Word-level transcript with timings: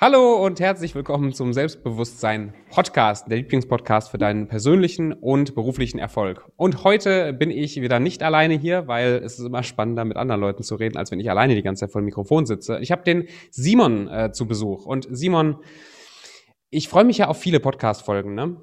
Hallo 0.00 0.46
und 0.46 0.60
herzlich 0.60 0.94
willkommen 0.94 1.32
zum 1.32 1.52
Selbstbewusstsein 1.52 2.54
Podcast, 2.70 3.28
der 3.28 3.38
Lieblingspodcast 3.38 4.12
für 4.12 4.18
deinen 4.18 4.46
persönlichen 4.46 5.12
und 5.12 5.56
beruflichen 5.56 5.98
Erfolg. 5.98 6.48
Und 6.54 6.84
heute 6.84 7.32
bin 7.32 7.50
ich 7.50 7.80
wieder 7.80 7.98
nicht 7.98 8.22
alleine 8.22 8.54
hier, 8.54 8.86
weil 8.86 9.20
es 9.24 9.40
ist 9.40 9.44
immer 9.44 9.64
spannender 9.64 10.04
mit 10.04 10.16
anderen 10.16 10.40
Leuten 10.40 10.62
zu 10.62 10.76
reden, 10.76 10.96
als 10.96 11.10
wenn 11.10 11.18
ich 11.18 11.28
alleine 11.28 11.56
die 11.56 11.64
ganze 11.64 11.80
Zeit 11.80 11.90
vor 11.90 12.00
dem 12.00 12.04
Mikrofon 12.04 12.46
sitze. 12.46 12.78
Ich 12.78 12.92
habe 12.92 13.02
den 13.02 13.26
Simon 13.50 14.06
äh, 14.06 14.30
zu 14.30 14.46
Besuch 14.46 14.86
und 14.86 15.08
Simon, 15.10 15.56
ich 16.70 16.88
freue 16.88 17.02
mich 17.02 17.18
ja 17.18 17.26
auf 17.26 17.40
viele 17.40 17.58
Podcast-Folgen, 17.58 18.36
ne? 18.36 18.56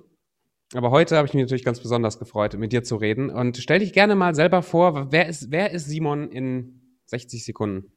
Aber 0.73 0.89
heute 0.91 1.17
habe 1.17 1.27
ich 1.27 1.33
mich 1.33 1.43
natürlich 1.43 1.65
ganz 1.65 1.81
besonders 1.81 2.17
gefreut, 2.17 2.57
mit 2.57 2.71
dir 2.71 2.83
zu 2.83 2.95
reden. 2.95 3.29
Und 3.29 3.57
stell 3.57 3.79
dich 3.79 3.91
gerne 3.91 4.15
mal 4.15 4.35
selber 4.35 4.61
vor, 4.61 5.11
wer 5.11 5.27
ist, 5.27 5.51
wer 5.51 5.71
ist 5.71 5.89
Simon 5.89 6.29
in 6.31 6.97
60 7.07 7.43
Sekunden? 7.43 7.91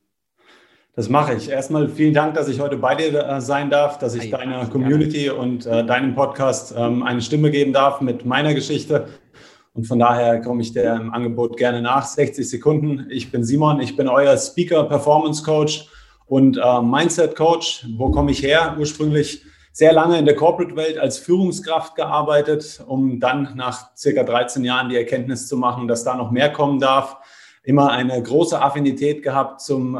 Das 0.98 1.08
mache 1.08 1.34
ich. 1.34 1.48
Erstmal 1.48 1.88
vielen 1.88 2.12
Dank, 2.12 2.34
dass 2.34 2.48
ich 2.48 2.58
heute 2.58 2.76
bei 2.76 2.96
dir 2.96 3.14
äh, 3.24 3.40
sein 3.40 3.70
darf, 3.70 3.98
dass 3.98 4.16
ich 4.16 4.30
deiner 4.30 4.66
Community 4.66 5.30
und 5.30 5.64
äh, 5.64 5.86
deinem 5.86 6.16
Podcast 6.16 6.74
ähm, 6.76 7.04
eine 7.04 7.22
Stimme 7.22 7.52
geben 7.52 7.72
darf 7.72 8.00
mit 8.00 8.26
meiner 8.26 8.52
Geschichte. 8.52 9.06
Und 9.74 9.84
von 9.84 10.00
daher 10.00 10.40
komme 10.40 10.60
ich 10.60 10.72
dem 10.72 11.12
Angebot 11.12 11.56
gerne 11.56 11.82
nach. 11.82 12.04
60 12.04 12.50
Sekunden. 12.50 13.06
Ich 13.10 13.30
bin 13.30 13.44
Simon, 13.44 13.78
ich 13.78 13.96
bin 13.96 14.08
euer 14.08 14.36
Speaker, 14.36 14.82
Performance 14.88 15.44
Coach 15.44 15.86
und 16.26 16.56
äh, 16.56 16.82
Mindset 16.82 17.36
Coach. 17.36 17.86
Wo 17.96 18.10
komme 18.10 18.32
ich 18.32 18.42
her? 18.42 18.74
Ursprünglich 18.76 19.44
sehr 19.70 19.92
lange 19.92 20.18
in 20.18 20.24
der 20.24 20.34
Corporate-Welt 20.34 20.98
als 20.98 21.18
Führungskraft 21.18 21.94
gearbeitet, 21.94 22.82
um 22.88 23.20
dann 23.20 23.52
nach 23.54 23.96
circa 23.96 24.24
13 24.24 24.64
Jahren 24.64 24.88
die 24.88 24.96
Erkenntnis 24.96 25.46
zu 25.46 25.58
machen, 25.58 25.86
dass 25.86 26.02
da 26.02 26.16
noch 26.16 26.32
mehr 26.32 26.52
kommen 26.52 26.80
darf 26.80 27.18
immer 27.68 27.90
eine 27.90 28.20
große 28.22 28.58
Affinität 28.58 29.22
gehabt 29.22 29.60
zum 29.60 29.94
äh, 29.94 29.98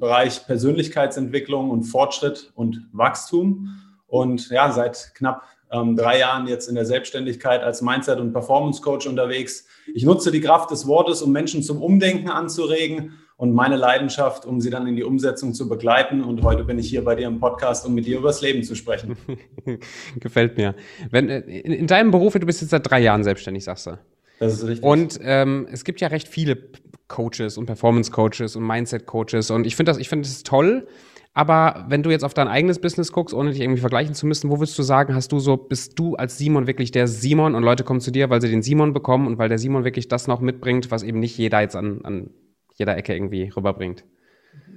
Bereich 0.00 0.44
Persönlichkeitsentwicklung 0.46 1.70
und 1.70 1.84
Fortschritt 1.84 2.50
und 2.56 2.88
Wachstum. 2.92 3.68
Und 4.08 4.50
ja, 4.50 4.72
seit 4.72 5.12
knapp 5.14 5.42
ähm, 5.70 5.94
drei 5.94 6.18
Jahren 6.18 6.48
jetzt 6.48 6.68
in 6.68 6.74
der 6.74 6.84
Selbstständigkeit 6.84 7.62
als 7.62 7.82
Mindset- 7.82 8.18
und 8.18 8.32
Performance-Coach 8.32 9.06
unterwegs. 9.06 9.64
Ich 9.94 10.04
nutze 10.04 10.32
die 10.32 10.40
Kraft 10.40 10.72
des 10.72 10.88
Wortes, 10.88 11.22
um 11.22 11.30
Menschen 11.30 11.62
zum 11.62 11.80
Umdenken 11.80 12.30
anzuregen 12.30 13.12
und 13.36 13.54
meine 13.54 13.76
Leidenschaft, 13.76 14.44
um 14.44 14.60
sie 14.60 14.70
dann 14.70 14.88
in 14.88 14.96
die 14.96 15.04
Umsetzung 15.04 15.54
zu 15.54 15.68
begleiten. 15.68 16.24
Und 16.24 16.42
heute 16.42 16.64
bin 16.64 16.80
ich 16.80 16.90
hier 16.90 17.04
bei 17.04 17.14
dir 17.14 17.28
im 17.28 17.38
Podcast, 17.38 17.86
um 17.86 17.94
mit 17.94 18.06
dir 18.06 18.18
über 18.18 18.28
das 18.28 18.40
Leben 18.42 18.64
zu 18.64 18.74
sprechen. 18.74 19.16
Gefällt 20.18 20.56
mir. 20.56 20.74
Wenn, 21.12 21.28
äh, 21.28 21.38
in, 21.42 21.72
in 21.74 21.86
deinem 21.86 22.10
Beruf, 22.10 22.32
du 22.32 22.40
bist 22.40 22.60
jetzt 22.60 22.70
seit 22.70 22.90
drei 22.90 22.98
Jahren 22.98 23.22
selbstständig, 23.22 23.62
sagst 23.62 23.86
du. 23.86 23.98
Das 24.40 24.54
ist 24.54 24.66
richtig. 24.66 24.84
Und 24.84 25.20
ähm, 25.22 25.68
es 25.70 25.84
gibt 25.84 26.00
ja 26.00 26.08
recht 26.08 26.26
viele 26.26 26.58
Coaches 27.08 27.58
und 27.58 27.66
Performance 27.66 28.10
Coaches 28.10 28.56
und 28.56 28.66
Mindset 28.66 29.06
Coaches 29.06 29.50
und 29.50 29.66
ich 29.66 29.76
finde 29.76 29.90
das, 29.90 29.98
ich 29.98 30.08
finde 30.08 30.28
das 30.28 30.42
toll. 30.42 30.86
Aber 31.36 31.84
wenn 31.88 32.04
du 32.04 32.10
jetzt 32.10 32.24
auf 32.24 32.32
dein 32.32 32.46
eigenes 32.46 32.80
Business 32.80 33.10
guckst, 33.10 33.34
ohne 33.34 33.50
dich 33.50 33.60
irgendwie 33.60 33.80
vergleichen 33.80 34.14
zu 34.14 34.24
müssen, 34.24 34.50
wo 34.50 34.60
würdest 34.60 34.78
du 34.78 34.84
sagen, 34.84 35.16
hast 35.16 35.32
du 35.32 35.40
so, 35.40 35.56
bist 35.56 35.98
du 35.98 36.14
als 36.14 36.38
Simon 36.38 36.68
wirklich 36.68 36.92
der 36.92 37.08
Simon 37.08 37.56
und 37.56 37.64
Leute 37.64 37.82
kommen 37.82 38.00
zu 38.00 38.12
dir, 38.12 38.30
weil 38.30 38.40
sie 38.40 38.48
den 38.48 38.62
Simon 38.62 38.92
bekommen 38.92 39.26
und 39.26 39.36
weil 39.36 39.48
der 39.48 39.58
Simon 39.58 39.82
wirklich 39.82 40.06
das 40.06 40.28
noch 40.28 40.40
mitbringt, 40.40 40.92
was 40.92 41.02
eben 41.02 41.18
nicht 41.18 41.36
jeder 41.36 41.60
jetzt 41.60 41.74
an, 41.74 42.02
an 42.04 42.30
jeder 42.76 42.96
Ecke 42.96 43.14
irgendwie 43.14 43.48
rüberbringt? 43.48 44.04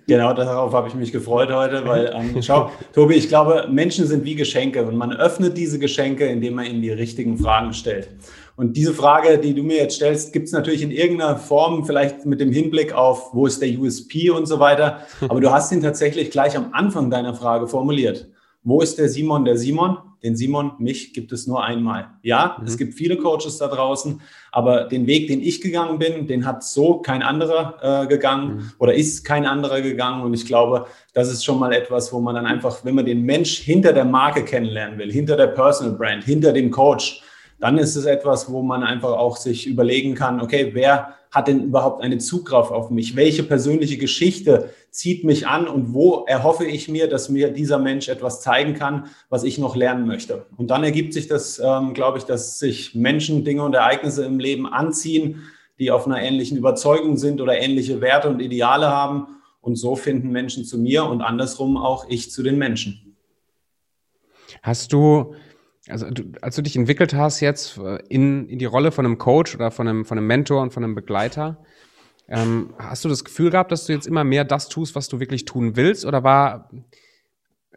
Genau, 0.07 0.33
darauf 0.33 0.73
habe 0.73 0.87
ich 0.87 0.95
mich 0.95 1.11
gefreut 1.11 1.51
heute, 1.51 1.85
weil, 1.85 2.13
ähm, 2.15 2.41
schau, 2.41 2.71
Tobi, 2.93 3.15
ich 3.15 3.27
glaube, 3.27 3.67
Menschen 3.69 4.07
sind 4.07 4.23
wie 4.23 4.35
Geschenke 4.35 4.83
und 4.83 4.95
man 4.95 5.11
öffnet 5.11 5.57
diese 5.57 5.79
Geschenke, 5.79 6.25
indem 6.25 6.55
man 6.55 6.65
ihnen 6.65 6.81
die 6.81 6.91
richtigen 6.91 7.37
Fragen 7.37 7.73
stellt. 7.73 8.07
Und 8.57 8.75
diese 8.75 8.91
Frage, 8.91 9.37
die 9.37 9.53
du 9.53 9.61
mir 9.61 9.77
jetzt 9.77 9.97
stellst, 9.97 10.33
gibt 10.33 10.47
es 10.47 10.51
natürlich 10.51 10.81
in 10.81 10.89
irgendeiner 10.89 11.37
Form, 11.37 11.85
vielleicht 11.85 12.25
mit 12.25 12.41
dem 12.41 12.51
Hinblick 12.51 12.91
auf, 12.91 13.29
wo 13.33 13.45
ist 13.45 13.61
der 13.61 13.69
USP 13.79 14.31
und 14.31 14.47
so 14.47 14.59
weiter. 14.59 15.01
Aber 15.29 15.39
du 15.39 15.51
hast 15.51 15.71
ihn 15.71 15.81
tatsächlich 15.81 16.31
gleich 16.31 16.57
am 16.57 16.69
Anfang 16.73 17.11
deiner 17.11 17.35
Frage 17.35 17.67
formuliert. 17.67 18.27
Wo 18.63 18.81
ist 18.81 18.97
der 18.97 19.09
Simon 19.09 19.45
der 19.45 19.57
Simon? 19.57 19.99
Den 20.23 20.35
Simon, 20.35 20.71
mich 20.79 21.13
gibt 21.13 21.31
es 21.31 21.45
nur 21.45 21.63
einmal. 21.63 22.07
Ja, 22.23 22.57
mhm. 22.59 22.65
es 22.65 22.77
gibt 22.77 22.95
viele 22.95 23.17
Coaches 23.17 23.59
da 23.59 23.67
draußen, 23.67 24.19
aber 24.51 24.85
den 24.85 25.05
Weg, 25.05 25.27
den 25.27 25.39
ich 25.39 25.61
gegangen 25.61 25.99
bin, 25.99 26.25
den 26.25 26.43
hat 26.43 26.63
so 26.63 26.97
kein 26.97 27.21
anderer 27.21 27.77
äh, 28.03 28.07
gegangen 28.07 28.55
mhm. 28.55 28.71
oder 28.79 28.95
ist 28.95 29.23
kein 29.23 29.45
anderer 29.45 29.81
gegangen. 29.81 30.23
Und 30.23 30.33
ich 30.33 30.47
glaube, 30.47 30.87
das 31.13 31.31
ist 31.31 31.45
schon 31.45 31.59
mal 31.59 31.71
etwas, 31.71 32.11
wo 32.11 32.19
man 32.19 32.33
dann 32.33 32.47
einfach, 32.47 32.83
wenn 32.83 32.95
man 32.95 33.05
den 33.05 33.21
Mensch 33.21 33.59
hinter 33.59 33.93
der 33.93 34.05
Marke 34.05 34.43
kennenlernen 34.43 34.97
will, 34.97 35.11
hinter 35.11 35.37
der 35.37 35.47
Personal 35.47 35.95
Brand, 35.95 36.23
hinter 36.23 36.51
dem 36.51 36.71
Coach, 36.71 37.21
dann 37.59 37.77
ist 37.77 37.95
es 37.95 38.05
etwas, 38.05 38.51
wo 38.51 38.61
man 38.61 38.83
einfach 38.83 39.13
auch 39.13 39.37
sich 39.37 39.67
überlegen 39.67 40.15
kann, 40.15 40.41
okay, 40.41 40.71
wer 40.73 41.15
hat 41.31 41.47
denn 41.47 41.63
überhaupt 41.63 42.01
einen 42.03 42.19
Zugriff 42.19 42.71
auf 42.71 42.89
mich? 42.89 43.15
Welche 43.15 43.43
persönliche 43.43 43.97
Geschichte 43.97 44.69
zieht 44.91 45.23
mich 45.23 45.47
an 45.47 45.67
und 45.67 45.93
wo 45.93 46.25
erhoffe 46.25 46.65
ich 46.65 46.87
mir, 46.87 47.09
dass 47.09 47.29
mir 47.29 47.51
dieser 47.51 47.79
Mensch 47.79 48.09
etwas 48.09 48.41
zeigen 48.41 48.73
kann, 48.73 49.07
was 49.29 49.43
ich 49.43 49.57
noch 49.57 49.75
lernen 49.75 50.07
möchte? 50.07 50.45
Und 50.55 50.71
dann 50.71 50.83
ergibt 50.83 51.13
sich 51.13 51.27
das, 51.27 51.59
ähm, 51.59 51.93
glaube 51.93 52.19
ich, 52.19 52.23
dass 52.23 52.59
sich 52.59 52.95
Menschen, 52.95 53.43
Dinge 53.43 53.63
und 53.63 53.73
Ereignisse 53.73 54.23
im 54.25 54.39
Leben 54.39 54.67
anziehen, 54.67 55.43
die 55.79 55.91
auf 55.91 56.05
einer 56.05 56.21
ähnlichen 56.21 56.57
Überzeugung 56.57 57.17
sind 57.17 57.41
oder 57.41 57.57
ähnliche 57.59 58.01
Werte 58.01 58.29
und 58.29 58.39
Ideale 58.39 58.89
haben. 58.89 59.27
Und 59.61 59.75
so 59.75 59.95
finden 59.95 60.29
Menschen 60.29 60.63
zu 60.63 60.77
mir 60.77 61.05
und 61.05 61.21
andersrum 61.21 61.75
auch 61.77 62.07
ich 62.07 62.31
zu 62.31 62.41
den 62.41 62.57
Menschen. 62.57 63.15
Hast 64.63 64.93
du 64.93 65.35
also 65.89 66.09
du, 66.09 66.23
als 66.41 66.55
du 66.55 66.61
dich 66.61 66.75
entwickelt 66.75 67.13
hast 67.13 67.39
jetzt 67.39 67.77
äh, 67.77 67.99
in, 68.09 68.47
in 68.49 68.59
die 68.59 68.65
Rolle 68.65 68.91
von 68.91 69.05
einem 69.05 69.17
Coach 69.17 69.55
oder 69.55 69.71
von 69.71 69.87
einem, 69.87 70.05
von 70.05 70.17
einem 70.17 70.27
Mentor 70.27 70.61
und 70.61 70.73
von 70.73 70.83
einem 70.83 70.95
Begleiter, 70.95 71.57
ähm, 72.29 72.73
hast 72.77 73.05
du 73.05 73.09
das 73.09 73.23
Gefühl 73.23 73.51
gehabt, 73.51 73.71
dass 73.71 73.85
du 73.85 73.93
jetzt 73.93 74.07
immer 74.07 74.23
mehr 74.23 74.43
das 74.43 74.69
tust, 74.69 74.95
was 74.95 75.07
du 75.07 75.19
wirklich 75.19 75.45
tun 75.45 75.75
willst? 75.75 76.05
Oder 76.05 76.23
war, 76.23 76.69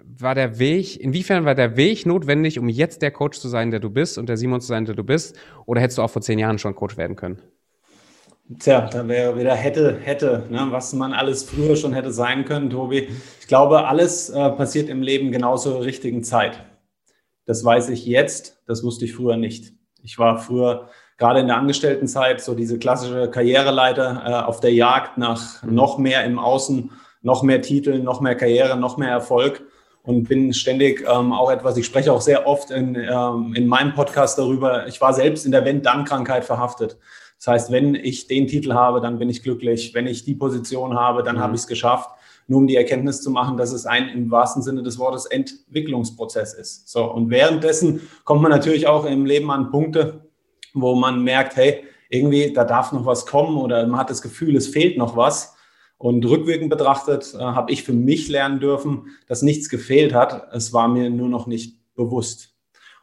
war 0.03 0.35
der 0.35 0.59
Weg, 0.59 0.99
inwiefern 1.01 1.45
war 1.45 1.55
der 1.55 1.77
Weg 1.77 2.05
notwendig, 2.05 2.59
um 2.59 2.69
jetzt 2.69 3.03
der 3.03 3.13
Coach 3.13 3.39
zu 3.39 3.49
sein, 3.49 3.71
der 3.71 3.81
du 3.81 3.91
bist 3.91 4.19
und 4.19 4.29
der 4.29 4.37
Simon 4.37 4.61
zu 4.61 4.67
sein, 4.67 4.85
der 4.85 4.97
du 4.97 5.05
bist? 5.05 5.37
Oder 5.67 5.81
hättest 5.81 5.99
du 5.99 6.03
auch 6.03 6.11
vor 6.11 6.23
zehn 6.23 6.39
Jahren 6.39 6.59
schon 6.59 6.75
Coach 6.75 6.97
werden 6.97 7.17
können? 7.17 7.41
Tja, 8.59 8.89
da 8.91 9.07
wäre 9.07 9.39
wieder 9.39 9.55
hätte, 9.55 9.97
hätte, 10.03 10.47
ne, 10.51 10.67
was 10.71 10.93
man 10.93 11.13
alles 11.13 11.45
früher 11.45 11.77
schon 11.77 11.93
hätte 11.93 12.13
sein 12.13 12.45
können, 12.45 12.69
Tobi. 12.69 13.09
Ich 13.41 13.47
glaube, 13.47 13.87
alles 13.87 14.29
äh, 14.31 14.51
passiert 14.51 14.89
im 14.89 15.03
Leben 15.03 15.31
genauso 15.31 15.71
zur 15.71 15.85
richtigen 15.85 16.25
Zeit. 16.25 16.61
Das 17.51 17.65
weiß 17.65 17.89
ich 17.89 18.07
jetzt, 18.07 18.63
das 18.69 18.85
wusste 18.85 19.07
ich 19.07 19.13
früher 19.13 19.37
nicht. 19.37 19.73
Ich 20.05 20.21
war 20.21 20.39
früher 20.39 20.89
gerade 21.19 21.41
in 21.41 21.49
der 21.49 21.57
Angestelltenzeit 21.57 22.41
so 22.41 22.55
diese 22.55 22.79
klassische 22.79 23.29
Karriereleiter 23.29 24.23
äh, 24.25 24.33
auf 24.47 24.61
der 24.61 24.73
Jagd 24.73 25.19
nach 25.19 25.61
noch 25.65 25.99
mehr 25.99 26.25
im 26.25 26.39
Außen, 26.39 26.93
noch 27.23 27.43
mehr 27.43 27.61
Titel, 27.61 27.99
noch 27.99 28.21
mehr 28.21 28.37
Karriere, 28.37 28.77
noch 28.77 28.99
mehr 28.99 29.09
Erfolg 29.09 29.65
und 30.05 30.29
bin 30.29 30.55
ständig 30.55 31.05
ähm, 31.13 31.33
auch 31.33 31.51
etwas, 31.51 31.77
ich 31.77 31.87
spreche 31.87 32.13
auch 32.13 32.21
sehr 32.21 32.47
oft 32.47 32.71
in, 32.71 32.95
ähm, 32.95 33.53
in 33.57 33.67
meinem 33.67 33.95
Podcast 33.95 34.39
darüber, 34.39 34.87
ich 34.87 35.01
war 35.01 35.13
selbst 35.13 35.45
in 35.45 35.51
der 35.51 35.65
Wenn-Dann-Krankheit 35.65 36.45
verhaftet. 36.45 36.99
Das 37.39 37.49
heißt, 37.49 37.73
wenn 37.73 37.97
ich 37.97 38.29
den 38.29 38.47
Titel 38.47 38.75
habe, 38.75 39.01
dann 39.01 39.19
bin 39.19 39.29
ich 39.29 39.43
glücklich. 39.43 39.93
Wenn 39.93 40.07
ich 40.07 40.25
die 40.25 40.37
Position 40.37 40.95
habe, 40.95 41.25
dann 41.25 41.35
mhm. 41.35 41.41
habe 41.41 41.55
ich 41.57 41.63
es 41.63 41.67
geschafft 41.67 42.11
nur 42.51 42.59
um 42.59 42.67
die 42.67 42.75
Erkenntnis 42.75 43.23
zu 43.23 43.31
machen, 43.31 43.57
dass 43.57 43.71
es 43.71 43.87
ein 43.87 44.09
im 44.09 44.29
wahrsten 44.33 44.61
Sinne 44.61 44.83
des 44.83 44.99
Wortes 44.99 45.25
Entwicklungsprozess 45.27 46.53
ist. 46.53 46.89
So, 46.89 47.05
und 47.05 47.31
währenddessen 47.31 48.01
kommt 48.25 48.43
man 48.43 48.51
natürlich 48.51 48.89
auch 48.89 49.05
im 49.05 49.25
Leben 49.25 49.53
an 49.53 49.71
Punkte, 49.71 50.29
wo 50.75 50.97
man 50.97 51.23
merkt, 51.23 51.55
hey, 51.55 51.85
irgendwie, 52.09 52.53
da 52.53 52.65
darf 52.65 52.91
noch 52.91 53.07
was 53.07 53.25
kommen 53.25 53.57
oder 53.57 53.87
man 53.87 54.01
hat 54.01 54.11
das 54.11 54.21
Gefühl, 54.21 54.57
es 54.57 54.67
fehlt 54.67 54.99
noch 54.99 55.17
was. 55.17 55.55
Und 55.97 56.25
rückwirkend 56.25 56.71
betrachtet 56.71 57.35
äh, 57.35 57.39
habe 57.39 57.71
ich 57.71 57.85
für 57.85 57.93
mich 57.93 58.29
lernen 58.29 58.59
dürfen, 58.59 59.11
dass 59.29 59.43
nichts 59.43 59.69
gefehlt 59.69 60.13
hat. 60.13 60.53
Es 60.53 60.73
war 60.73 60.89
mir 60.89 61.09
nur 61.09 61.29
noch 61.29 61.47
nicht 61.47 61.79
bewusst. 61.95 62.50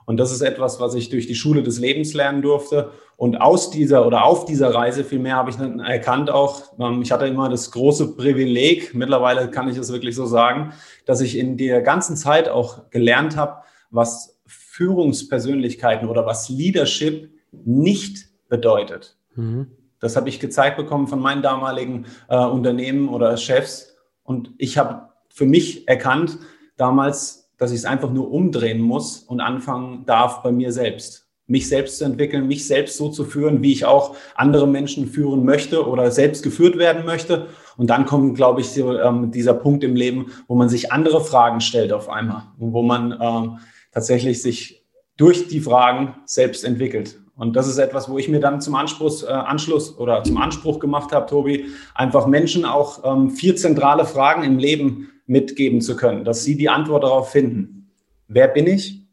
Und 0.07 0.15
das 0.15 0.31
ist 0.31 0.39
etwas, 0.39 0.79
was 0.79 0.95
ich 0.95 1.09
durch 1.09 1.27
die 1.27 1.35
Schule 1.35 1.63
des 1.63 1.79
Lebens 1.79 2.13
lernen 2.13 2.41
durfte 2.41 2.91
und 3.17 3.41
aus 3.41 3.71
dieser 3.71 4.07
oder 4.07 4.23
auf 4.23 4.45
dieser 4.45 4.73
Reise 4.73 5.03
vielmehr 5.03 5.35
habe 5.35 5.49
ich 5.49 5.57
dann 5.57 5.81
erkannt 5.81 6.29
auch, 6.29 6.61
ähm, 6.79 7.01
ich 7.01 7.11
hatte 7.11 7.27
immer 7.27 7.49
das 7.49 7.71
große 7.71 8.15
Privileg, 8.15 8.93
mittlerweile 8.93 9.51
kann 9.51 9.67
ich 9.67 9.75
es 9.75 9.91
wirklich 9.91 10.15
so 10.15 10.25
sagen, 10.25 10.71
dass 11.05 11.19
ich 11.19 11.37
in 11.37 11.57
der 11.57 11.81
ganzen 11.81 12.15
Zeit 12.15 12.47
auch 12.47 12.89
gelernt 12.89 13.35
habe, 13.35 13.63
was 13.89 14.39
Führungspersönlichkeiten 14.45 16.07
oder 16.07 16.25
was 16.25 16.47
Leadership 16.47 17.29
nicht 17.51 18.29
bedeutet. 18.47 19.17
Mhm. 19.35 19.71
Das 19.99 20.15
habe 20.15 20.29
ich 20.29 20.39
gezeigt 20.39 20.77
bekommen 20.77 21.07
von 21.07 21.19
meinen 21.19 21.41
damaligen 21.41 22.05
äh, 22.29 22.37
Unternehmen 22.37 23.09
oder 23.09 23.35
Chefs. 23.35 23.97
Und 24.23 24.53
ich 24.57 24.77
habe 24.77 25.09
für 25.33 25.45
mich 25.45 25.85
erkannt 25.85 26.37
damals, 26.77 27.46
dass 27.57 27.71
ich 27.71 27.77
es 27.77 27.85
einfach 27.85 28.11
nur 28.11 28.31
umdrehen 28.31 28.81
muss 28.81 29.19
und 29.19 29.41
anfangen 29.41 30.05
darf 30.05 30.43
bei 30.43 30.51
mir 30.51 30.71
selbst 30.71 31.27
mich 31.47 31.69
selbst 31.69 31.97
zu 31.97 32.03
entwickeln, 32.03 32.47
mich 32.47 32.67
selbst 32.67 32.97
so 32.97 33.09
zu 33.09 33.23
führen, 33.23 33.63
wie 33.63 33.71
ich 33.71 33.85
auch 33.85 34.15
andere 34.35 34.67
Menschen 34.67 35.07
führen 35.07 35.45
möchte 35.45 35.87
oder 35.87 36.11
selbst 36.11 36.43
geführt 36.43 36.77
werden 36.77 37.05
möchte. 37.05 37.47
Und 37.77 37.89
dann 37.89 38.05
kommt, 38.05 38.35
glaube 38.35 38.61
ich, 38.61 38.77
ähm, 38.77 39.31
dieser 39.31 39.53
Punkt 39.53 39.83
im 39.83 39.95
Leben, 39.95 40.27
wo 40.47 40.55
man 40.55 40.67
sich 40.67 40.91
andere 40.91 41.23
Fragen 41.23 41.61
stellt 41.61 41.93
auf 41.93 42.09
einmal 42.09 42.43
und 42.59 42.73
wo 42.73 42.83
man 42.83 43.17
ähm, 43.19 43.59
tatsächlich 43.93 44.41
sich 44.41 44.83
durch 45.15 45.47
die 45.47 45.61
Fragen 45.61 46.15
selbst 46.25 46.65
entwickelt. 46.65 47.17
Und 47.37 47.55
das 47.55 47.67
ist 47.67 47.77
etwas, 47.77 48.09
wo 48.09 48.17
ich 48.17 48.27
mir 48.27 48.39
dann 48.39 48.61
zum 48.61 48.75
Anspruch, 48.75 49.23
äh, 49.23 49.27
Anschluss 49.27 49.97
oder 49.97 50.23
zum 50.23 50.37
Anspruch 50.37 50.79
gemacht 50.79 51.13
habe, 51.13 51.27
Tobi, 51.27 51.67
einfach 51.95 52.27
Menschen 52.27 52.65
auch 52.65 53.03
ähm, 53.05 53.29
vier 53.29 53.55
zentrale 53.55 54.05
Fragen 54.05 54.43
im 54.43 54.57
Leben 54.57 55.09
mitgeben 55.27 55.81
zu 55.81 55.95
können, 55.95 56.23
dass 56.23 56.43
sie 56.43 56.57
die 56.57 56.69
Antwort 56.69 57.03
darauf 57.03 57.31
finden. 57.31 57.91
Wer 58.27 58.47
bin 58.47 58.65
ich? 58.65 59.05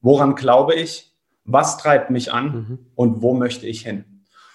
Woran 0.00 0.34
glaube 0.34 0.74
ich? 0.74 1.16
Was 1.44 1.78
treibt 1.78 2.10
mich 2.10 2.32
an? 2.32 2.54
Mhm. 2.54 2.78
Und 2.94 3.22
wo 3.22 3.34
möchte 3.34 3.66
ich 3.66 3.82
hin? 3.82 4.04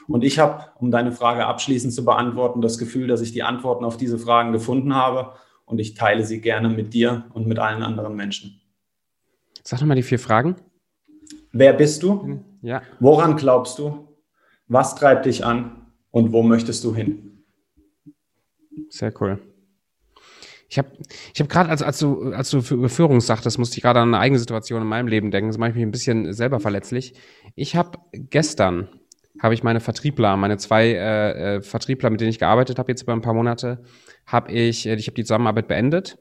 Und 0.07 0.23
ich 0.23 0.39
habe, 0.39 0.65
um 0.79 0.91
deine 0.91 1.11
Frage 1.11 1.45
abschließend 1.45 1.93
zu 1.93 2.05
beantworten, 2.05 2.61
das 2.61 2.77
Gefühl, 2.77 3.07
dass 3.07 3.21
ich 3.21 3.33
die 3.33 3.43
Antworten 3.43 3.83
auf 3.83 3.97
diese 3.97 4.17
Fragen 4.17 4.53
gefunden 4.53 4.95
habe 4.95 5.33
und 5.65 5.79
ich 5.79 5.95
teile 5.95 6.23
sie 6.23 6.39
gerne 6.39 6.69
mit 6.69 6.93
dir 6.93 7.25
und 7.33 7.45
mit 7.45 7.59
allen 7.59 7.83
anderen 7.83 8.15
Menschen. 8.15 8.61
Sag 9.63 9.81
nochmal 9.81 9.97
die 9.97 10.03
vier 10.03 10.19
Fragen. 10.19 10.55
Wer 11.51 11.73
bist 11.73 12.03
du? 12.03 12.41
Ja. 12.61 12.81
Woran 12.99 13.35
glaubst 13.35 13.79
du? 13.79 14.07
Was 14.67 14.95
treibt 14.95 15.25
dich 15.25 15.45
an? 15.45 15.87
Und 16.11 16.31
wo 16.31 16.41
möchtest 16.41 16.83
du 16.83 16.95
hin? 16.95 17.43
Sehr 18.89 19.13
cool. 19.21 19.39
Ich 20.69 20.77
habe 20.77 20.89
ich 21.33 21.39
hab 21.39 21.49
gerade, 21.49 21.69
als, 21.69 21.81
als, 21.81 21.99
du, 21.99 22.31
als 22.33 22.49
du 22.49 22.61
für 22.61 22.75
Überführung 22.75 23.21
sagtest, 23.21 23.57
musste 23.57 23.77
ich 23.77 23.83
gerade 23.83 23.99
an 24.01 24.13
eine 24.13 24.19
eigene 24.19 24.39
Situation 24.39 24.81
in 24.81 24.87
meinem 24.87 25.07
Leben 25.07 25.31
denken. 25.31 25.49
Das 25.49 25.57
mache 25.57 25.69
ich 25.69 25.75
mich 25.75 25.83
ein 25.83 25.91
bisschen 25.91 26.33
selber 26.33 26.59
verletzlich. 26.59 27.13
Ich 27.55 27.75
habe 27.75 27.99
gestern, 28.13 28.89
habe 29.41 29.53
ich 29.53 29.63
meine 29.63 29.79
Vertriebler, 29.79 30.35
meine 30.35 30.57
zwei 30.57 30.87
äh, 30.89 31.55
äh, 31.55 31.61
Vertriebler, 31.61 32.09
mit 32.09 32.19
denen 32.19 32.31
ich 32.31 32.39
gearbeitet 32.39 32.79
habe 32.79 32.91
jetzt 32.91 33.03
über 33.03 33.13
ein 33.13 33.21
paar 33.21 33.33
Monate, 33.33 33.83
habe 34.25 34.51
ich, 34.51 34.85
äh, 34.85 34.95
ich 34.95 35.07
habe 35.07 35.15
die 35.15 35.23
Zusammenarbeit 35.23 35.67
beendet. 35.67 36.17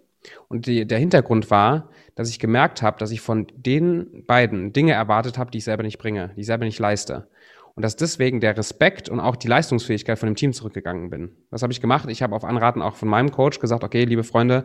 Und 0.49 0.67
die, 0.67 0.87
der 0.87 0.99
Hintergrund 0.99 1.51
war, 1.51 1.91
dass 2.15 2.31
ich 2.31 2.39
gemerkt 2.39 2.83
habe, 2.83 2.99
dass 2.99 3.11
ich 3.11 3.21
von 3.21 3.47
den 3.55 4.25
beiden 4.27 4.73
Dinge 4.73 4.93
erwartet 4.93 5.39
habe, 5.39 5.51
die 5.51 5.59
ich 5.59 5.65
selber 5.65 5.83
nicht 5.83 5.99
bringe, 5.99 6.33
die 6.37 6.41
ich 6.41 6.47
selber 6.47 6.65
nicht 6.65 6.79
leiste. 6.79 7.29
Und 7.77 7.83
dass 7.83 7.95
deswegen 7.95 8.41
der 8.41 8.57
Respekt 8.57 9.09
und 9.11 9.21
auch 9.21 9.37
die 9.37 9.49
Leistungsfähigkeit 9.49 10.19
von 10.19 10.29
dem 10.29 10.35
Team 10.35 10.55
zurückgegangen 10.55 11.11
bin. 11.11 11.37
Was 11.51 11.63
habe 11.63 11.73
ich 11.73 11.81
gemacht? 11.83 12.09
Ich 12.09 12.23
habe 12.23 12.35
auf 12.35 12.45
Anraten 12.45 12.81
auch 12.81 12.97
von 12.97 13.09
meinem 13.09 13.31
Coach 13.31 13.61
gesagt, 13.61 13.85
okay, 13.85 14.05
liebe 14.05 14.25
Freunde, 14.25 14.65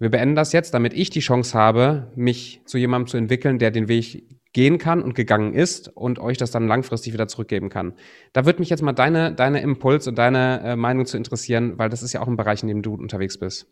wir 0.00 0.10
beenden 0.10 0.34
das 0.34 0.52
jetzt, 0.52 0.74
damit 0.74 0.92
ich 0.94 1.10
die 1.10 1.20
Chance 1.20 1.56
habe, 1.56 2.10
mich 2.16 2.60
zu 2.64 2.76
jemandem 2.76 3.06
zu 3.06 3.16
entwickeln, 3.16 3.60
der 3.60 3.70
den 3.70 3.86
Weg 3.86 4.34
gehen 4.52 4.78
kann 4.78 5.02
und 5.02 5.14
gegangen 5.14 5.54
ist 5.54 5.88
und 5.96 6.18
euch 6.18 6.36
das 6.36 6.50
dann 6.50 6.66
langfristig 6.66 7.12
wieder 7.12 7.28
zurückgeben 7.28 7.68
kann. 7.68 7.94
Da 8.32 8.44
würde 8.46 8.58
mich 8.58 8.70
jetzt 8.70 8.82
mal 8.82 8.92
deine, 8.92 9.32
deine 9.32 9.60
Impuls 9.60 10.08
und 10.08 10.16
deine 10.16 10.60
äh, 10.64 10.76
Meinung 10.76 11.06
zu 11.06 11.16
interessieren, 11.16 11.78
weil 11.78 11.88
das 11.88 12.02
ist 12.02 12.12
ja 12.12 12.20
auch 12.20 12.28
ein 12.28 12.36
Bereich, 12.36 12.62
in 12.62 12.68
dem 12.68 12.82
du 12.82 12.94
unterwegs 12.94 13.38
bist. 13.38 13.68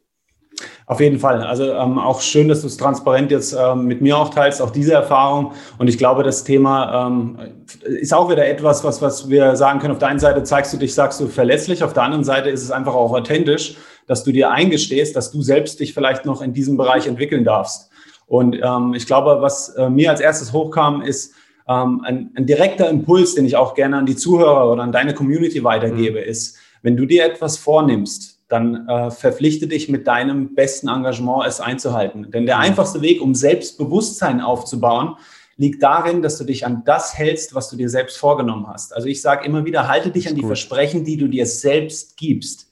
Auf 0.87 1.01
jeden 1.01 1.19
Fall. 1.19 1.43
Also 1.43 1.73
ähm, 1.73 1.99
auch 1.99 2.21
schön, 2.21 2.49
dass 2.49 2.61
du 2.61 2.67
es 2.67 2.77
transparent 2.77 3.31
jetzt 3.31 3.57
ähm, 3.59 3.87
mit 3.87 4.01
mir 4.01 4.17
auch 4.17 4.31
teilst, 4.31 4.61
auch 4.61 4.71
diese 4.71 4.93
Erfahrung. 4.93 5.53
Und 5.79 5.89
ich 5.89 5.97
glaube, 5.97 6.23
das 6.23 6.45
Thema 6.45 7.07
ähm, 7.07 7.39
ist 7.85 8.13
auch 8.13 8.31
wieder 8.31 8.47
etwas, 8.47 8.85
was, 8.85 9.01
was 9.01 9.31
wir 9.31 9.57
sagen 9.57 9.81
können. 9.81 9.93
Auf 9.93 9.99
der 9.99 10.09
einen 10.09 10.19
Seite 10.19 10.43
zeigst 10.43 10.73
du 10.73 10.77
dich, 10.77 10.95
sagst 10.95 11.21
du 11.21 11.29
verlässlich. 11.29 11.83
Auf 11.83 11.93
der 11.95 12.03
anderen 12.03 12.25
Seite 12.25 12.51
ist 12.51 12.63
es 12.63 12.71
einfach 12.71 12.95
auch 12.95 13.13
authentisch, 13.13 13.77
dass 14.07 14.25
du 14.25 14.33
dir 14.33 14.51
eingestehst, 14.51 15.17
dass 15.17 15.31
du 15.31 15.41
selbst 15.43 15.81
dich 15.81 15.95
vielleicht 15.95 16.25
noch 16.25 16.43
in 16.43 16.53
diesem 16.53 16.77
Bereich 16.77 17.07
entwickeln 17.07 17.45
darfst. 17.45 17.91
Und 18.27 18.59
ähm, 18.63 18.95
ich 18.95 19.07
glaube, 19.07 19.39
was 19.41 19.71
äh, 19.71 19.89
mir 19.89 20.11
als 20.11 20.21
erstes 20.21 20.53
hochkam, 20.53 21.03
ist 21.03 21.35
ähm, 21.69 22.03
ein, 22.05 22.31
ein, 22.35 22.47
direkter 22.47 22.89
Impuls, 22.89 23.35
den 23.35 23.45
ich 23.45 23.57
auch 23.57 23.75
gerne 23.75 23.99
an 23.99 24.07
die 24.07 24.17
Zuhörer 24.17 24.71
oder 24.71 24.83
an 24.83 24.93
deine 24.93 25.15
Community 25.15 25.63
weitergebe, 25.63 26.21
mhm. 26.21 26.27
ist, 26.27 26.57
wenn 26.83 26.97
du 26.97 27.07
dir 27.07 27.25
etwas 27.25 27.59
vornimmst, 27.59 28.32
dann 28.53 28.87
äh, 28.89 29.11
verpflichte 29.11 29.67
dich 29.67 29.89
mit 29.89 30.07
deinem 30.07 30.55
besten 30.55 30.89
Engagement, 30.89 31.47
es 31.47 31.61
einzuhalten. 31.61 32.31
Denn 32.31 32.47
der 32.47 32.57
mhm. 32.57 32.63
einfachste 32.63 33.01
Weg, 33.01 33.23
um 33.23 33.35
Selbstbewusstsein 33.35 34.41
aufzubauen, 34.41 35.17
liegt 35.57 35.83
darin, 35.83 36.23
dass 36.23 36.39
du 36.39 36.45
dich 36.45 36.67
an 36.67 36.83
das 36.85 37.17
hältst, 37.17 37.55
was 37.55 37.71
du 37.71 37.77
dir 37.77 37.89
selbst 37.89 38.19
vorgenommen 38.19 38.67
hast. 38.69 38.95
Also 38.95 39.09
ich 39.09 39.23
sage 39.23 39.47
immer 39.47 39.65
wieder, 39.65 39.89
halte 39.89 40.11
dich 40.11 40.29
an 40.29 40.35
die. 40.35 40.43
Versprechen, 40.43 41.05
die 41.05 41.17
du 41.17 41.29
dir 41.29 41.47
selbst 41.47 42.17
gibst. 42.17 42.69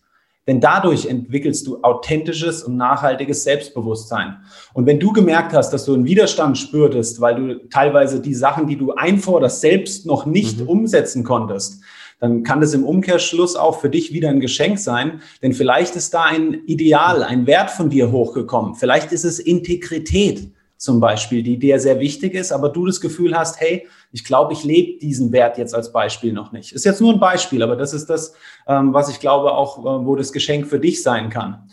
Denn 0.46 0.60
dadurch 0.60 1.06
entwickelst 1.06 1.66
du 1.66 1.82
authentisches 1.82 2.62
und 2.62 2.76
nachhaltiges 2.76 3.44
Selbstbewusstsein. 3.44 4.38
Und 4.72 4.86
wenn 4.86 4.98
du 4.98 5.12
gemerkt 5.12 5.52
hast, 5.52 5.70
dass 5.70 5.84
du 5.84 5.94
einen 5.94 6.04
Widerstand 6.04 6.58
spürtest, 6.58 7.20
weil 7.20 7.34
du 7.36 7.68
teilweise 7.68 8.20
die 8.20 8.34
Sachen, 8.34 8.66
die 8.66 8.76
du 8.76 8.92
einforderst, 8.92 9.60
selbst 9.60 10.06
noch 10.06 10.26
nicht 10.26 10.60
mhm. 10.60 10.68
umsetzen 10.68 11.24
konntest, 11.24 11.82
dann 12.20 12.42
kann 12.42 12.60
das 12.60 12.74
im 12.74 12.84
Umkehrschluss 12.84 13.56
auch 13.56 13.80
für 13.80 13.88
dich 13.88 14.12
wieder 14.12 14.28
ein 14.28 14.40
Geschenk 14.40 14.78
sein, 14.78 15.22
denn 15.42 15.54
vielleicht 15.54 15.96
ist 15.96 16.14
da 16.14 16.24
ein 16.24 16.62
Ideal, 16.66 17.22
ein 17.22 17.46
Wert 17.46 17.70
von 17.70 17.88
dir 17.88 18.12
hochgekommen. 18.12 18.74
Vielleicht 18.74 19.10
ist 19.12 19.24
es 19.24 19.38
Integrität 19.38 20.52
zum 20.76 21.00
Beispiel, 21.00 21.42
die 21.42 21.58
dir 21.58 21.78
sehr 21.78 22.00
wichtig 22.00 22.34
ist, 22.34 22.52
aber 22.52 22.68
du 22.68 22.86
das 22.86 23.00
Gefühl 23.00 23.36
hast, 23.36 23.60
hey, 23.60 23.86
ich 24.12 24.24
glaube, 24.24 24.52
ich 24.52 24.64
lebe 24.64 24.98
diesen 24.98 25.32
Wert 25.32 25.58
jetzt 25.58 25.74
als 25.74 25.92
Beispiel 25.92 26.32
noch 26.32 26.52
nicht. 26.52 26.72
Ist 26.72 26.84
jetzt 26.84 27.00
nur 27.00 27.12
ein 27.12 27.20
Beispiel, 27.20 27.62
aber 27.62 27.76
das 27.76 27.92
ist 27.92 28.08
das, 28.08 28.34
ähm, 28.66 28.92
was 28.94 29.10
ich 29.10 29.20
glaube 29.20 29.52
auch, 29.52 29.78
äh, 29.78 30.06
wo 30.06 30.16
das 30.16 30.32
Geschenk 30.32 30.66
für 30.66 30.80
dich 30.80 31.02
sein 31.02 31.28
kann. 31.28 31.70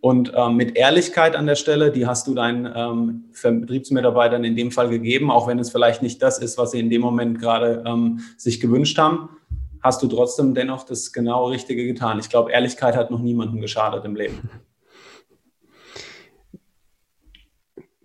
Und 0.00 0.32
ähm, 0.36 0.54
mit 0.54 0.76
Ehrlichkeit 0.76 1.34
an 1.34 1.46
der 1.46 1.56
Stelle, 1.56 1.90
die 1.90 2.06
hast 2.06 2.28
du 2.28 2.34
deinen 2.34 2.72
ähm, 2.76 3.24
Betriebsmitarbeitern 3.60 4.44
in 4.44 4.54
dem 4.54 4.70
Fall 4.70 4.90
gegeben, 4.90 5.32
auch 5.32 5.48
wenn 5.48 5.58
es 5.58 5.70
vielleicht 5.70 6.02
nicht 6.02 6.22
das 6.22 6.38
ist, 6.38 6.56
was 6.56 6.70
sie 6.70 6.78
in 6.78 6.90
dem 6.90 7.00
Moment 7.00 7.40
gerade 7.40 7.82
ähm, 7.84 8.20
sich 8.36 8.60
gewünscht 8.60 8.98
haben 8.98 9.28
hast 9.86 10.02
du 10.02 10.08
trotzdem 10.08 10.54
dennoch 10.54 10.84
das 10.84 11.12
genau 11.12 11.46
Richtige 11.46 11.86
getan. 11.86 12.18
Ich 12.18 12.28
glaube, 12.28 12.52
Ehrlichkeit 12.52 12.96
hat 12.96 13.10
noch 13.10 13.20
niemandem 13.20 13.60
geschadet 13.60 14.04
im 14.04 14.16
Leben. 14.16 14.50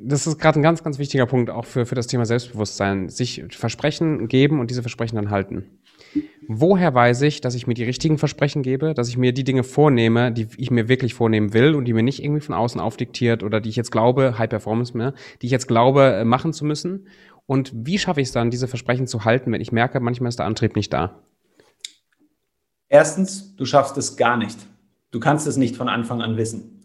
Das 0.04 0.26
ist 0.26 0.40
gerade 0.40 0.60
ein 0.60 0.64
ganz, 0.64 0.84
ganz 0.84 0.98
wichtiger 0.98 1.28
Punkt 1.28 1.52
auch 1.52 1.66
für, 1.66 1.86
für 1.86 1.94
das 1.94 2.08
Thema 2.08 2.26
Selbstbewusstsein. 2.26 3.10
Sich 3.10 3.44
Versprechen 3.52 4.28
geben 4.28 4.60
und 4.60 4.72
diese 4.72 4.82
Versprechen 4.82 5.16
dann 5.16 5.30
halten. 5.30 5.80
Woher 6.48 6.94
weiß 6.94 7.22
ich, 7.22 7.40
dass 7.40 7.56
ich 7.56 7.68
mir 7.68 7.76
die 7.76 7.84
richtigen 7.84 8.18
Versprechen 8.18 8.64
gebe, 8.64 8.94
dass 8.94 9.10
ich 9.10 9.18
mir 9.18 9.32
die 9.32 9.44
Dinge 9.44 9.64
vornehme, 9.64 10.32
die 10.32 10.48
ich 10.58 10.72
mir 10.72 10.90
wirklich 10.90 11.14
vornehmen 11.14 11.54
will 11.54 11.76
und 11.76 11.86
die 11.86 11.94
mir 11.94 12.04
nicht 12.04 12.24
irgendwie 12.24 12.42
von 12.42 12.56
außen 12.56 12.82
aufdiktiert 12.82 13.44
oder 13.44 13.62
die 13.62 13.70
ich 13.70 13.76
jetzt 13.76 13.92
glaube, 13.92 14.38
High 14.38 14.50
Performance 14.50 14.98
mehr, 14.98 15.14
die 15.42 15.46
ich 15.46 15.52
jetzt 15.52 15.68
glaube, 15.68 16.14
äh, 16.14 16.26
machen 16.26 16.52
zu 16.52 16.66
müssen? 16.66 17.08
Und 17.46 17.72
wie 17.76 18.00
schaffe 18.00 18.22
ich 18.22 18.28
es 18.28 18.34
dann, 18.34 18.50
diese 18.50 18.68
Versprechen 18.68 19.08
zu 19.08 19.24
halten, 19.24 19.52
wenn 19.52 19.62
ich 19.62 19.72
merke, 19.72 20.00
manchmal 20.00 20.30
ist 20.30 20.40
der 20.40 20.46
Antrieb 20.46 20.76
nicht 20.76 20.92
da? 20.94 21.22
Erstens, 22.94 23.56
du 23.56 23.64
schaffst 23.64 23.98
es 23.98 24.18
gar 24.18 24.36
nicht. 24.36 24.60
Du 25.12 25.22
kannst 25.22 25.48
es 25.48 25.56
nicht 25.56 25.78
von 25.78 25.88
Anfang 25.88 26.22
an 26.22 26.36
wissen. 26.36 26.84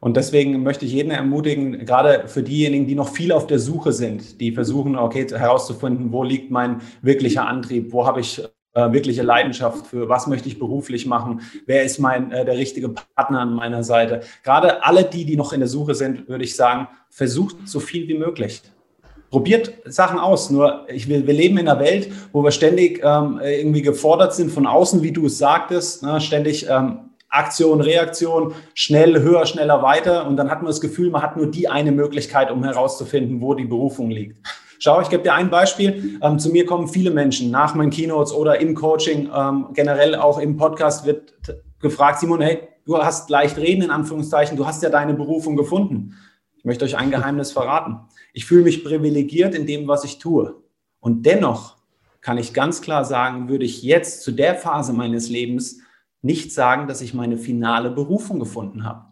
Und 0.00 0.18
deswegen 0.18 0.62
möchte 0.62 0.84
ich 0.84 0.92
jeden 0.92 1.10
ermutigen, 1.10 1.86
gerade 1.86 2.28
für 2.28 2.42
diejenigen, 2.42 2.86
die 2.86 2.94
noch 2.94 3.08
viel 3.08 3.32
auf 3.32 3.46
der 3.46 3.58
Suche 3.58 3.94
sind, 3.94 4.38
die 4.42 4.52
versuchen, 4.52 4.96
okay, 4.96 5.26
herauszufinden, 5.26 6.12
wo 6.12 6.22
liegt 6.22 6.50
mein 6.50 6.82
wirklicher 7.00 7.48
Antrieb, 7.48 7.94
wo 7.94 8.06
habe 8.06 8.20
ich 8.20 8.44
äh, 8.74 8.92
wirkliche 8.92 9.22
Leidenschaft 9.22 9.86
für, 9.86 10.10
was 10.10 10.26
möchte 10.26 10.46
ich 10.46 10.58
beruflich 10.58 11.06
machen, 11.06 11.40
wer 11.64 11.84
ist 11.84 12.00
mein, 12.00 12.32
äh, 12.32 12.44
der 12.44 12.58
richtige 12.58 12.90
Partner 12.90 13.40
an 13.40 13.54
meiner 13.54 13.82
Seite. 13.82 14.20
Gerade 14.44 14.84
alle 14.84 15.04
die, 15.04 15.24
die 15.24 15.38
noch 15.38 15.54
in 15.54 15.60
der 15.60 15.70
Suche 15.70 15.94
sind, 15.94 16.28
würde 16.28 16.44
ich 16.44 16.54
sagen, 16.54 16.86
versucht 17.08 17.66
so 17.66 17.80
viel 17.80 18.06
wie 18.08 18.18
möglich 18.18 18.60
probiert 19.30 19.72
Sachen 19.84 20.18
aus. 20.18 20.50
Nur 20.50 20.86
ich 20.88 21.08
will, 21.08 21.26
wir 21.26 21.34
leben 21.34 21.58
in 21.58 21.68
einer 21.68 21.80
Welt, 21.80 22.10
wo 22.32 22.42
wir 22.42 22.50
ständig 22.50 23.00
ähm, 23.02 23.40
irgendwie 23.42 23.82
gefordert 23.82 24.34
sind 24.34 24.50
von 24.50 24.66
außen, 24.66 25.02
wie 25.02 25.12
du 25.12 25.26
es 25.26 25.38
sagtest, 25.38 26.02
ne? 26.02 26.20
ständig 26.20 26.66
ähm, 26.68 27.10
Aktion, 27.28 27.80
Reaktion, 27.80 28.54
schnell, 28.74 29.20
höher, 29.20 29.46
schneller, 29.46 29.82
weiter. 29.82 30.26
Und 30.26 30.36
dann 30.36 30.50
hat 30.50 30.62
man 30.62 30.68
das 30.68 30.80
Gefühl, 30.80 31.10
man 31.10 31.22
hat 31.22 31.36
nur 31.36 31.50
die 31.50 31.68
eine 31.68 31.92
Möglichkeit, 31.92 32.50
um 32.50 32.64
herauszufinden, 32.64 33.40
wo 33.40 33.54
die 33.54 33.64
Berufung 33.64 34.10
liegt. 34.10 34.38
Schau, 34.78 35.00
ich 35.00 35.08
gebe 35.08 35.22
dir 35.22 35.34
ein 35.34 35.50
Beispiel. 35.50 36.18
Ähm, 36.22 36.38
zu 36.38 36.50
mir 36.50 36.66
kommen 36.66 36.88
viele 36.88 37.10
Menschen 37.10 37.50
nach 37.50 37.74
meinen 37.74 37.90
Keynotes 37.90 38.32
oder 38.32 38.60
im 38.60 38.74
Coaching, 38.74 39.30
ähm, 39.34 39.66
generell 39.74 40.14
auch 40.14 40.38
im 40.38 40.56
Podcast 40.56 41.06
wird 41.06 41.34
gefragt, 41.80 42.20
Simon, 42.20 42.40
hey, 42.40 42.60
du 42.84 42.96
hast 42.98 43.30
leicht 43.30 43.56
reden, 43.58 43.82
in 43.82 43.90
Anführungszeichen, 43.90 44.56
du 44.56 44.66
hast 44.66 44.82
ja 44.82 44.90
deine 44.90 45.14
Berufung 45.14 45.56
gefunden. 45.56 46.14
Ich 46.66 46.68
möchte 46.68 46.84
euch 46.84 46.96
ein 46.96 47.12
Geheimnis 47.12 47.52
verraten. 47.52 48.08
Ich 48.32 48.44
fühle 48.44 48.64
mich 48.64 48.82
privilegiert 48.82 49.54
in 49.54 49.68
dem, 49.68 49.86
was 49.86 50.02
ich 50.02 50.18
tue. 50.18 50.64
Und 50.98 51.24
dennoch 51.24 51.76
kann 52.20 52.38
ich 52.38 52.54
ganz 52.54 52.80
klar 52.80 53.04
sagen, 53.04 53.48
würde 53.48 53.64
ich 53.64 53.84
jetzt 53.84 54.22
zu 54.22 54.32
der 54.32 54.56
Phase 54.56 54.92
meines 54.92 55.28
Lebens 55.28 55.78
nicht 56.22 56.52
sagen, 56.52 56.88
dass 56.88 57.02
ich 57.02 57.14
meine 57.14 57.36
finale 57.36 57.88
Berufung 57.92 58.40
gefunden 58.40 58.82
habe. 58.82 59.04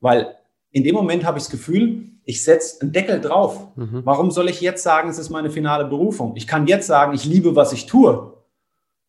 Weil 0.00 0.34
in 0.70 0.82
dem 0.82 0.94
Moment 0.94 1.26
habe 1.26 1.36
ich 1.36 1.44
das 1.44 1.50
Gefühl, 1.50 2.08
ich 2.24 2.42
setze 2.42 2.80
einen 2.80 2.92
Deckel 2.92 3.20
drauf. 3.20 3.76
Mhm. 3.76 4.00
Warum 4.04 4.30
soll 4.30 4.48
ich 4.48 4.62
jetzt 4.62 4.82
sagen, 4.82 5.10
es 5.10 5.18
ist 5.18 5.28
meine 5.28 5.50
finale 5.50 5.84
Berufung? 5.84 6.36
Ich 6.36 6.46
kann 6.46 6.66
jetzt 6.66 6.86
sagen, 6.86 7.12
ich 7.12 7.26
liebe, 7.26 7.54
was 7.54 7.74
ich 7.74 7.84
tue. 7.84 8.32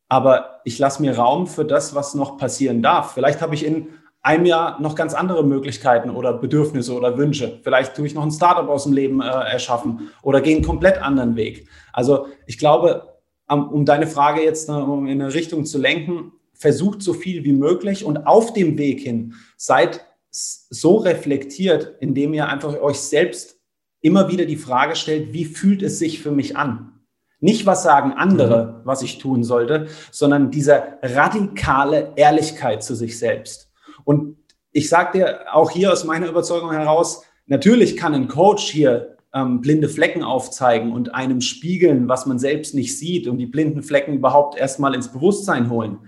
Aber 0.10 0.60
ich 0.66 0.78
lasse 0.80 1.02
mir 1.02 1.16
Raum 1.16 1.48
für 1.48 1.64
das, 1.64 1.96
was 1.96 2.14
noch 2.14 2.38
passieren 2.38 2.82
darf. 2.82 3.14
Vielleicht 3.14 3.42
habe 3.42 3.56
ich 3.56 3.66
in 3.66 3.88
einem 4.26 4.48
Jahr 4.48 4.82
noch 4.82 4.96
ganz 4.96 5.14
andere 5.14 5.46
Möglichkeiten 5.46 6.10
oder 6.10 6.34
Bedürfnisse 6.34 6.94
oder 6.96 7.16
Wünsche. 7.16 7.60
Vielleicht 7.64 7.96
tue 7.96 8.08
ich 8.08 8.16
noch 8.16 8.24
ein 8.24 8.32
Startup 8.32 8.68
aus 8.68 8.84
dem 8.84 8.94
Leben 8.94 9.22
äh, 9.22 9.26
erschaffen 9.26 10.10
oder 10.24 10.42
gehe 10.42 10.56
einen 10.56 10.66
komplett 10.66 10.98
anderen 10.98 11.36
Weg. 11.36 11.70
Also 11.94 12.26
ich 12.48 12.58
glaube, 12.58 13.20
um 13.48 13.86
deine 13.86 14.08
Frage 14.08 14.42
jetzt 14.42 14.68
um 14.68 15.06
in 15.06 15.22
eine 15.22 15.32
Richtung 15.32 15.64
zu 15.64 15.78
lenken, 15.78 16.32
versucht 16.56 17.04
so 17.04 17.14
viel 17.14 17.44
wie 17.44 17.54
möglich 17.54 18.04
und 18.04 18.26
auf 18.26 18.54
dem 18.54 18.80
Weg 18.80 19.02
hin 19.02 19.36
seid 19.58 20.04
so 20.32 20.98
reflektiert, 20.98 21.94
indem 22.00 22.34
ihr 22.34 22.50
einfach 22.50 22.82
euch 22.82 23.00
selbst 23.00 23.60
immer 24.02 24.32
wieder 24.32 24.46
die 24.46 24.58
Frage 24.58 24.96
stellt, 24.96 25.34
wie 25.34 25.46
fühlt 25.46 25.84
es 25.84 26.00
sich 26.00 26.24
für 26.24 26.32
mich 26.32 26.58
an? 26.58 27.00
Nicht, 27.40 27.68
was 27.68 27.84
sagen 27.84 28.14
andere, 28.14 28.66
mhm. 28.66 28.88
was 28.88 29.04
ich 29.04 29.20
tun 29.20 29.44
sollte, 29.44 29.86
sondern 30.10 30.50
diese 30.50 30.82
radikale 31.04 32.14
Ehrlichkeit 32.16 32.84
zu 32.84 32.96
sich 32.96 33.20
selbst. 33.20 33.65
Und 34.06 34.38
ich 34.72 34.88
sage 34.88 35.18
dir 35.18 35.54
auch 35.54 35.72
hier 35.72 35.92
aus 35.92 36.06
meiner 36.06 36.30
Überzeugung 36.30 36.72
heraus, 36.72 37.24
natürlich 37.48 37.98
kann 37.98 38.14
ein 38.14 38.30
Coach 38.30 38.70
hier 38.70 39.18
ähm, 39.34 39.60
blinde 39.60 39.90
Flecken 39.90 40.24
aufzeigen 40.24 40.94
und 40.94 41.14
einem 41.14 41.42
spiegeln, 41.42 42.08
was 42.08 42.26
man 42.26 42.40
selbst 42.40 42.74
nicht 42.74 42.98
sieht 42.98 43.28
und 43.28 43.38
die 43.38 43.46
blinden 43.46 43.84
Flecken 43.84 44.14
überhaupt 44.14 44.58
erstmal 44.58 44.96
ins 44.96 45.12
Bewusstsein 45.12 45.70
holen. 45.70 46.00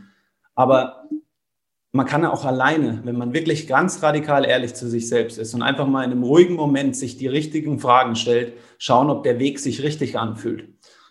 Aber 0.55 1.07
man 1.91 2.05
kann 2.05 2.25
auch 2.25 2.45
alleine, 2.45 3.01
wenn 3.03 3.17
man 3.17 3.33
wirklich 3.33 3.67
ganz 3.67 4.01
radikal 4.03 4.45
ehrlich 4.45 4.75
zu 4.75 4.87
sich 4.87 5.09
selbst 5.09 5.37
ist 5.37 5.53
und 5.53 5.61
einfach 5.61 5.87
mal 5.87 6.03
in 6.03 6.11
einem 6.11 6.23
ruhigen 6.23 6.55
Moment 6.55 6.95
sich 6.95 7.17
die 7.17 7.27
richtigen 7.27 7.79
Fragen 7.79 8.15
stellt, 8.15 8.53
schauen, 8.77 9.09
ob 9.09 9.23
der 9.23 9.39
Weg 9.39 9.59
sich 9.59 9.83
richtig 9.83 10.17
anfühlt. 10.17 10.69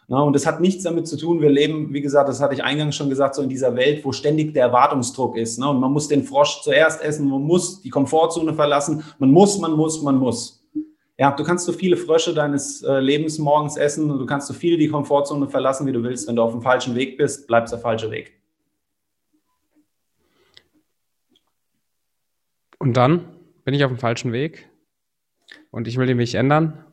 Und 0.09 0.35
das 0.35 0.47
hat 0.47 0.61
nichts 0.61 0.85
damit 0.85 1.09
zu 1.09 1.17
tun, 1.17 1.41
wir 1.41 1.51
leben, 1.51 1.93
wie 1.93 2.01
gesagt, 2.01 2.29
das 2.29 2.41
hatte 2.41 2.55
ich 2.55 2.63
eingangs 2.63 2.95
schon 2.95 3.09
gesagt, 3.09 3.35
so 3.35 3.43
in 3.43 3.49
dieser 3.49 3.75
Welt, 3.75 4.05
wo 4.05 4.13
ständig 4.13 4.55
der 4.55 4.67
Erwartungsdruck 4.67 5.37
ist. 5.37 5.59
Ne? 5.59 5.69
Und 5.69 5.81
man 5.81 5.93
muss 5.93 6.07
den 6.07 6.23
Frosch 6.23 6.63
zuerst 6.63 7.03
essen, 7.03 7.29
man 7.29 7.43
muss 7.43 7.83
die 7.83 7.91
Komfortzone 7.91 8.55
verlassen, 8.55 9.03
man 9.19 9.33
muss, 9.33 9.59
man 9.59 9.73
muss, 9.73 10.01
man 10.03 10.17
muss. 10.17 10.65
Ja, 11.19 11.33
du 11.33 11.43
kannst 11.43 11.65
so 11.65 11.73
viele 11.73 11.97
Frösche 11.97 12.35
deines 12.35 12.83
äh, 12.83 13.01
Lebens 13.01 13.39
morgens 13.39 13.77
essen 13.77 14.11
und 14.11 14.19
du 14.19 14.27
kannst 14.27 14.47
so 14.47 14.55
viel 14.55 14.77
die 14.77 14.89
Komfortzone 14.89 15.49
verlassen, 15.49 15.87
wie 15.87 15.93
du 15.93 16.03
willst. 16.03 16.29
Wenn 16.29 16.37
du 16.37 16.43
auf 16.43 16.53
dem 16.53 16.63
falschen 16.63 16.95
Weg 16.95 17.17
bist, 17.17 17.49
bleibst 17.49 17.73
der 17.73 17.81
falsche 17.81 18.11
Weg. 18.11 18.35
Und 22.79 22.97
dann 22.97 23.25
bin 23.65 23.75
ich 23.75 23.83
auf 23.83 23.91
dem 23.91 23.99
falschen 23.99 24.33
Weg 24.33 24.69
und 25.71 25.89
ich 25.89 25.97
will 25.97 26.07
den 26.07 26.19
Weg 26.19 26.35
ändern. 26.35 26.85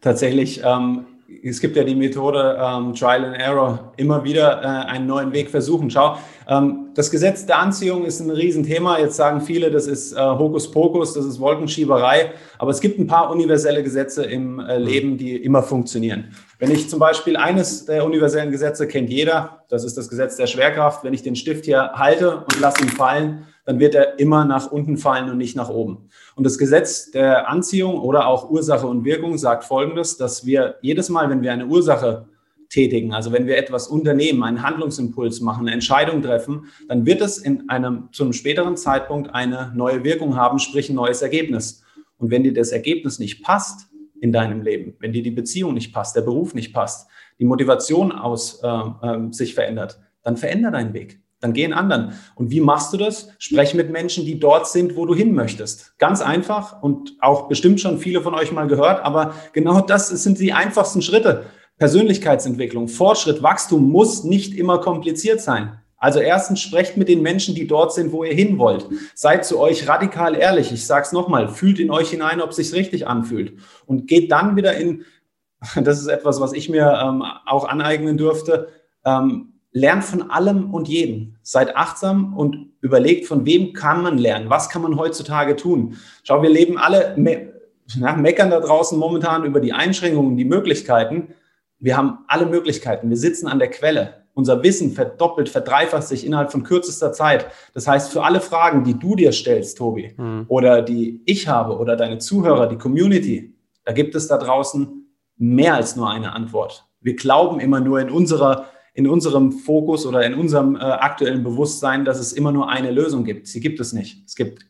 Tatsächlich 0.00 0.60
ähm, 0.62 1.06
es 1.42 1.60
gibt 1.60 1.76
ja 1.76 1.82
die 1.82 1.94
Methode 1.94 2.56
ähm, 2.60 2.94
Trial 2.94 3.24
and 3.24 3.36
Error, 3.36 3.92
immer 3.96 4.22
wieder 4.22 4.62
äh, 4.62 4.90
einen 4.90 5.06
neuen 5.06 5.32
Weg 5.32 5.50
versuchen. 5.50 5.90
Schau, 5.90 6.16
ähm, 6.48 6.90
das 6.94 7.10
Gesetz 7.10 7.46
der 7.46 7.58
Anziehung 7.58 8.04
ist 8.04 8.20
ein 8.20 8.30
Riesenthema. 8.30 8.98
Jetzt 8.98 9.16
sagen 9.16 9.40
viele, 9.40 9.70
das 9.70 9.86
ist 9.86 10.12
äh, 10.12 10.18
Hokuspokus, 10.18 11.14
das 11.14 11.24
ist 11.24 11.40
Wolkenschieberei. 11.40 12.32
Aber 12.58 12.70
es 12.70 12.80
gibt 12.80 12.98
ein 12.98 13.06
paar 13.06 13.30
universelle 13.30 13.82
Gesetze 13.82 14.24
im 14.24 14.60
äh, 14.60 14.78
Leben, 14.78 15.18
die 15.18 15.36
immer 15.36 15.62
funktionieren. 15.62 16.32
Wenn 16.58 16.70
ich 16.70 16.88
zum 16.88 17.00
Beispiel 17.00 17.36
eines 17.36 17.84
der 17.86 18.04
universellen 18.04 18.50
Gesetze 18.50 18.86
kennt 18.86 19.10
jeder, 19.10 19.64
das 19.68 19.84
ist 19.84 19.98
das 19.98 20.08
Gesetz 20.08 20.36
der 20.36 20.46
Schwerkraft. 20.46 21.02
Wenn 21.02 21.12
ich 21.12 21.22
den 21.22 21.34
Stift 21.34 21.64
hier 21.64 21.92
halte 21.94 22.38
und 22.38 22.60
lasse 22.60 22.82
ihn 22.82 22.88
fallen, 22.88 23.46
dann 23.66 23.80
wird 23.80 23.94
er 23.94 24.18
immer 24.18 24.44
nach 24.44 24.70
unten 24.70 24.96
fallen 24.96 25.28
und 25.28 25.36
nicht 25.36 25.56
nach 25.56 25.68
oben. 25.68 26.08
Und 26.36 26.44
das 26.44 26.56
Gesetz 26.56 27.10
der 27.10 27.48
Anziehung 27.50 27.98
oder 28.00 28.28
auch 28.28 28.48
Ursache 28.48 28.86
und 28.86 29.04
Wirkung 29.04 29.36
sagt 29.36 29.64
Folgendes, 29.64 30.16
dass 30.16 30.46
wir 30.46 30.76
jedes 30.80 31.10
Mal, 31.10 31.28
wenn 31.28 31.42
wir 31.42 31.52
eine 31.52 31.66
Ursache 31.66 32.28
tätigen, 32.70 33.12
also 33.12 33.32
wenn 33.32 33.46
wir 33.46 33.58
etwas 33.58 33.88
unternehmen, 33.88 34.42
einen 34.42 34.62
Handlungsimpuls 34.62 35.40
machen, 35.40 35.66
eine 35.66 35.72
Entscheidung 35.72 36.22
treffen, 36.22 36.66
dann 36.88 37.06
wird 37.06 37.20
es 37.20 37.38
in 37.38 37.68
einem, 37.68 38.08
zu 38.12 38.22
einem 38.22 38.32
späteren 38.32 38.76
Zeitpunkt 38.76 39.34
eine 39.34 39.72
neue 39.74 40.04
Wirkung 40.04 40.36
haben, 40.36 40.58
sprich 40.58 40.88
ein 40.88 40.96
neues 40.96 41.22
Ergebnis. 41.22 41.82
Und 42.18 42.30
wenn 42.30 42.44
dir 42.44 42.54
das 42.54 42.70
Ergebnis 42.70 43.18
nicht 43.18 43.42
passt 43.42 43.88
in 44.20 44.32
deinem 44.32 44.62
Leben, 44.62 44.94
wenn 45.00 45.12
dir 45.12 45.22
die 45.22 45.30
Beziehung 45.30 45.74
nicht 45.74 45.92
passt, 45.92 46.16
der 46.16 46.22
Beruf 46.22 46.54
nicht 46.54 46.72
passt, 46.72 47.08
die 47.38 47.44
Motivation 47.44 48.12
aus 48.12 48.62
äh, 48.62 48.68
äh, 48.68 49.32
sich 49.32 49.54
verändert, 49.54 50.00
dann 50.22 50.36
veränder 50.36 50.70
deinen 50.70 50.94
Weg. 50.94 51.20
Dann 51.40 51.52
geh 51.52 51.64
in 51.64 51.72
anderen. 51.72 52.14
Und 52.34 52.50
wie 52.50 52.60
machst 52.60 52.92
du 52.92 52.96
das? 52.96 53.28
Sprech 53.38 53.74
mit 53.74 53.90
Menschen, 53.90 54.24
die 54.24 54.40
dort 54.40 54.68
sind, 54.68 54.96
wo 54.96 55.04
du 55.04 55.14
hin 55.14 55.34
möchtest. 55.34 55.98
Ganz 55.98 56.22
einfach 56.22 56.82
und 56.82 57.14
auch 57.20 57.48
bestimmt 57.48 57.80
schon 57.80 57.98
viele 57.98 58.22
von 58.22 58.34
euch 58.34 58.52
mal 58.52 58.66
gehört, 58.66 59.04
aber 59.04 59.34
genau 59.52 59.80
das 59.80 60.08
sind 60.08 60.38
die 60.38 60.52
einfachsten 60.52 61.02
Schritte. 61.02 61.44
Persönlichkeitsentwicklung, 61.78 62.88
Fortschritt, 62.88 63.42
Wachstum 63.42 63.90
muss 63.90 64.24
nicht 64.24 64.54
immer 64.54 64.78
kompliziert 64.80 65.42
sein. 65.42 65.78
Also 65.98 66.20
erstens 66.20 66.60
sprecht 66.60 66.96
mit 66.96 67.08
den 67.08 67.22
Menschen, 67.22 67.54
die 67.54 67.66
dort 67.66 67.92
sind, 67.92 68.12
wo 68.12 68.24
ihr 68.24 68.34
hin 68.34 68.58
wollt. 68.58 68.86
Seid 69.14 69.44
zu 69.44 69.58
euch 69.58 69.88
radikal 69.88 70.34
ehrlich. 70.34 70.72
Ich 70.72 70.86
sage 70.86 71.06
es 71.06 71.12
nochmal, 71.12 71.48
fühlt 71.48 71.78
in 71.78 71.90
euch 71.90 72.10
hinein, 72.10 72.40
ob 72.40 72.50
es 72.50 72.56
sich 72.56 72.72
richtig 72.72 73.06
anfühlt. 73.06 73.58
Und 73.86 74.06
geht 74.06 74.30
dann 74.30 74.56
wieder 74.56 74.76
in, 74.76 75.04
das 75.82 76.00
ist 76.00 76.06
etwas, 76.06 76.40
was 76.40 76.52
ich 76.52 76.68
mir 76.68 76.98
ähm, 77.02 77.22
auch 77.46 77.66
aneignen 77.66 78.16
dürfte, 78.16 78.68
ähm, 79.04 79.55
lernt 79.76 80.04
von 80.04 80.30
allem 80.30 80.72
und 80.72 80.88
jedem. 80.88 81.34
Seid 81.42 81.76
achtsam 81.76 82.34
und 82.34 82.70
überlegt, 82.80 83.26
von 83.26 83.44
wem 83.44 83.74
kann 83.74 84.02
man 84.02 84.16
lernen? 84.16 84.48
Was 84.48 84.70
kann 84.70 84.80
man 84.80 84.96
heutzutage 84.96 85.54
tun? 85.54 85.98
Schau, 86.22 86.42
wir 86.42 86.48
leben 86.48 86.78
alle, 86.78 87.12
me 87.18 87.52
na, 87.94 88.16
meckern 88.16 88.50
da 88.50 88.58
draußen 88.58 88.98
momentan 88.98 89.44
über 89.44 89.60
die 89.60 89.74
Einschränkungen, 89.74 90.38
die 90.38 90.46
Möglichkeiten. 90.46 91.34
Wir 91.78 91.96
haben 91.96 92.20
alle 92.26 92.46
Möglichkeiten. 92.46 93.10
Wir 93.10 93.18
sitzen 93.18 93.48
an 93.48 93.58
der 93.58 93.68
Quelle. 93.68 94.24
Unser 94.32 94.62
Wissen 94.62 94.92
verdoppelt, 94.92 95.50
verdreifacht 95.50 96.08
sich 96.08 96.24
innerhalb 96.24 96.50
von 96.50 96.62
kürzester 96.62 97.12
Zeit. 97.12 97.46
Das 97.74 97.86
heißt, 97.86 98.10
für 98.10 98.24
alle 98.24 98.40
Fragen, 98.40 98.82
die 98.82 98.98
du 98.98 99.14
dir 99.14 99.30
stellst, 99.30 99.76
Tobi, 99.76 100.14
mhm. 100.16 100.46
oder 100.48 100.80
die 100.80 101.20
ich 101.26 101.48
habe, 101.48 101.76
oder 101.76 101.96
deine 101.96 102.16
Zuhörer, 102.16 102.66
die 102.66 102.78
Community, 102.78 103.54
da 103.84 103.92
gibt 103.92 104.14
es 104.14 104.26
da 104.26 104.38
draußen 104.38 105.06
mehr 105.36 105.74
als 105.74 105.96
nur 105.96 106.10
eine 106.10 106.32
Antwort. 106.32 106.86
Wir 107.02 107.14
glauben 107.14 107.60
immer 107.60 107.80
nur 107.80 108.00
in 108.00 108.10
unserer 108.10 108.66
in 108.96 109.06
unserem 109.06 109.52
Fokus 109.52 110.06
oder 110.06 110.24
in 110.24 110.32
unserem 110.32 110.74
äh, 110.74 110.78
aktuellen 110.78 111.44
Bewusstsein, 111.44 112.06
dass 112.06 112.18
es 112.18 112.32
immer 112.32 112.50
nur 112.50 112.70
eine 112.70 112.90
Lösung 112.90 113.24
gibt. 113.24 113.46
Sie 113.46 113.60
gibt 113.60 113.78
es 113.78 113.92
nicht. 113.92 114.24
Es 114.26 114.34
gibt 114.36 114.64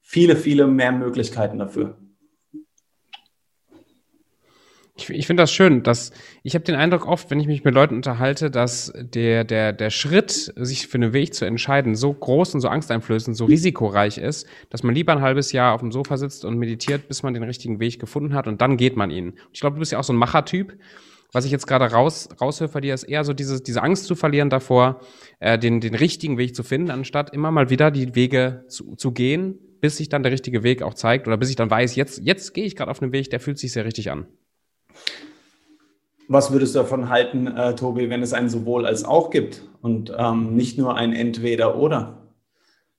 viele, 0.00 0.36
viele 0.36 0.68
mehr 0.68 0.92
Möglichkeiten 0.92 1.58
dafür. 1.58 1.98
Ich, 4.96 5.10
ich 5.10 5.26
finde 5.26 5.42
das 5.42 5.52
schön, 5.52 5.82
dass 5.82 6.12
ich 6.44 6.54
habe 6.54 6.64
den 6.64 6.76
Eindruck 6.76 7.08
oft, 7.08 7.32
wenn 7.32 7.40
ich 7.40 7.48
mich 7.48 7.64
mit 7.64 7.74
Leuten 7.74 7.96
unterhalte, 7.96 8.48
dass 8.48 8.92
der, 8.94 9.42
der, 9.42 9.72
der 9.72 9.90
Schritt, 9.90 10.52
sich 10.54 10.86
für 10.86 10.98
einen 10.98 11.12
Weg 11.12 11.34
zu 11.34 11.44
entscheiden, 11.44 11.96
so 11.96 12.12
groß 12.12 12.54
und 12.54 12.60
so 12.60 12.68
angsteinflößend, 12.68 13.36
so 13.36 13.44
risikoreich 13.46 14.18
ist, 14.18 14.46
dass 14.70 14.84
man 14.84 14.94
lieber 14.94 15.10
ein 15.10 15.20
halbes 15.20 15.50
Jahr 15.50 15.74
auf 15.74 15.80
dem 15.80 15.90
Sofa 15.90 16.16
sitzt 16.16 16.44
und 16.44 16.58
meditiert, 16.58 17.08
bis 17.08 17.24
man 17.24 17.34
den 17.34 17.42
richtigen 17.42 17.80
Weg 17.80 17.98
gefunden 17.98 18.34
hat 18.34 18.46
und 18.46 18.60
dann 18.60 18.76
geht 18.76 18.96
man 18.96 19.10
ihn. 19.10 19.32
Ich 19.52 19.58
glaube, 19.58 19.74
du 19.74 19.80
bist 19.80 19.90
ja 19.90 19.98
auch 19.98 20.04
so 20.04 20.12
ein 20.12 20.16
Machertyp 20.16 20.78
was 21.34 21.44
ich 21.44 21.50
jetzt 21.50 21.66
gerade 21.66 21.86
raus, 21.86 22.28
raushöre 22.40 22.70
bei 22.70 22.80
dir, 22.80 22.94
ist 22.94 23.02
eher 23.02 23.24
so 23.24 23.32
diese, 23.32 23.60
diese 23.60 23.82
Angst 23.82 24.06
zu 24.06 24.14
verlieren 24.14 24.50
davor, 24.50 25.00
äh, 25.40 25.58
den, 25.58 25.80
den 25.80 25.94
richtigen 25.96 26.38
Weg 26.38 26.54
zu 26.54 26.62
finden, 26.62 26.90
anstatt 26.90 27.34
immer 27.34 27.50
mal 27.50 27.70
wieder 27.70 27.90
die 27.90 28.14
Wege 28.14 28.64
zu, 28.68 28.94
zu 28.94 29.10
gehen, 29.10 29.58
bis 29.80 29.96
sich 29.96 30.08
dann 30.08 30.22
der 30.22 30.30
richtige 30.30 30.62
Weg 30.62 30.82
auch 30.82 30.94
zeigt 30.94 31.26
oder 31.26 31.36
bis 31.36 31.50
ich 31.50 31.56
dann 31.56 31.70
weiß, 31.70 31.96
jetzt, 31.96 32.20
jetzt 32.22 32.54
gehe 32.54 32.64
ich 32.64 32.76
gerade 32.76 32.90
auf 32.90 33.02
einen 33.02 33.12
Weg, 33.12 33.30
der 33.30 33.40
fühlt 33.40 33.58
sich 33.58 33.72
sehr 33.72 33.84
richtig 33.84 34.12
an. 34.12 34.26
Was 36.28 36.52
würdest 36.52 36.74
du 36.74 36.78
davon 36.78 37.08
halten, 37.08 37.48
äh, 37.48 37.74
Tobi, 37.74 38.08
wenn 38.10 38.22
es 38.22 38.32
ein 38.32 38.48
sowohl 38.48 38.86
als 38.86 39.04
auch 39.04 39.30
gibt 39.30 39.62
und 39.82 40.14
ähm, 40.16 40.54
nicht 40.54 40.78
nur 40.78 40.96
ein 40.96 41.12
entweder 41.12 41.76
oder? 41.76 42.28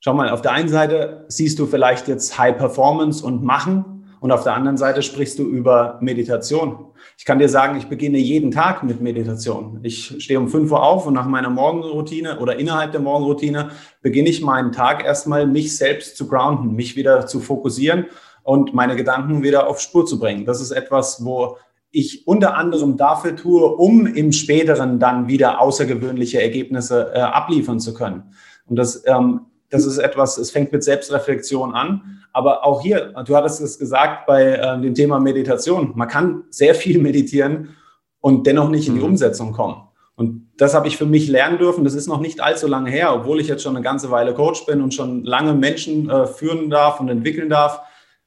Schau 0.01 0.13
mal, 0.13 0.29
auf 0.29 0.41
der 0.41 0.51
einen 0.51 0.69
Seite 0.69 1.25
siehst 1.29 1.57
du 1.57 1.65
vielleicht 1.65 2.09
jetzt 2.09 2.37
High 2.37 2.57
Performance 2.57 3.25
und 3.25 3.43
Machen 3.43 3.94
und 4.25 4.31
auf 4.31 4.43
der 4.43 4.55
anderen 4.55 4.75
Seite 4.75 5.03
sprichst 5.03 5.37
du 5.37 5.43
über 5.43 5.99
Meditation. 6.01 6.87
Ich 7.15 7.25
kann 7.25 7.37
dir 7.37 7.47
sagen, 7.47 7.77
ich 7.77 7.89
beginne 7.89 8.17
jeden 8.17 8.49
Tag 8.49 8.81
mit 8.81 8.99
Meditation. 8.99 9.81
Ich 9.83 10.15
stehe 10.17 10.39
um 10.39 10.47
5 10.47 10.71
Uhr 10.71 10.81
auf 10.81 11.05
und 11.05 11.13
nach 11.13 11.27
meiner 11.27 11.51
Morgenroutine 11.51 12.39
oder 12.39 12.57
innerhalb 12.57 12.91
der 12.91 13.01
Morgenroutine 13.01 13.69
beginne 14.01 14.29
ich 14.29 14.41
meinen 14.41 14.71
Tag 14.71 15.05
erstmal, 15.05 15.45
mich 15.45 15.77
selbst 15.77 16.17
zu 16.17 16.27
grounden, 16.27 16.73
mich 16.73 16.95
wieder 16.95 17.27
zu 17.27 17.39
fokussieren 17.39 18.07
und 18.41 18.73
meine 18.73 18.95
Gedanken 18.95 19.43
wieder 19.43 19.67
auf 19.67 19.79
Spur 19.79 20.07
zu 20.07 20.17
bringen. 20.17 20.43
Das 20.43 20.59
ist 20.59 20.71
etwas, 20.71 21.23
wo 21.23 21.59
ich 21.91 22.25
unter 22.25 22.55
anderem 22.55 22.97
dafür 22.97 23.35
tue, 23.35 23.63
um 23.75 24.07
im 24.07 24.31
späteren 24.31 24.97
dann 24.97 25.27
wieder 25.27 25.61
außergewöhnliche 25.61 26.41
Ergebnisse 26.41 27.11
äh, 27.13 27.19
abliefern 27.19 27.79
zu 27.79 27.93
können. 27.93 28.23
Und 28.65 28.77
das 28.77 29.03
ähm, 29.05 29.41
das 29.75 29.85
ist 29.85 29.97
etwas, 29.97 30.37
es 30.37 30.51
fängt 30.51 30.71
mit 30.71 30.83
Selbstreflexion 30.83 31.73
an. 31.73 32.21
Aber 32.31 32.65
auch 32.65 32.81
hier, 32.81 33.13
du 33.25 33.35
hattest 33.35 33.59
es 33.61 33.77
gesagt 33.77 34.25
bei 34.25 34.53
äh, 34.53 34.81
dem 34.81 34.93
Thema 34.93 35.19
Meditation, 35.19 35.91
man 35.95 36.07
kann 36.07 36.43
sehr 36.49 36.75
viel 36.75 36.99
meditieren 36.99 37.75
und 38.21 38.47
dennoch 38.47 38.69
nicht 38.69 38.87
in 38.87 38.95
die 38.95 39.01
mhm. 39.01 39.07
Umsetzung 39.07 39.51
kommen. 39.51 39.75
Und 40.15 40.49
das 40.57 40.73
habe 40.73 40.87
ich 40.87 40.95
für 40.95 41.05
mich 41.05 41.27
lernen 41.27 41.57
dürfen. 41.57 41.83
Das 41.83 41.93
ist 41.93 42.07
noch 42.07 42.21
nicht 42.21 42.41
allzu 42.41 42.67
lange 42.67 42.89
her, 42.89 43.13
obwohl 43.13 43.41
ich 43.41 43.49
jetzt 43.49 43.63
schon 43.63 43.75
eine 43.75 43.83
ganze 43.83 44.11
Weile 44.11 44.33
Coach 44.33 44.65
bin 44.65 44.81
und 44.81 44.93
schon 44.93 45.25
lange 45.25 45.53
Menschen 45.53 46.09
äh, 46.09 46.25
führen 46.25 46.69
darf 46.69 47.01
und 47.01 47.09
entwickeln 47.09 47.49
darf, 47.49 47.81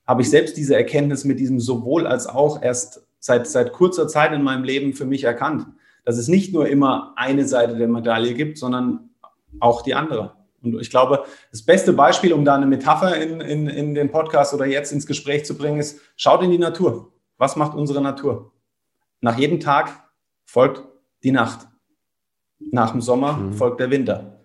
habe 0.06 0.20
ich 0.20 0.28
selbst 0.28 0.56
diese 0.58 0.76
Erkenntnis 0.76 1.24
mit 1.24 1.40
diesem 1.40 1.60
sowohl 1.60 2.06
als 2.06 2.26
auch 2.26 2.62
erst 2.62 3.06
seit, 3.20 3.46
seit 3.46 3.72
kurzer 3.72 4.06
Zeit 4.06 4.32
in 4.32 4.42
meinem 4.42 4.64
Leben 4.64 4.92
für 4.92 5.06
mich 5.06 5.24
erkannt. 5.24 5.66
Dass 6.04 6.18
es 6.18 6.28
nicht 6.28 6.52
nur 6.52 6.68
immer 6.68 7.14
eine 7.16 7.48
Seite 7.48 7.76
der 7.76 7.88
Medaille 7.88 8.34
gibt, 8.34 8.58
sondern 8.58 9.10
auch 9.60 9.82
die 9.82 9.94
andere. 9.94 10.37
Und 10.62 10.80
ich 10.80 10.90
glaube, 10.90 11.24
das 11.50 11.62
beste 11.62 11.92
Beispiel, 11.92 12.32
um 12.32 12.44
da 12.44 12.54
eine 12.54 12.66
Metapher 12.66 13.16
in, 13.16 13.40
in, 13.40 13.68
in 13.68 13.94
den 13.94 14.10
Podcast 14.10 14.54
oder 14.54 14.66
jetzt 14.66 14.92
ins 14.92 15.06
Gespräch 15.06 15.44
zu 15.44 15.56
bringen, 15.56 15.78
ist, 15.78 16.00
schaut 16.16 16.42
in 16.42 16.50
die 16.50 16.58
Natur. 16.58 17.12
Was 17.36 17.56
macht 17.56 17.76
unsere 17.76 18.00
Natur? 18.00 18.52
Nach 19.20 19.38
jedem 19.38 19.60
Tag 19.60 19.90
folgt 20.44 20.84
die 21.22 21.30
Nacht. 21.30 21.68
Nach 22.58 22.90
dem 22.90 23.00
Sommer 23.00 23.34
mhm. 23.34 23.52
folgt 23.52 23.80
der 23.80 23.90
Winter. 23.90 24.40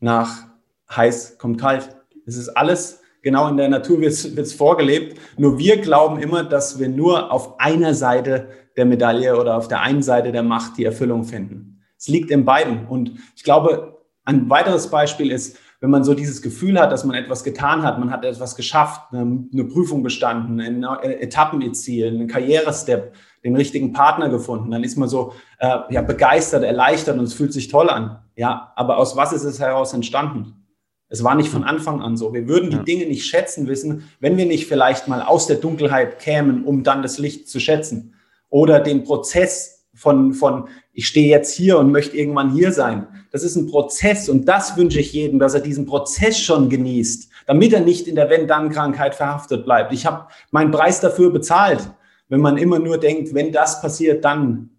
Nach 0.00 0.46
heiß 0.90 1.38
kommt 1.38 1.60
kalt. 1.60 1.96
Es 2.26 2.36
ist 2.36 2.50
alles 2.50 3.00
genau 3.22 3.48
in 3.48 3.56
der 3.56 3.68
Natur 3.68 4.00
wird 4.00 4.12
es 4.12 4.52
vorgelebt. 4.52 5.18
Nur 5.36 5.58
wir 5.58 5.78
glauben 5.78 6.20
immer, 6.20 6.44
dass 6.44 6.78
wir 6.78 6.88
nur 6.88 7.32
auf 7.32 7.58
einer 7.58 7.94
Seite 7.94 8.48
der 8.76 8.84
Medaille 8.84 9.36
oder 9.38 9.56
auf 9.56 9.66
der 9.66 9.80
einen 9.80 10.02
Seite 10.02 10.30
der 10.30 10.42
Macht 10.42 10.76
die 10.76 10.84
Erfüllung 10.84 11.24
finden. 11.24 11.82
Es 11.98 12.08
liegt 12.08 12.30
in 12.30 12.44
beiden. 12.44 12.86
Und 12.86 13.12
ich 13.34 13.42
glaube, 13.42 13.93
ein 14.24 14.48
weiteres 14.50 14.90
Beispiel 14.90 15.30
ist, 15.30 15.58
wenn 15.80 15.90
man 15.90 16.04
so 16.04 16.14
dieses 16.14 16.40
Gefühl 16.40 16.80
hat, 16.80 16.92
dass 16.92 17.04
man 17.04 17.14
etwas 17.14 17.44
getan 17.44 17.82
hat, 17.82 17.98
man 17.98 18.10
hat 18.10 18.24
etwas 18.24 18.56
geschafft, 18.56 19.12
eine, 19.12 19.44
eine 19.52 19.64
Prüfung 19.64 20.02
bestanden, 20.02 20.60
ein 20.60 20.82
Etappenziel, 21.02 22.08
einen 22.08 22.26
Karrierestep, 22.26 23.12
den 23.44 23.54
richtigen 23.54 23.92
Partner 23.92 24.30
gefunden, 24.30 24.70
dann 24.70 24.82
ist 24.82 24.96
man 24.96 25.08
so 25.08 25.34
äh, 25.58 25.76
ja, 25.90 26.00
begeistert, 26.00 26.64
erleichtert 26.64 27.18
und 27.18 27.24
es 27.24 27.34
fühlt 27.34 27.52
sich 27.52 27.68
toll 27.68 27.90
an. 27.90 28.18
Ja, 28.34 28.72
aber 28.76 28.96
aus 28.96 29.16
was 29.16 29.34
ist 29.34 29.44
es 29.44 29.60
heraus 29.60 29.92
entstanden? 29.92 30.64
Es 31.08 31.22
war 31.22 31.34
nicht 31.34 31.50
von 31.50 31.64
Anfang 31.64 32.00
an 32.00 32.16
so. 32.16 32.32
Wir 32.32 32.48
würden 32.48 32.70
die 32.70 32.76
ja. 32.78 32.82
Dinge 32.82 33.06
nicht 33.06 33.26
schätzen 33.26 33.68
wissen, 33.68 34.08
wenn 34.20 34.38
wir 34.38 34.46
nicht 34.46 34.66
vielleicht 34.66 35.06
mal 35.06 35.20
aus 35.20 35.46
der 35.46 35.56
Dunkelheit 35.56 36.18
kämen, 36.18 36.64
um 36.64 36.82
dann 36.82 37.02
das 37.02 37.18
Licht 37.18 37.48
zu 37.48 37.60
schätzen. 37.60 38.14
Oder 38.48 38.80
den 38.80 39.04
Prozess 39.04 39.86
von, 39.94 40.32
von 40.32 40.68
ich 40.94 41.08
stehe 41.08 41.28
jetzt 41.28 41.52
hier 41.54 41.78
und 41.78 41.90
möchte 41.90 42.16
irgendwann 42.16 42.52
hier 42.52 42.72
sein. 42.72 43.08
Das 43.32 43.42
ist 43.42 43.56
ein 43.56 43.66
Prozess 43.66 44.28
und 44.28 44.46
das 44.46 44.76
wünsche 44.76 45.00
ich 45.00 45.12
jedem, 45.12 45.40
dass 45.40 45.54
er 45.54 45.60
diesen 45.60 45.86
Prozess 45.86 46.38
schon 46.38 46.70
genießt, 46.70 47.28
damit 47.46 47.72
er 47.72 47.80
nicht 47.80 48.06
in 48.06 48.14
der 48.14 48.30
Wenn-Dann-Krankheit 48.30 49.16
verhaftet 49.16 49.64
bleibt. 49.64 49.92
Ich 49.92 50.06
habe 50.06 50.28
meinen 50.52 50.70
Preis 50.70 51.00
dafür 51.00 51.30
bezahlt, 51.30 51.90
wenn 52.28 52.40
man 52.40 52.56
immer 52.56 52.78
nur 52.78 52.96
denkt, 52.96 53.34
wenn 53.34 53.50
das 53.50 53.82
passiert, 53.82 54.24
dann 54.24 54.70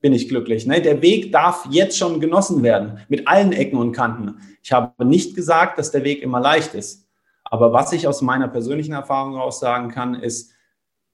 bin 0.00 0.12
ich 0.12 0.28
glücklich. 0.28 0.64
Ne? 0.64 0.80
Der 0.80 1.02
Weg 1.02 1.32
darf 1.32 1.66
jetzt 1.70 1.98
schon 1.98 2.20
genossen 2.20 2.62
werden, 2.62 3.00
mit 3.08 3.26
allen 3.26 3.52
Ecken 3.52 3.78
und 3.78 3.92
Kanten. 3.92 4.36
Ich 4.62 4.72
habe 4.72 5.04
nicht 5.04 5.34
gesagt, 5.34 5.78
dass 5.78 5.90
der 5.90 6.04
Weg 6.04 6.22
immer 6.22 6.40
leicht 6.40 6.74
ist. 6.74 7.08
Aber 7.42 7.72
was 7.72 7.92
ich 7.92 8.06
aus 8.06 8.22
meiner 8.22 8.48
persönlichen 8.48 8.92
Erfahrung 8.92 9.34
heraus 9.34 9.60
sagen 9.60 9.90
kann, 9.90 10.14
ist, 10.14 10.52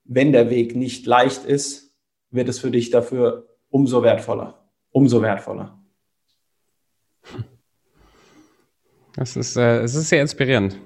wenn 0.04 0.32
der 0.32 0.50
Weg 0.50 0.76
nicht 0.76 1.06
leicht 1.06 1.44
ist, 1.44 1.94
wird 2.30 2.48
es 2.48 2.58
für 2.58 2.70
dich 2.70 2.90
dafür 2.90 3.49
umso 3.70 4.02
wertvoller. 4.02 4.54
Umso 4.92 5.22
wertvoller. 5.22 5.78
Das 9.14 9.36
ist, 9.36 9.56
äh, 9.56 9.80
es 9.80 9.94
ist 9.94 10.08
sehr 10.08 10.22
inspirierend. 10.22 10.78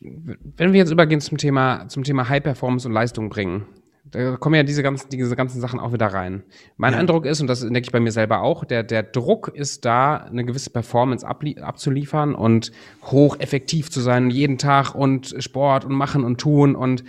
Wenn 0.00 0.72
wir 0.72 0.78
jetzt 0.78 0.90
übergehen 0.90 1.20
zum 1.20 1.38
Thema, 1.38 1.88
zum 1.88 2.04
Thema 2.04 2.28
High 2.28 2.42
Performance 2.42 2.86
und 2.86 2.94
Leistung 2.94 3.28
bringen, 3.28 3.66
da 4.10 4.36
kommen 4.36 4.56
ja 4.56 4.62
diese 4.62 4.82
ganzen, 4.82 5.08
diese 5.10 5.36
ganzen 5.36 5.60
Sachen 5.60 5.78
auch 5.78 5.92
wieder 5.92 6.08
rein. 6.08 6.42
Mein 6.76 6.94
ja. 6.94 6.98
Eindruck 6.98 7.26
ist, 7.26 7.40
und 7.40 7.46
das 7.46 7.60
denke 7.60 7.80
ich 7.80 7.92
bei 7.92 8.00
mir 8.00 8.12
selber 8.12 8.42
auch, 8.42 8.64
der, 8.64 8.82
der 8.82 9.02
Druck 9.02 9.48
ist 9.48 9.84
da, 9.84 10.16
eine 10.16 10.44
gewisse 10.44 10.70
Performance 10.70 11.26
abzuliefern 11.26 12.34
und 12.34 12.72
hoch 13.04 13.38
effektiv 13.38 13.90
zu 13.90 14.00
sein, 14.00 14.30
jeden 14.30 14.58
Tag 14.58 14.94
und 14.94 15.34
Sport 15.38 15.84
und 15.84 15.94
machen 15.94 16.24
und 16.24 16.40
tun. 16.40 16.74
Und 16.74 17.04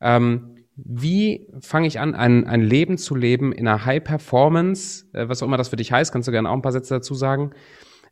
ähm, 0.00 0.54
wie 0.76 1.48
fange 1.60 1.86
ich 1.86 2.00
an, 2.00 2.14
ein, 2.14 2.46
ein 2.46 2.60
Leben 2.60 2.98
zu 2.98 3.14
leben 3.14 3.52
in 3.52 3.66
einer 3.66 3.84
High 3.84 4.02
Performance, 4.02 5.06
äh, 5.12 5.28
was 5.28 5.42
auch 5.42 5.46
immer 5.46 5.56
das 5.56 5.68
für 5.68 5.76
dich 5.76 5.92
heißt, 5.92 6.12
kannst 6.12 6.28
du 6.28 6.32
gerne 6.32 6.50
auch 6.50 6.54
ein 6.54 6.62
paar 6.62 6.72
Sätze 6.72 6.94
dazu 6.94 7.14
sagen. 7.14 7.50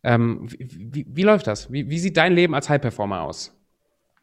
Ähm, 0.03 0.49
wie, 0.49 0.89
wie, 0.91 1.07
wie 1.09 1.23
läuft 1.23 1.47
das? 1.47 1.71
Wie, 1.73 1.89
wie 1.91 1.99
sieht 1.99 2.17
dein 2.17 2.33
Leben 2.33 2.55
als 2.55 2.69
High 2.69 2.81
Performer 2.81 3.23
aus? 3.23 3.57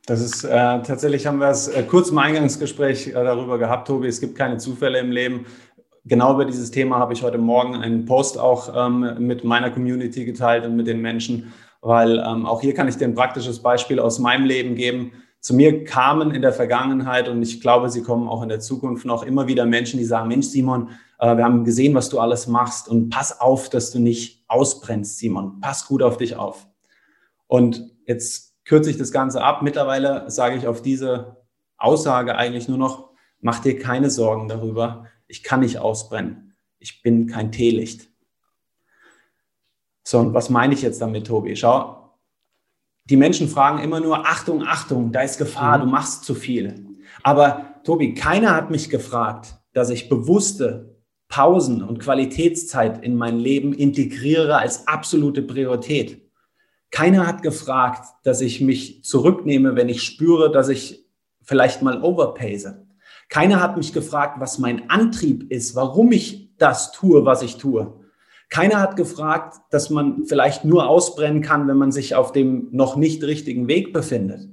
Das 0.10 0.22
ist 0.22 0.44
äh, 0.44 0.50
tatsächlich 0.50 1.28
haben 1.28 1.38
wir 1.38 1.50
es 1.50 1.68
äh, 1.68 1.84
kurz 1.84 2.10
im 2.10 2.18
Eingangsgespräch 2.18 3.10
äh, 3.10 3.12
darüber 3.12 3.60
gehabt, 3.60 3.88
Tobi. 3.88 4.08
Es 4.08 4.20
gibt 4.20 4.36
keine 4.36 4.58
Zufälle 4.58 4.98
im 4.98 5.12
Leben. 5.12 5.46
Genau 6.04 6.34
über 6.34 6.46
dieses 6.46 6.72
Thema 6.72 6.98
habe 6.98 7.13
ich 7.13 7.22
heute 7.22 7.38
Morgen 7.38 7.75
einen 7.75 8.06
Post 8.06 8.39
auch 8.39 8.74
ähm, 8.75 9.18
mit 9.20 9.44
meiner 9.44 9.70
Community 9.70 10.25
geteilt 10.25 10.66
und 10.66 10.75
mit 10.75 10.88
den 10.88 11.00
Menschen, 11.00 11.54
weil 11.82 12.18
ähm, 12.18 12.48
auch 12.48 12.62
hier 12.62 12.74
kann 12.74 12.88
ich 12.88 12.98
dir 12.98 13.06
ein 13.06 13.13
praktisches 13.13 13.62
Beispiel 13.62 14.00
aus 14.00 14.18
meinem 14.18 14.46
Leben 14.46 14.74
geben. 14.74 15.12
Zu 15.42 15.54
mir 15.54 15.84
kamen 15.84 16.32
in 16.32 16.42
der 16.42 16.54
Vergangenheit 16.54 17.30
und 17.30 17.44
ich 17.44 17.62
glaube, 17.62 17.92
sie 17.92 18.01
kommen 18.01 18.28
auch 18.28 18.41
in 18.41 18.50
der 18.50 18.62
Zukunft 18.62 19.06
noch 19.06 19.22
immer 19.22 19.45
wieder 19.45 19.67
Menschen, 19.67 20.00
die 20.00 20.06
sagen, 20.06 20.28
Mensch, 20.28 20.48
Simon, 20.48 20.89
äh, 21.19 21.38
wir 21.38 21.43
haben 21.43 21.65
gesehen, 21.65 21.93
was 21.93 22.10
du 22.10 22.19
alles 22.19 22.48
machst 22.48 22.89
und 22.89 23.12
pass 23.12 23.39
auf, 23.39 23.69
dass 23.69 23.91
du 23.91 24.00
nicht 24.00 24.43
ausbrennst, 24.48 25.19
Simon. 25.19 25.62
Pass 25.62 25.86
gut 25.86 26.02
auf 26.02 26.17
dich 26.17 26.36
auf. 26.36 26.67
Und 27.45 27.91
jetzt 28.08 28.48
kürze 28.69 28.91
ich 28.91 28.97
das 28.97 29.12
Ganze 29.12 29.43
ab. 29.43 29.63
Mittlerweile 29.63 30.29
sage 30.29 30.55
ich 30.55 30.67
auf 30.67 30.84
diese 30.84 31.38
Aussage 31.77 32.36
eigentlich 32.36 32.67
nur 32.67 32.77
noch, 32.77 33.10
mach 33.41 33.60
dir 33.60 33.79
keine 33.79 34.12
Sorgen 34.12 34.47
darüber. 34.47 35.08
Ich 35.27 35.41
kann 35.41 35.62
nicht 35.62 35.79
ausbrennen. 35.79 36.53
Ich 36.77 37.01
bin 37.01 37.25
kein 37.25 37.51
Teelicht. 37.51 38.12
So, 40.03 40.19
und 40.19 40.36
was 40.36 40.51
meine 40.51 40.75
ich 40.75 40.84
jetzt 40.84 41.01
damit, 41.01 41.25
Tobi? 41.25 41.55
Schau, 41.55 42.13
die 43.05 43.17
Menschen 43.17 43.49
fragen 43.49 43.79
immer 43.79 43.99
nur, 43.99 44.27
Achtung, 44.27 44.63
Achtung, 44.63 45.12
da 45.12 45.21
ist 45.21 45.39
Gefahr, 45.39 45.79
mhm. 45.79 45.86
du 45.86 45.88
machst 45.88 46.23
zu 46.23 46.36
viel. 46.36 46.86
Aber 47.23 47.82
Tobi, 47.84 48.13
keiner 48.13 48.55
hat 48.55 48.69
mich 48.69 48.91
gefragt, 48.91 49.55
dass 49.73 49.89
ich 49.89 50.10
bewusste 50.10 50.95
Pausen 51.27 51.82
und 51.82 51.97
Qualitätszeit 51.97 53.03
in 53.03 53.15
mein 53.15 53.39
Leben 53.39 53.73
integriere 53.73 54.58
als 54.58 54.88
absolute 54.88 55.41
Priorität. 55.41 56.29
Keiner 56.91 57.28
hat 57.28 57.43
gefragt, 57.43 58.06
dass 58.23 58.41
ich 58.41 58.62
mich 58.62 59.04
zurücknehme, 59.04 59.75
wenn 59.75 59.89
ich 59.89 60.04
spüre, 60.04 60.52
dass 60.52 60.69
ich 60.69 61.06
vielleicht 61.43 61.82
mal 61.82 62.02
overpace. 62.02 62.75
Keiner 63.30 63.62
hat 63.62 63.78
mich 63.78 63.93
gefragt, 63.93 64.39
was 64.39 64.58
mein 64.58 64.89
Antrieb 64.89 65.52
ist, 65.52 65.75
warum 65.75 66.12
ich 66.12 66.56
das 66.58 66.91
tue, 66.91 67.25
was 67.25 67.43
ich 67.43 67.58
tue. 67.58 67.99
Keiner 68.49 68.80
hat 68.80 68.95
gefragt, 68.95 69.60
dass 69.69 69.91
man 69.91 70.25
vielleicht 70.25 70.65
nur 70.65 70.89
ausbrennen 70.89 71.41
kann, 71.41 71.67
wenn 71.67 71.78
man 71.78 71.91
sich 71.91 72.15
auf 72.15 72.32
dem 72.32 72.69
noch 72.71 72.95
nicht 72.95 73.23
richtigen 73.23 73.67
Weg 73.67 73.93
befindet. 73.93 74.49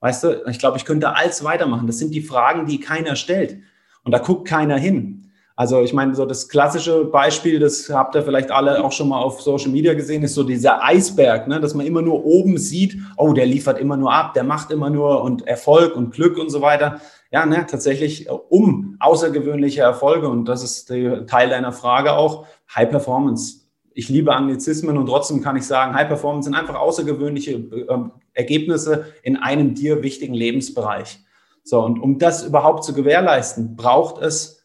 Weißt 0.00 0.24
du, 0.24 0.44
ich 0.46 0.58
glaube, 0.58 0.76
ich 0.76 0.84
könnte 0.84 1.16
alles 1.16 1.42
weitermachen. 1.42 1.86
Das 1.86 1.98
sind 1.98 2.14
die 2.14 2.20
Fragen, 2.20 2.66
die 2.66 2.78
keiner 2.78 3.16
stellt. 3.16 3.58
Und 4.04 4.12
da 4.12 4.18
guckt 4.18 4.46
keiner 4.46 4.76
hin. 4.76 5.27
Also 5.58 5.82
ich 5.82 5.92
meine, 5.92 6.14
so 6.14 6.24
das 6.24 6.48
klassische 6.48 7.06
Beispiel, 7.06 7.58
das 7.58 7.90
habt 7.90 8.14
ihr 8.14 8.22
vielleicht 8.22 8.52
alle 8.52 8.84
auch 8.84 8.92
schon 8.92 9.08
mal 9.08 9.20
auf 9.20 9.42
Social 9.42 9.72
Media 9.72 9.92
gesehen, 9.94 10.22
ist 10.22 10.34
so 10.34 10.44
dieser 10.44 10.84
Eisberg, 10.84 11.48
ne? 11.48 11.58
dass 11.58 11.74
man 11.74 11.84
immer 11.84 12.00
nur 12.00 12.24
oben 12.24 12.58
sieht, 12.58 12.96
oh, 13.16 13.32
der 13.32 13.44
liefert 13.44 13.80
immer 13.80 13.96
nur 13.96 14.14
ab, 14.14 14.34
der 14.34 14.44
macht 14.44 14.70
immer 14.70 14.88
nur 14.88 15.20
und 15.20 15.48
Erfolg 15.48 15.96
und 15.96 16.12
Glück 16.12 16.38
und 16.38 16.50
so 16.50 16.62
weiter. 16.62 17.00
Ja, 17.32 17.44
ne, 17.44 17.66
tatsächlich 17.68 18.28
um 18.30 18.94
außergewöhnliche 19.00 19.80
Erfolge 19.80 20.28
und 20.28 20.44
das 20.44 20.62
ist 20.62 20.90
der 20.90 21.26
Teil 21.26 21.48
deiner 21.48 21.72
Frage 21.72 22.12
auch, 22.12 22.46
High 22.72 22.88
Performance. 22.88 23.62
Ich 23.94 24.08
liebe 24.08 24.36
Anglizismen 24.36 24.96
und 24.96 25.06
trotzdem 25.06 25.42
kann 25.42 25.56
ich 25.56 25.66
sagen, 25.66 25.92
High 25.92 26.06
Performance 26.06 26.44
sind 26.44 26.54
einfach 26.54 26.76
außergewöhnliche 26.76 27.54
äh, 27.54 27.98
Ergebnisse 28.32 29.06
in 29.24 29.36
einem 29.36 29.74
dir 29.74 30.04
wichtigen 30.04 30.34
Lebensbereich. 30.34 31.18
So, 31.64 31.80
und 31.80 31.98
um 31.98 32.20
das 32.20 32.46
überhaupt 32.46 32.84
zu 32.84 32.94
gewährleisten, 32.94 33.74
braucht 33.74 34.22
es 34.22 34.57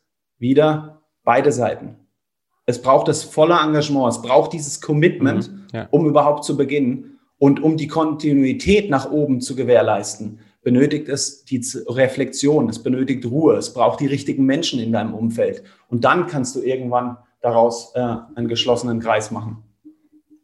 wieder 0.43 1.01
beide 1.23 1.51
Seiten. 1.51 1.95
Es 2.67 2.81
braucht 2.81 3.07
das 3.07 3.23
volle 3.23 3.55
Engagement, 3.55 4.09
es 4.09 4.21
braucht 4.21 4.53
dieses 4.53 4.79
Commitment, 4.79 5.51
mhm, 5.51 5.63
ja. 5.73 5.87
um 5.89 6.05
überhaupt 6.05 6.43
zu 6.43 6.55
beginnen. 6.55 7.19
Und 7.39 7.63
um 7.63 7.75
die 7.77 7.87
Kontinuität 7.87 8.89
nach 8.91 9.09
oben 9.09 9.41
zu 9.41 9.55
gewährleisten, 9.55 10.39
benötigt 10.61 11.09
es 11.09 11.43
die 11.45 11.65
Reflexion, 11.87 12.69
es 12.69 12.83
benötigt 12.83 13.25
Ruhe, 13.25 13.55
es 13.55 13.73
braucht 13.73 13.99
die 13.99 14.05
richtigen 14.05 14.45
Menschen 14.45 14.79
in 14.79 14.93
deinem 14.93 15.13
Umfeld. 15.13 15.63
Und 15.89 16.05
dann 16.05 16.27
kannst 16.27 16.55
du 16.55 16.61
irgendwann 16.61 17.17
daraus 17.41 17.93
äh, 17.95 18.15
einen 18.35 18.47
geschlossenen 18.47 18.99
Kreis 18.99 19.31
machen. 19.31 19.63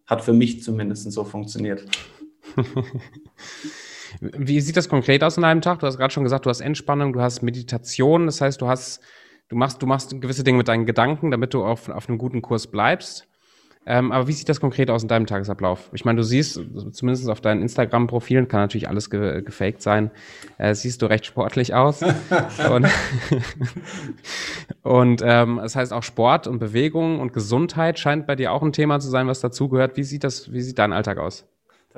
Hat 0.05 0.21
für 0.21 0.33
mich 0.33 0.63
zumindest 0.63 1.09
so 1.11 1.23
funktioniert. 1.23 1.85
Wie 4.19 4.59
sieht 4.59 4.75
das 4.75 4.89
konkret 4.89 5.23
aus 5.23 5.37
in 5.37 5.43
einem 5.43 5.61
Tag? 5.61 5.79
Du 5.79 5.87
hast 5.87 5.97
gerade 5.97 6.13
schon 6.13 6.23
gesagt, 6.23 6.45
du 6.45 6.49
hast 6.49 6.61
Entspannung, 6.61 7.13
du 7.13 7.21
hast 7.21 7.41
Meditation, 7.41 8.25
das 8.25 8.41
heißt, 8.41 8.59
du 8.59 8.67
hast 8.67 9.01
du 9.49 9.55
machst, 9.55 9.81
du 9.81 9.87
machst 9.87 10.19
gewisse 10.21 10.43
Dinge 10.43 10.59
mit 10.59 10.67
deinen 10.67 10.85
Gedanken, 10.85 11.31
damit 11.31 11.53
du 11.53 11.65
auf, 11.65 11.89
auf 11.89 12.07
einem 12.07 12.17
guten 12.17 12.41
Kurs 12.41 12.67
bleibst. 12.67 13.27
Ähm, 13.85 14.11
aber 14.11 14.27
wie 14.27 14.33
sieht 14.33 14.49
das 14.49 14.59
konkret 14.59 14.91
aus 14.91 15.01
in 15.01 15.07
deinem 15.07 15.25
Tagesablauf? 15.25 15.89
Ich 15.93 16.05
meine, 16.05 16.17
du 16.17 16.23
siehst, 16.23 16.61
zumindest 16.91 17.27
auf 17.29 17.41
deinen 17.41 17.61
Instagram-Profilen, 17.61 18.47
kann 18.47 18.59
natürlich 18.61 18.87
alles 18.87 19.09
ge 19.09 19.41
gefaked 19.41 19.81
sein, 19.81 20.11
äh, 20.57 20.75
siehst 20.75 21.01
du 21.01 21.07
recht 21.07 21.25
sportlich 21.25 21.73
aus. 21.73 22.03
und 22.71 22.87
und 24.83 25.21
ähm, 25.25 25.59
das 25.61 25.75
heißt 25.75 25.93
auch 25.93 26.03
Sport 26.03 26.45
und 26.45 26.59
Bewegung 26.59 27.19
und 27.19 27.33
Gesundheit 27.33 27.97
scheint 27.97 28.27
bei 28.27 28.35
dir 28.35 28.51
auch 28.51 28.61
ein 28.61 28.73
Thema 28.73 28.99
zu 28.99 29.09
sein, 29.09 29.27
was 29.27 29.39
dazugehört. 29.39 29.97
Wie 29.97 30.03
sieht 30.03 30.23
das, 30.23 30.51
wie 30.51 30.61
sieht 30.61 30.77
dein 30.77 30.93
Alltag 30.93 31.17
aus? 31.17 31.47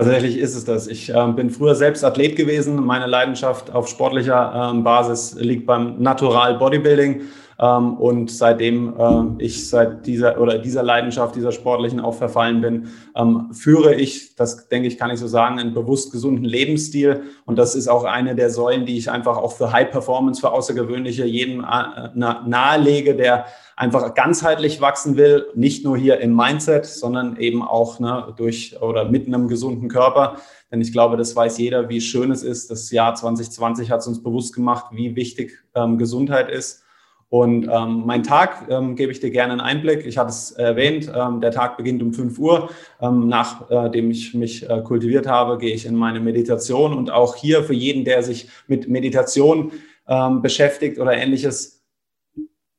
Tatsächlich 0.02 0.40
ist 0.40 0.56
es 0.56 0.66
das. 0.66 0.88
Ich 0.88 1.14
äh, 1.14 1.28
bin 1.28 1.52
früher 1.52 1.76
selbst 1.76 2.04
Athlet 2.04 2.36
gewesen. 2.36 2.84
Meine 2.84 3.06
Leidenschaft 3.06 3.72
auf 3.72 3.88
sportlicher 3.88 4.72
ähm, 4.74 4.84
Basis 4.84 5.36
liegt 5.36 5.68
beim 5.68 6.02
Natural 6.02 6.58
Bodybuilding. 6.58 7.22
Ähm, 7.60 7.94
und 7.98 8.32
seitdem 8.32 8.96
äh, 8.98 9.44
ich 9.44 9.70
seit 9.70 10.08
dieser 10.08 10.42
oder 10.42 10.58
dieser 10.58 10.82
Leidenschaft, 10.82 11.36
dieser 11.36 11.52
sportlichen 11.52 12.00
auch 12.00 12.16
verfallen 12.16 12.62
bin, 12.62 12.88
ähm, 13.16 13.54
führe 13.54 13.94
ich, 13.94 14.36
das 14.36 14.68
denke 14.70 14.88
ich, 14.88 14.98
kann 14.98 15.12
ich 15.12 15.20
so 15.20 15.28
sagen, 15.28 15.60
einen 15.60 15.76
bewusst 15.76 16.12
gesunden 16.12 16.46
Lebensstil. 16.46 17.22
Und 17.46 17.60
das 17.60 17.76
ist 17.76 17.88
auch 17.88 18.04
eine 18.04 18.34
der 18.34 18.50
Säulen, 18.50 18.88
die 18.88 18.98
ich 18.98 19.12
einfach 19.12 19.38
auch 19.38 19.52
für 19.52 19.72
High 19.72 19.92
Performance, 19.92 20.42
für 20.42 20.52
Außergewöhnliche 20.52 21.26
jedem 21.26 21.64
äh, 21.64 22.10
nahelege, 22.16 23.16
der 23.16 23.46
einfach 23.82 24.13
ganzheitlich 24.13 24.80
wachsen 24.80 25.17
will, 25.17 25.48
nicht 25.56 25.84
nur 25.84 25.98
hier 25.98 26.20
im 26.20 26.36
Mindset, 26.36 26.86
sondern 26.86 27.38
eben 27.38 27.63
auch 27.63 28.00
ne, 28.00 28.32
durch 28.38 28.80
oder 28.80 29.06
mit 29.06 29.26
einem 29.26 29.48
gesunden 29.48 29.89
Körper. 29.89 30.38
Denn 30.72 30.82
ich 30.82 30.91
glaube, 30.94 31.17
das 31.17 31.36
weiß 31.36 31.58
jeder, 31.58 31.89
wie 31.89 32.00
schön 32.00 32.30
es 32.32 32.44
ist. 32.44 32.70
Das 32.70 32.91
Jahr 32.91 33.15
2020 33.15 33.89
hat 33.89 34.02
es 34.02 34.08
uns 34.08 34.22
bewusst 34.22 34.54
gemacht, 34.54 34.86
wie 34.91 35.15
wichtig 35.15 35.58
ähm, 35.74 35.98
Gesundheit 35.98 36.52
ist. 36.52 36.84
Und 37.30 37.67
ähm, 37.72 38.04
mein 38.06 38.22
Tag 38.22 38.67
ähm, 38.70 38.96
gebe 38.96 39.12
ich 39.12 39.20
dir 39.20 39.32
gerne 39.32 39.54
einen 39.54 39.62
Einblick. 39.62 40.06
Ich 40.06 40.20
hatte 40.20 40.30
es 40.30 40.52
erwähnt, 40.52 41.12
ähm, 41.15 41.41
der 41.41 41.50
Tag 41.50 41.76
beginnt 41.76 42.04
um 42.04 42.13
5 42.13 42.38
Uhr. 42.38 42.70
Ähm, 43.02 43.30
nachdem 43.30 44.10
äh, 44.10 44.12
ich 44.12 44.36
mich 44.36 44.70
äh, 44.70 44.82
kultiviert 44.84 45.26
habe, 45.26 45.58
gehe 45.58 45.74
ich 45.74 45.88
in 45.88 45.96
meine 45.96 46.20
Meditation. 46.20 46.94
Und 46.94 47.10
auch 47.10 47.36
hier 47.36 47.63
für 47.63 47.74
jeden, 47.74 48.06
der 48.06 48.22
sich 48.22 48.48
mit 48.67 48.88
Meditation 48.88 49.72
ähm, 50.08 50.44
beschäftigt 50.44 51.00
oder 51.00 51.13
ähnliches, 51.13 51.81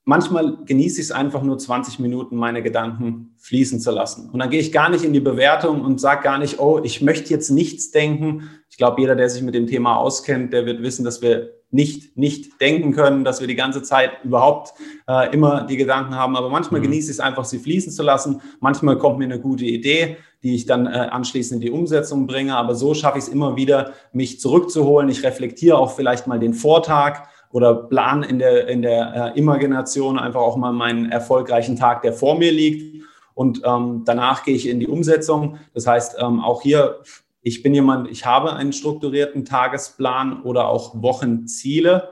manchmal 0.04 0.58
genieße 0.64 1.00
ich 1.00 1.06
es 1.06 1.12
einfach 1.12 1.42
nur 1.42 1.58
20 1.58 1.98
Minuten, 1.98 2.36
meine 2.36 2.62
Gedanken 2.62 3.34
fließen 3.38 3.80
zu 3.80 3.90
lassen. 3.90 4.30
Und 4.30 4.38
dann 4.40 4.50
gehe 4.50 4.60
ich 4.60 4.72
gar 4.72 4.88
nicht 4.88 5.04
in 5.04 5.12
die 5.12 5.20
Bewertung 5.20 5.82
und 5.82 6.00
sage 6.00 6.22
gar 6.22 6.38
nicht, 6.38 6.58
oh, 6.58 6.80
ich 6.82 7.02
möchte 7.02 7.30
jetzt 7.30 7.50
nichts 7.50 7.90
denken. 7.90 8.50
Ich 8.68 8.76
glaube, 8.76 9.00
jeder, 9.00 9.14
der 9.14 9.28
sich 9.28 9.42
mit 9.42 9.54
dem 9.54 9.66
Thema 9.66 9.96
auskennt, 9.96 10.52
der 10.52 10.66
wird 10.66 10.82
wissen, 10.82 11.04
dass 11.04 11.22
wir 11.22 11.50
nicht 11.72 12.16
nicht 12.18 12.60
denken 12.60 12.92
können, 12.92 13.24
dass 13.24 13.40
wir 13.40 13.48
die 13.48 13.54
ganze 13.54 13.82
Zeit 13.82 14.10
überhaupt 14.24 14.74
äh, 15.08 15.32
immer 15.32 15.66
die 15.66 15.78
Gedanken 15.78 16.14
haben. 16.14 16.36
Aber 16.36 16.50
manchmal 16.50 16.80
mhm. 16.80 16.84
genieße 16.84 17.10
ich 17.10 17.16
es 17.16 17.20
einfach, 17.20 17.44
sie 17.44 17.58
fließen 17.58 17.92
zu 17.92 18.02
lassen. 18.02 18.42
Manchmal 18.60 18.98
kommt 18.98 19.18
mir 19.18 19.24
eine 19.24 19.40
gute 19.40 19.64
Idee, 19.64 20.18
die 20.42 20.54
ich 20.54 20.66
dann 20.66 20.86
äh, 20.86 20.90
anschließend 20.90 21.62
in 21.62 21.66
die 21.66 21.72
Umsetzung 21.72 22.26
bringe. 22.26 22.56
Aber 22.56 22.74
so 22.74 22.92
schaffe 22.92 23.18
ich 23.18 23.24
es 23.24 23.30
immer 23.30 23.56
wieder, 23.56 23.94
mich 24.12 24.38
zurückzuholen. 24.38 25.08
Ich 25.08 25.22
reflektiere 25.22 25.78
auch 25.78 25.96
vielleicht 25.96 26.26
mal 26.26 26.38
den 26.38 26.52
Vortag 26.52 27.28
oder 27.52 27.74
plan 27.74 28.22
in 28.22 28.38
der, 28.38 28.66
in 28.68 28.82
der 28.82 29.34
äh, 29.34 29.38
Imagination 29.38 30.18
einfach 30.18 30.40
auch 30.40 30.56
mal 30.56 30.72
meinen 30.72 31.10
erfolgreichen 31.10 31.76
Tag, 31.76 32.02
der 32.02 32.12
vor 32.12 32.38
mir 32.38 32.50
liegt. 32.50 33.04
Und 33.34 33.62
ähm, 33.64 34.02
danach 34.04 34.44
gehe 34.44 34.54
ich 34.54 34.68
in 34.68 34.80
die 34.80 34.88
Umsetzung. 34.88 35.58
Das 35.74 35.86
heißt, 35.86 36.16
ähm, 36.18 36.40
auch 36.40 36.62
hier, 36.62 37.00
ich 37.42 37.62
bin 37.62 37.74
jemand, 37.74 38.10
ich 38.10 38.26
habe 38.26 38.54
einen 38.54 38.72
strukturierten 38.72 39.44
Tagesplan 39.44 40.42
oder 40.42 40.68
auch 40.68 41.02
Wochenziele. 41.02 42.10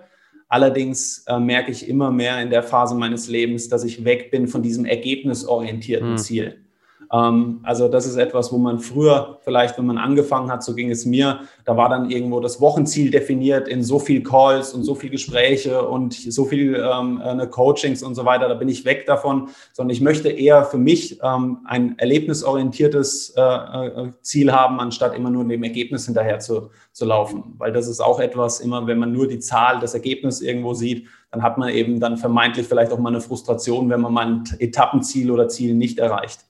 Allerdings 0.48 1.24
äh, 1.26 1.38
merke 1.38 1.70
ich 1.70 1.88
immer 1.88 2.10
mehr 2.10 2.40
in 2.42 2.50
der 2.50 2.62
Phase 2.62 2.94
meines 2.94 3.28
Lebens, 3.28 3.68
dass 3.68 3.84
ich 3.84 4.04
weg 4.04 4.30
bin 4.30 4.48
von 4.48 4.62
diesem 4.62 4.84
ergebnisorientierten 4.84 6.10
hm. 6.10 6.18
Ziel. 6.18 6.64
Ähm, 7.12 7.60
also 7.62 7.88
das 7.88 8.06
ist 8.06 8.16
etwas, 8.16 8.52
wo 8.52 8.58
man 8.58 8.78
früher 8.78 9.38
vielleicht, 9.42 9.78
wenn 9.78 9.86
man 9.86 9.98
angefangen 9.98 10.50
hat, 10.50 10.62
so 10.62 10.74
ging 10.74 10.90
es 10.90 11.04
mir, 11.06 11.40
da 11.64 11.76
war 11.76 11.88
dann 11.88 12.10
irgendwo 12.10 12.40
das 12.40 12.60
Wochenziel 12.60 13.10
definiert 13.10 13.68
in 13.68 13.82
so 13.82 13.98
viel 13.98 14.22
Calls 14.22 14.72
und 14.72 14.84
so 14.84 14.94
viel 14.94 15.10
Gespräche 15.10 15.86
und 15.86 16.14
so 16.14 16.44
viel 16.44 16.74
ähm, 16.76 17.20
äh, 17.24 17.46
Coachings 17.46 18.02
und 18.02 18.14
so 18.14 18.24
weiter. 18.24 18.48
Da 18.48 18.54
bin 18.54 18.68
ich 18.68 18.84
weg 18.84 19.06
davon, 19.06 19.48
sondern 19.72 19.94
ich 19.94 20.00
möchte 20.00 20.28
eher 20.28 20.64
für 20.64 20.78
mich 20.78 21.18
ähm, 21.22 21.58
ein 21.64 21.98
erlebnisorientiertes 21.98 23.34
äh, 23.36 23.42
äh, 23.42 24.10
Ziel 24.22 24.52
haben, 24.52 24.80
anstatt 24.80 25.14
immer 25.14 25.30
nur 25.30 25.44
dem 25.44 25.62
Ergebnis 25.64 26.06
hinterher 26.06 26.38
zu, 26.38 26.70
zu 26.92 27.04
laufen. 27.04 27.54
Weil 27.58 27.72
das 27.72 27.88
ist 27.88 28.00
auch 28.00 28.20
etwas, 28.20 28.60
immer 28.60 28.86
wenn 28.86 28.98
man 28.98 29.12
nur 29.12 29.26
die 29.26 29.40
Zahl, 29.40 29.80
das 29.80 29.94
Ergebnis 29.94 30.40
irgendwo 30.40 30.74
sieht, 30.74 31.06
dann 31.32 31.42
hat 31.42 31.58
man 31.58 31.68
eben 31.68 32.00
dann 32.00 32.16
vermeintlich 32.16 32.66
vielleicht 32.66 32.92
auch 32.92 32.98
mal 32.98 33.10
eine 33.10 33.20
Frustration, 33.20 33.88
wenn 33.88 34.00
man 34.00 34.12
mal 34.12 34.26
ein 34.26 34.44
Etappenziel 34.58 35.30
oder 35.30 35.48
Ziel 35.48 35.74
nicht 35.74 35.98
erreicht. 35.98 36.40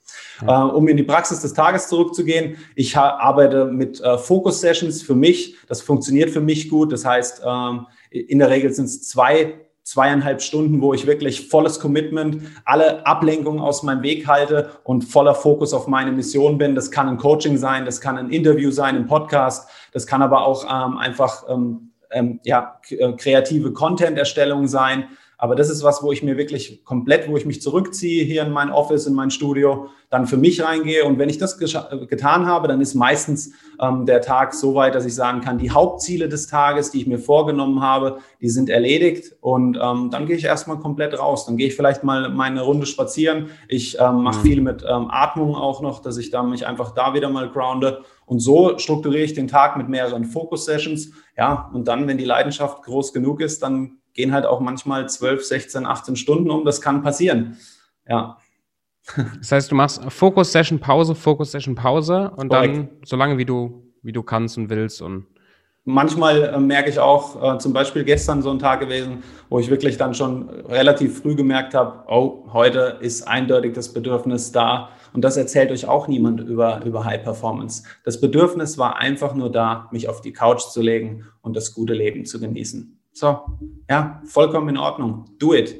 Äh, 0.46 0.52
um 0.52 0.88
in 0.88 0.96
die 0.96 1.02
Praxis 1.02 1.40
des 1.40 1.54
Tages 1.54 1.88
zurückzugehen, 1.88 2.56
ich 2.74 2.96
arbeite 2.96 3.66
mit 3.66 4.00
äh, 4.00 4.18
Focus-Sessions 4.18 5.02
für 5.02 5.14
mich. 5.14 5.56
Das 5.68 5.82
funktioniert 5.82 6.30
für 6.30 6.40
mich 6.40 6.68
gut. 6.68 6.92
Das 6.92 7.04
heißt, 7.04 7.42
ähm, 7.46 7.86
in 8.10 8.38
der 8.38 8.50
Regel 8.50 8.72
sind 8.72 8.86
es 8.86 9.08
zwei 9.08 9.54
zweieinhalb 9.82 10.40
Stunden, 10.40 10.82
wo 10.82 10.94
ich 10.94 11.06
wirklich 11.06 11.48
volles 11.48 11.80
Commitment, 11.80 12.42
alle 12.64 13.04
Ablenkungen 13.06 13.60
aus 13.60 13.82
meinem 13.82 14.02
Weg 14.02 14.28
halte 14.28 14.70
und 14.84 15.02
voller 15.02 15.34
Fokus 15.34 15.74
auf 15.74 15.88
meine 15.88 16.12
Mission 16.12 16.58
bin. 16.58 16.76
Das 16.76 16.92
kann 16.92 17.08
ein 17.08 17.16
Coaching 17.16 17.56
sein, 17.56 17.84
das 17.84 18.00
kann 18.00 18.16
ein 18.16 18.30
Interview 18.30 18.70
sein, 18.70 18.94
ein 18.94 19.06
Podcast, 19.06 19.68
das 19.92 20.06
kann 20.06 20.22
aber 20.22 20.46
auch 20.46 20.64
ähm, 20.64 20.96
einfach 20.96 21.44
ähm, 21.48 21.90
ähm, 22.12 22.40
ja, 22.44 22.80
äh, 22.90 23.12
kreative 23.12 23.72
Content-Erstellung 23.72 24.68
sein. 24.68 25.08
Aber 25.40 25.56
das 25.56 25.70
ist 25.70 25.82
was, 25.82 26.02
wo 26.02 26.12
ich 26.12 26.22
mir 26.22 26.36
wirklich 26.36 26.84
komplett, 26.84 27.26
wo 27.26 27.34
ich 27.34 27.46
mich 27.46 27.62
zurückziehe 27.62 28.24
hier 28.24 28.42
in 28.42 28.52
mein 28.52 28.70
Office, 28.70 29.06
in 29.06 29.14
mein 29.14 29.30
Studio, 29.30 29.86
dann 30.10 30.26
für 30.26 30.36
mich 30.36 30.62
reingehe. 30.62 31.06
Und 31.06 31.18
wenn 31.18 31.30
ich 31.30 31.38
das 31.38 31.56
getan 31.56 32.44
habe, 32.44 32.68
dann 32.68 32.82
ist 32.82 32.94
meistens 32.94 33.52
ähm, 33.80 34.04
der 34.04 34.20
Tag 34.20 34.52
so 34.52 34.74
weit, 34.74 34.94
dass 34.94 35.06
ich 35.06 35.14
sagen 35.14 35.40
kann, 35.40 35.56
die 35.56 35.70
Hauptziele 35.70 36.28
des 36.28 36.46
Tages, 36.46 36.90
die 36.90 36.98
ich 36.98 37.06
mir 37.06 37.18
vorgenommen 37.18 37.80
habe, 37.80 38.18
die 38.42 38.50
sind 38.50 38.68
erledigt. 38.68 39.34
Und 39.40 39.78
ähm, 39.80 40.10
dann 40.10 40.26
gehe 40.26 40.36
ich 40.36 40.44
erstmal 40.44 40.78
komplett 40.78 41.18
raus. 41.18 41.46
Dann 41.46 41.56
gehe 41.56 41.68
ich 41.68 41.74
vielleicht 41.74 42.04
mal 42.04 42.28
meine 42.28 42.60
Runde 42.60 42.84
spazieren. 42.84 43.48
Ich 43.66 43.98
ähm, 43.98 44.22
mache 44.22 44.40
mhm. 44.40 44.42
viel 44.42 44.60
mit 44.60 44.82
ähm, 44.86 45.06
Atmung 45.10 45.54
auch 45.54 45.80
noch, 45.80 46.02
dass 46.02 46.18
ich 46.18 46.30
da 46.30 46.42
mich 46.42 46.66
einfach 46.66 46.90
da 46.90 47.14
wieder 47.14 47.30
mal 47.30 47.48
grounde. 47.48 48.02
Und 48.26 48.40
so 48.40 48.76
strukturiere 48.76 49.24
ich 49.24 49.32
den 49.32 49.48
Tag 49.48 49.78
mit 49.78 49.88
mehreren 49.88 50.26
Focus-Sessions. 50.26 51.12
Ja, 51.38 51.70
und 51.72 51.88
dann, 51.88 52.06
wenn 52.06 52.18
die 52.18 52.26
Leidenschaft 52.26 52.82
groß 52.82 53.14
genug 53.14 53.40
ist, 53.40 53.62
dann 53.62 53.99
gehen 54.14 54.32
halt 54.32 54.46
auch 54.46 54.60
manchmal 54.60 55.08
12, 55.08 55.44
16, 55.44 55.86
18 55.86 56.16
Stunden 56.16 56.50
um. 56.50 56.64
Das 56.64 56.80
kann 56.80 57.02
passieren. 57.02 57.56
Ja. 58.08 58.38
Das 59.38 59.50
heißt, 59.50 59.70
du 59.70 59.74
machst 59.74 60.02
Fokus-Session, 60.08 60.78
Pause, 60.78 61.14
Fokus-Session, 61.14 61.74
Pause 61.74 62.30
und 62.36 62.48
Korrekt. 62.48 62.76
dann 62.76 62.88
so 63.04 63.16
lange, 63.16 63.38
wie 63.38 63.44
du, 63.44 63.82
wie 64.02 64.12
du 64.12 64.22
kannst 64.22 64.56
und 64.58 64.70
willst 64.70 65.02
und 65.02 65.26
Manchmal 65.84 66.42
äh, 66.42 66.60
merke 66.60 66.90
ich 66.90 66.98
auch, 66.98 67.54
äh, 67.54 67.58
zum 67.58 67.72
Beispiel 67.72 68.04
gestern 68.04 68.42
so 68.42 68.50
ein 68.50 68.58
Tag 68.58 68.80
gewesen, 68.80 69.22
wo 69.48 69.58
ich 69.58 69.70
wirklich 69.70 69.96
dann 69.96 70.12
schon 70.12 70.50
relativ 70.50 71.20
früh 71.20 71.34
gemerkt 71.34 71.72
habe, 71.72 72.04
oh, 72.06 72.44
heute 72.52 72.98
ist 73.00 73.26
eindeutig 73.26 73.72
das 73.72 73.92
Bedürfnis 73.92 74.52
da. 74.52 74.90
Und 75.14 75.22
das 75.22 75.38
erzählt 75.38 75.72
euch 75.72 75.88
auch 75.88 76.06
niemand 76.06 76.40
über, 76.40 76.84
über 76.84 77.04
High 77.04 77.22
Performance. 77.22 77.82
Das 78.04 78.20
Bedürfnis 78.20 78.76
war 78.76 78.98
einfach 78.98 79.34
nur 79.34 79.50
da, 79.50 79.88
mich 79.90 80.08
auf 80.08 80.20
die 80.20 80.32
Couch 80.32 80.60
zu 80.60 80.82
legen 80.82 81.26
und 81.40 81.56
das 81.56 81.72
gute 81.72 81.94
Leben 81.94 82.26
zu 82.26 82.38
genießen. 82.38 82.99
So, 83.12 83.40
ja, 83.88 84.22
vollkommen 84.24 84.68
in 84.70 84.76
Ordnung. 84.76 85.24
Do 85.38 85.54
it. 85.54 85.76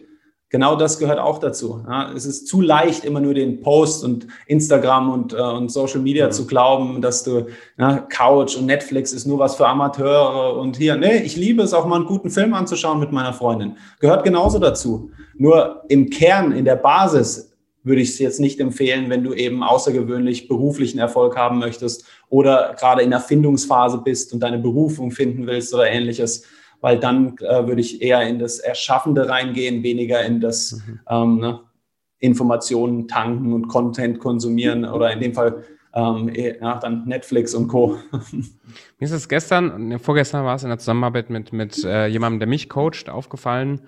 Genau 0.53 0.75
das 0.75 0.99
gehört 0.99 1.21
auch 1.21 1.39
dazu. 1.39 1.85
Ja, 1.89 2.13
es 2.13 2.27
ist 2.27 2.49
zu 2.49 2.61
leicht, 2.61 3.05
immer 3.05 3.21
nur 3.21 3.35
den 3.35 3.61
Post 3.61 4.03
und 4.03 4.27
Instagram 4.49 5.09
und, 5.09 5.33
äh, 5.33 5.37
und 5.37 5.71
Social 5.71 6.01
Media 6.01 6.27
mhm. 6.27 6.33
zu 6.33 6.47
glauben, 6.49 7.01
dass 7.01 7.23
du 7.23 7.47
ja, 7.79 7.99
Couch 7.99 8.57
und 8.57 8.67
Netflix 8.67 9.13
ist 9.13 9.27
nur 9.27 9.39
was 9.39 9.55
für 9.55 9.69
Amateure 9.69 10.57
und 10.57 10.77
hier. 10.77 10.97
Nee, 10.97 11.19
ich 11.19 11.37
liebe 11.37 11.63
es 11.63 11.73
auch 11.73 11.87
mal 11.87 11.97
einen 11.97 12.07
guten 12.07 12.31
Film 12.31 12.53
anzuschauen 12.53 12.99
mit 12.99 13.13
meiner 13.13 13.33
Freundin. 13.33 13.77
Gehört 14.01 14.25
genauso 14.25 14.59
dazu. 14.59 15.13
Nur 15.37 15.85
im 15.89 16.11
Kern, 16.11 16.51
in 16.51 16.65
der 16.65 16.77
Basis 16.77 17.53
würde 17.85 18.03
ich 18.03 18.11
es 18.11 18.19
jetzt 18.19 18.41
nicht 18.41 18.59
empfehlen, 18.59 19.09
wenn 19.09 19.23
du 19.23 19.33
eben 19.33 19.63
außergewöhnlich 19.63 20.49
beruflichen 20.49 20.99
Erfolg 20.99 21.37
haben 21.37 21.61
möchtest 21.61 22.05
oder 22.29 22.75
gerade 22.79 23.03
in 23.03 23.11
der 23.11 23.21
Findungsphase 23.21 23.99
bist 23.99 24.33
und 24.33 24.41
deine 24.41 24.59
Berufung 24.59 25.13
finden 25.13 25.47
willst 25.47 25.73
oder 25.73 25.89
ähnliches 25.89 26.45
weil 26.81 26.99
dann 26.99 27.37
äh, 27.39 27.67
würde 27.67 27.81
ich 27.81 28.03
eher 28.03 28.27
in 28.27 28.39
das 28.39 28.59
Erschaffende 28.59 29.29
reingehen, 29.29 29.83
weniger 29.83 30.23
in 30.23 30.41
das 30.41 30.83
mhm. 30.87 31.01
ähm, 31.09 31.39
ne, 31.39 31.61
Informationen 32.19 33.09
tanken 33.09 33.53
und 33.53 33.69
Content 33.69 34.19
konsumieren 34.19 34.85
oder 34.85 35.13
in 35.13 35.21
dem 35.21 35.35
Fall 35.35 35.65
ähm, 35.95 36.29
eh, 36.29 36.57
ja, 36.61 36.79
dann 36.79 37.07
Netflix 37.07 37.55
und 37.55 37.69
Co. 37.69 37.99
Mir 38.99 39.05
ist 39.05 39.11
es 39.11 39.29
gestern, 39.29 39.99
vorgestern 39.99 40.45
war 40.45 40.55
es 40.55 40.63
in 40.63 40.69
der 40.69 40.79
Zusammenarbeit 40.79 41.31
mit, 41.31 41.53
mit 41.53 41.85
äh, 41.85 42.07
jemandem, 42.07 42.41
der 42.41 42.49
mich 42.49 42.69
coacht, 42.69 43.09
aufgefallen, 43.09 43.81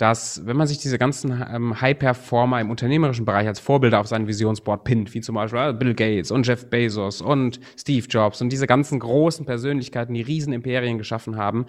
dass 0.00 0.46
wenn 0.46 0.56
man 0.56 0.66
sich 0.66 0.78
diese 0.78 0.96
ganzen 0.96 1.44
ähm, 1.52 1.78
High-Performer 1.78 2.58
im 2.58 2.70
unternehmerischen 2.70 3.26
Bereich 3.26 3.46
als 3.46 3.60
Vorbilder 3.60 4.00
auf 4.00 4.06
sein 4.06 4.26
Visionsboard 4.26 4.82
pinnt, 4.82 5.12
wie 5.12 5.20
zum 5.20 5.34
Beispiel 5.34 5.60
äh, 5.60 5.72
Bill 5.74 5.92
Gates 5.92 6.30
und 6.30 6.46
Jeff 6.46 6.70
Bezos 6.70 7.20
und 7.20 7.60
Steve 7.78 8.06
Jobs 8.08 8.40
und 8.40 8.50
diese 8.50 8.66
ganzen 8.66 8.98
großen 8.98 9.44
Persönlichkeiten, 9.44 10.14
die 10.14 10.22
riesen 10.22 10.54
Imperien 10.54 10.96
geschaffen 10.96 11.36
haben, 11.36 11.66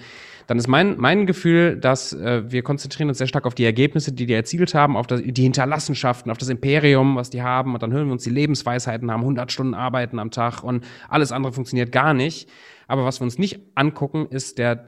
dann 0.47 0.57
ist 0.57 0.69
mein, 0.69 0.97
mein 0.97 1.25
Gefühl, 1.25 1.75
dass 1.75 2.13
äh, 2.13 2.49
wir 2.49 2.63
konzentrieren 2.63 3.09
uns 3.09 3.17
sehr 3.17 3.27
stark 3.27 3.45
auf 3.45 3.53
die 3.53 3.65
Ergebnisse, 3.65 4.13
die 4.13 4.25
die 4.25 4.33
erzielt 4.33 4.73
haben, 4.73 4.95
auf 4.95 5.07
das, 5.07 5.21
die 5.25 5.43
Hinterlassenschaften, 5.43 6.31
auf 6.31 6.37
das 6.37 6.47
Imperium, 6.47 7.17
was 7.17 7.31
die 7.31 7.41
haben 7.41 7.73
und 7.73 7.83
dann 7.83 7.91
hören 7.91 8.05
wir 8.05 8.13
uns 8.13 8.23
die 8.23 8.29
Lebensweisheiten 8.29 9.11
haben, 9.11 9.21
100 9.21 9.51
Stunden 9.51 9.73
arbeiten 9.73 10.19
am 10.19 10.31
Tag 10.31 10.63
und 10.63 10.85
alles 11.09 11.33
andere 11.33 11.51
funktioniert 11.51 11.91
gar 11.91 12.13
nicht. 12.13 12.47
Aber 12.87 13.03
was 13.03 13.19
wir 13.19 13.25
uns 13.25 13.37
nicht 13.37 13.59
angucken, 13.75 14.27
ist 14.29 14.57
der 14.57 14.87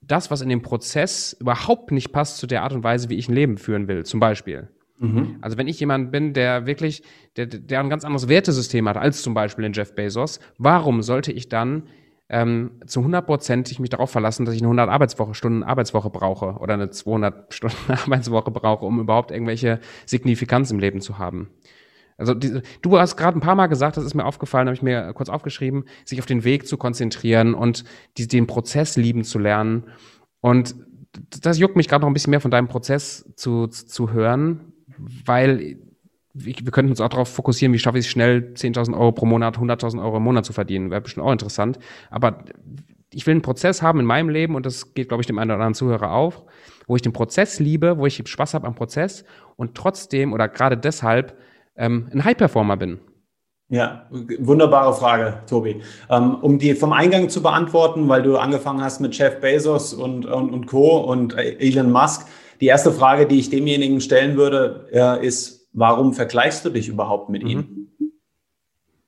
das, 0.00 0.30
was 0.30 0.40
in 0.40 0.48
dem 0.48 0.62
Prozess 0.62 1.36
überhaupt 1.38 1.90
nicht 1.92 2.12
passt 2.12 2.38
zu 2.38 2.46
der 2.46 2.62
Art 2.62 2.72
und 2.72 2.84
Weise, 2.84 3.08
wie 3.08 3.16
ich 3.16 3.28
ein 3.28 3.34
Leben 3.34 3.58
führen 3.58 3.88
will, 3.88 4.04
zum 4.04 4.20
Beispiel. 4.20 4.68
Mhm. 4.98 5.36
Also 5.40 5.58
wenn 5.58 5.68
ich 5.68 5.80
jemand 5.80 6.12
bin, 6.12 6.32
der 6.32 6.66
wirklich, 6.66 7.02
der, 7.36 7.46
der 7.46 7.80
ein 7.80 7.90
ganz 7.90 8.04
anderes 8.04 8.28
Wertesystem 8.28 8.88
hat 8.88 8.96
als 8.96 9.22
zum 9.22 9.34
Beispiel 9.34 9.64
den 9.64 9.72
Jeff 9.72 9.94
Bezos, 9.94 10.38
warum 10.58 11.02
sollte 11.02 11.32
ich 11.32 11.48
dann 11.48 11.84
ähm, 12.28 12.72
zu 12.86 13.00
100 13.00 13.26
Prozent 13.26 13.78
mich 13.80 13.90
darauf 13.90 14.10
verlassen, 14.10 14.46
dass 14.46 14.54
ich 14.54 14.60
eine 14.60 14.68
100 14.68 14.88
Arbeitswoche, 14.88 15.34
Stunden 15.34 15.62
Arbeitswoche 15.62 16.08
brauche 16.08 16.54
oder 16.60 16.74
eine 16.74 16.90
200 16.90 17.52
Stunden 17.52 17.76
Arbeitswoche 17.88 18.50
brauche, 18.50 18.86
um 18.86 19.00
überhaupt 19.00 19.32
irgendwelche 19.32 19.80
Signifikanz 20.06 20.70
im 20.70 20.78
Leben 20.78 21.00
zu 21.00 21.18
haben? 21.18 21.50
Also 22.22 22.34
die, 22.34 22.62
du 22.82 22.98
hast 22.98 23.16
gerade 23.16 23.36
ein 23.36 23.40
paar 23.40 23.56
Mal 23.56 23.66
gesagt, 23.66 23.96
das 23.96 24.04
ist 24.04 24.14
mir 24.14 24.24
aufgefallen, 24.24 24.68
habe 24.68 24.74
ich 24.74 24.82
mir 24.82 25.12
kurz 25.12 25.28
aufgeschrieben, 25.28 25.84
sich 26.04 26.20
auf 26.20 26.26
den 26.26 26.44
Weg 26.44 26.66
zu 26.66 26.76
konzentrieren 26.76 27.54
und 27.54 27.84
die, 28.16 28.28
den 28.28 28.46
Prozess 28.46 28.96
lieben 28.96 29.24
zu 29.24 29.38
lernen. 29.38 29.84
Und 30.40 30.76
das 31.42 31.58
juckt 31.58 31.76
mich 31.76 31.88
gerade 31.88 32.02
noch 32.02 32.08
ein 32.08 32.14
bisschen 32.14 32.30
mehr 32.30 32.40
von 32.40 32.50
deinem 32.50 32.68
Prozess 32.68 33.28
zu, 33.36 33.66
zu 33.66 34.12
hören, 34.12 34.72
weil 35.26 35.78
wir 36.34 36.54
könnten 36.54 36.90
uns 36.90 37.00
auch 37.00 37.08
darauf 37.08 37.28
fokussieren, 37.28 37.74
wie 37.74 37.78
schaffe 37.78 37.98
ich 37.98 38.06
es 38.06 38.10
schnell, 38.10 38.52
10.000 38.54 38.94
Euro 38.94 39.12
pro 39.12 39.26
Monat, 39.26 39.58
100.000 39.58 40.02
Euro 40.02 40.16
im 40.16 40.22
Monat 40.22 40.46
zu 40.46 40.52
verdienen. 40.52 40.90
Wäre 40.90 41.02
bestimmt 41.02 41.26
auch 41.26 41.32
interessant. 41.32 41.78
Aber 42.10 42.44
ich 43.12 43.26
will 43.26 43.32
einen 43.32 43.42
Prozess 43.42 43.82
haben 43.82 44.00
in 44.00 44.06
meinem 44.06 44.30
Leben 44.30 44.54
und 44.54 44.64
das 44.64 44.94
geht, 44.94 45.08
glaube 45.08 45.22
ich, 45.22 45.26
dem 45.26 45.38
einen 45.38 45.50
oder 45.50 45.56
anderen 45.56 45.74
Zuhörer 45.74 46.12
auch, 46.12 46.44
wo 46.86 46.96
ich 46.96 47.02
den 47.02 47.12
Prozess 47.12 47.60
liebe, 47.60 47.98
wo 47.98 48.06
ich 48.06 48.22
Spaß 48.24 48.54
habe 48.54 48.66
am 48.66 48.74
Prozess 48.74 49.24
und 49.56 49.74
trotzdem 49.74 50.32
oder 50.32 50.48
gerade 50.48 50.76
deshalb 50.76 51.36
ähm, 51.82 52.08
ein 52.12 52.24
High-Performer 52.24 52.76
bin. 52.76 52.98
Ja, 53.68 54.06
wunderbare 54.10 54.94
Frage, 54.94 55.42
Tobi. 55.48 55.82
Ähm, 56.10 56.36
um 56.42 56.58
die 56.58 56.74
vom 56.74 56.92
Eingang 56.92 57.28
zu 57.28 57.42
beantworten, 57.42 58.08
weil 58.08 58.22
du 58.22 58.36
angefangen 58.36 58.82
hast 58.82 59.00
mit 59.00 59.16
Jeff 59.16 59.40
Bezos 59.40 59.94
und, 59.94 60.26
und, 60.26 60.52
und 60.52 60.66
Co. 60.66 60.98
und 60.98 61.36
Elon 61.36 61.90
Musk. 61.90 62.26
Die 62.60 62.66
erste 62.66 62.92
Frage, 62.92 63.26
die 63.26 63.38
ich 63.38 63.50
demjenigen 63.50 64.00
stellen 64.00 64.36
würde, 64.36 65.18
ist, 65.22 65.68
warum 65.72 66.12
vergleichst 66.12 66.64
du 66.64 66.70
dich 66.70 66.86
überhaupt 66.88 67.28
mit 67.28 67.42
ihm? 67.42 67.88
Mhm. 67.98 68.12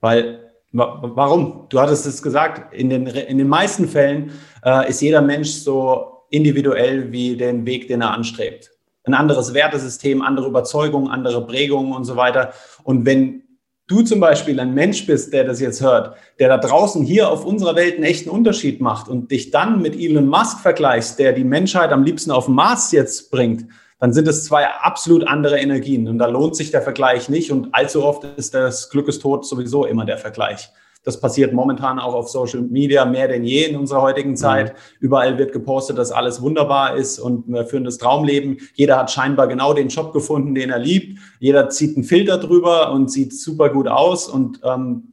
Weil 0.00 0.44
Warum? 0.76 1.66
Du 1.68 1.78
hattest 1.78 2.04
es 2.04 2.20
gesagt, 2.20 2.74
in 2.74 2.90
den, 2.90 3.06
in 3.06 3.38
den 3.38 3.46
meisten 3.46 3.86
Fällen 3.86 4.32
äh, 4.64 4.88
ist 4.88 5.00
jeder 5.00 5.22
Mensch 5.22 5.50
so 5.50 6.24
individuell 6.30 7.12
wie 7.12 7.36
den 7.36 7.64
Weg, 7.64 7.86
den 7.86 8.00
er 8.00 8.10
anstrebt. 8.10 8.72
Ein 9.04 9.14
anderes 9.14 9.54
Wertesystem, 9.54 10.22
andere 10.22 10.46
Überzeugungen, 10.46 11.10
andere 11.10 11.46
Prägungen 11.46 11.92
und 11.92 12.04
so 12.04 12.16
weiter. 12.16 12.52
Und 12.82 13.06
wenn 13.06 13.42
du 13.86 14.02
zum 14.02 14.20
Beispiel 14.20 14.58
ein 14.60 14.74
Mensch 14.74 15.06
bist, 15.06 15.32
der 15.32 15.44
das 15.44 15.60
jetzt 15.60 15.82
hört, 15.82 16.16
der 16.38 16.48
da 16.48 16.58
draußen 16.58 17.04
hier 17.04 17.30
auf 17.30 17.44
unserer 17.44 17.76
Welt 17.76 17.96
einen 17.96 18.04
echten 18.04 18.30
Unterschied 18.30 18.80
macht 18.80 19.08
und 19.08 19.30
dich 19.30 19.50
dann 19.50 19.82
mit 19.82 19.94
Elon 19.94 20.26
Musk 20.26 20.60
vergleichst, 20.60 21.18
der 21.18 21.32
die 21.32 21.44
Menschheit 21.44 21.92
am 21.92 22.02
liebsten 22.02 22.30
auf 22.30 22.46
den 22.46 22.54
Mars 22.54 22.92
jetzt 22.92 23.30
bringt, 23.30 23.66
dann 24.00 24.12
sind 24.12 24.28
es 24.28 24.44
zwei 24.44 24.66
absolut 24.66 25.26
andere 25.26 25.58
Energien. 25.58 26.08
Und 26.08 26.18
da 26.18 26.26
lohnt 26.26 26.56
sich 26.56 26.70
der 26.70 26.82
Vergleich 26.82 27.28
nicht. 27.28 27.50
Und 27.50 27.74
allzu 27.74 28.04
oft 28.04 28.24
ist 28.36 28.54
das 28.54 28.90
Glück 28.90 29.08
ist 29.08 29.20
tot 29.22 29.46
sowieso 29.46 29.84
immer 29.84 30.04
der 30.04 30.18
Vergleich. 30.18 30.70
Das 31.04 31.20
passiert 31.20 31.52
momentan 31.52 31.98
auch 31.98 32.14
auf 32.14 32.28
Social 32.28 32.62
Media 32.62 33.04
mehr 33.04 33.28
denn 33.28 33.44
je 33.44 33.64
in 33.64 33.76
unserer 33.76 34.02
heutigen 34.02 34.30
mhm. 34.30 34.36
Zeit. 34.36 34.72
Mhm. 34.72 34.78
Überall 35.00 35.38
wird 35.38 35.52
gepostet, 35.52 35.98
dass 35.98 36.10
alles 36.10 36.42
wunderbar 36.42 36.96
ist 36.96 37.18
und 37.18 37.46
wir 37.46 37.66
führen 37.66 37.84
das 37.84 37.98
Traumleben. 37.98 38.58
Jeder 38.74 38.96
hat 38.96 39.10
scheinbar 39.10 39.46
genau 39.46 39.74
den 39.74 39.88
Job 39.88 40.12
gefunden, 40.12 40.54
den 40.54 40.70
er 40.70 40.78
liebt. 40.78 41.18
Jeder 41.38 41.68
zieht 41.68 41.96
einen 41.96 42.04
Filter 42.04 42.38
drüber 42.38 42.90
und 42.90 43.10
sieht 43.10 43.34
super 43.34 43.68
gut 43.68 43.86
aus. 43.86 44.28
Und 44.28 44.60
ähm, 44.64 45.12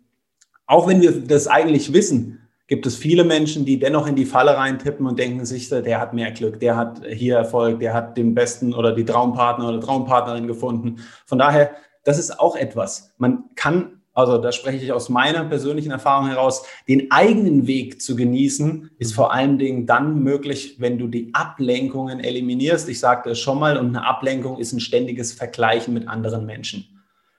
auch 0.65 0.87
wenn 0.87 1.01
wir 1.01 1.11
das 1.11 1.47
eigentlich 1.47 1.93
wissen, 1.93 2.39
gibt 2.67 2.85
es 2.85 2.95
viele 2.95 3.25
Menschen, 3.25 3.65
die 3.65 3.79
dennoch 3.79 4.07
in 4.07 4.15
die 4.15 4.25
Falle 4.25 4.55
reintippen 4.55 5.05
und 5.05 5.19
denken 5.19 5.43
sich, 5.45 5.67
der 5.67 5.99
hat 5.99 6.13
mehr 6.13 6.31
Glück, 6.31 6.57
der 6.61 6.77
hat 6.77 7.01
hier 7.05 7.35
Erfolg, 7.35 7.81
der 7.81 7.93
hat 7.93 8.15
den 8.15 8.33
besten 8.33 8.73
oder 8.73 8.93
die 8.93 9.03
Traumpartner 9.03 9.67
oder 9.67 9.81
Traumpartnerin 9.81 10.47
gefunden. 10.47 11.01
Von 11.25 11.37
daher, 11.37 11.71
das 12.05 12.17
ist 12.17 12.39
auch 12.39 12.55
etwas. 12.55 13.13
Man 13.17 13.43
kann, 13.55 14.00
also 14.13 14.37
da 14.37 14.51
spreche 14.51 14.83
ich 14.83 14.91
aus 14.91 15.09
meiner 15.09 15.45
persönlichen 15.45 15.91
Erfahrung 15.91 16.27
heraus, 16.27 16.65
den 16.87 17.11
eigenen 17.11 17.65
Weg 17.65 18.01
zu 18.01 18.15
genießen, 18.15 18.91
ist 18.97 19.13
vor 19.13 19.33
allen 19.33 19.57
Dingen 19.57 19.85
dann 19.85 20.21
möglich, 20.21 20.75
wenn 20.79 20.97
du 20.97 21.07
die 21.07 21.29
Ablenkungen 21.33 22.19
eliminierst. 22.19 22.89
Ich 22.89 22.99
sagte 22.99 23.31
es 23.31 23.39
schon 23.39 23.59
mal, 23.59 23.77
und 23.77 23.87
eine 23.87 24.05
Ablenkung 24.05 24.57
ist 24.57 24.73
ein 24.73 24.81
ständiges 24.81 25.31
Vergleichen 25.31 25.93
mit 25.93 26.07
anderen 26.07 26.45
Menschen. 26.45 26.90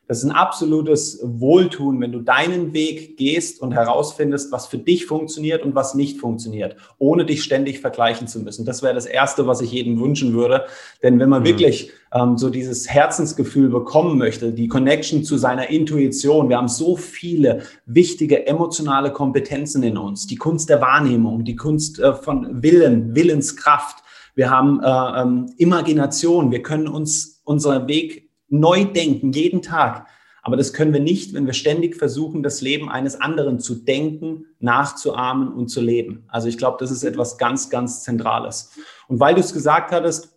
Das 0.09 0.19
ist 0.19 0.25
ein 0.25 0.33
absolutes 0.33 1.21
Wohltun, 1.23 2.01
wenn 2.01 2.11
du 2.11 2.21
deinen 2.21 2.73
Weg 2.73 3.17
gehst 3.17 3.63
und 3.63 3.73
herausfindest, 3.73 4.51
was 4.51 4.67
für 4.67 4.77
dich 4.77 5.07
funktioniert 5.07 5.65
und 5.65 5.77
was 5.77 5.95
nicht 5.95 6.19
funktioniert, 6.19 6.77
ohne 6.99 7.25
dich 7.25 7.45
ständig 7.45 7.81
vergleichen 7.81 8.27
zu 8.27 8.41
müssen. 8.41 8.67
Das 8.67 8.83
wäre 8.83 8.95
das 8.95 9.07
Erste, 9.07 9.47
was 9.47 9.61
ich 9.61 9.71
jedem 9.71 10.01
wünschen 10.01 10.35
würde. 10.35 10.65
Denn 11.05 11.21
wenn 11.21 11.29
man 11.29 11.43
mhm. 11.43 11.47
wirklich 11.47 11.93
ähm, 12.13 12.37
so 12.37 12.51
dieses 12.51 12.91
Herzensgefühl 12.91 13.69
bekommen 13.69 14.19
möchte, 14.19 14.53
die 14.53 14.67
Connection 14.67 15.23
zu 15.23 15.39
seiner 15.39 15.71
Intuition, 15.71 16.49
wir 16.49 16.57
haben 16.57 16.69
so 16.69 16.97
viele 16.97 17.63
wichtige 17.87 18.47
emotionale 18.47 19.13
Kompetenzen 19.13 19.85
in 19.85 19.97
uns, 19.97 20.27
die 20.27 20.37
Kunst 20.37 20.69
der 20.69 20.81
Wahrnehmung, 20.81 21.45
die 21.45 21.57
Kunst 21.57 22.01
äh, 22.01 22.13
von 22.13 22.63
Willen, 22.63 23.15
Willenskraft. 23.15 23.99
Wir 24.35 24.51
haben 24.51 24.81
äh, 24.83 25.23
ähm, 25.23 25.55
Imagination. 25.59 26.51
Wir 26.51 26.63
können 26.63 26.89
uns 26.89 27.41
unseren 27.45 27.87
Weg 27.87 28.32
neu 28.53 28.85
denken, 28.85 29.33
jeden 29.33 29.63
Tag. 29.63 30.07
Aber 30.43 30.57
das 30.57 30.73
können 30.73 30.93
wir 30.93 31.01
nicht, 31.01 31.35
wenn 31.35 31.47
wir 31.47 31.53
ständig 31.53 31.97
versuchen, 31.97 32.43
das 32.43 32.61
Leben 32.61 32.91
eines 32.91 33.21
anderen 33.21 33.61
zu 33.61 33.77
denken, 33.77 34.47
nachzuahmen 34.59 35.53
und 35.53 35.69
zu 35.69 35.81
leben. 35.81 36.25
Also 36.29 36.49
ich 36.49 36.59
glaube, 36.59 36.79
das 36.81 36.91
ist 36.91 37.05
etwas 37.05 37.39
ganz, 37.39 37.71
ganz 37.71 38.03
Zentrales. 38.03 38.73
Und 39.07 39.21
weil 39.21 39.35
du 39.35 39.41
es 39.41 39.53
gesagt 39.53 39.93
hattest, 39.93 40.37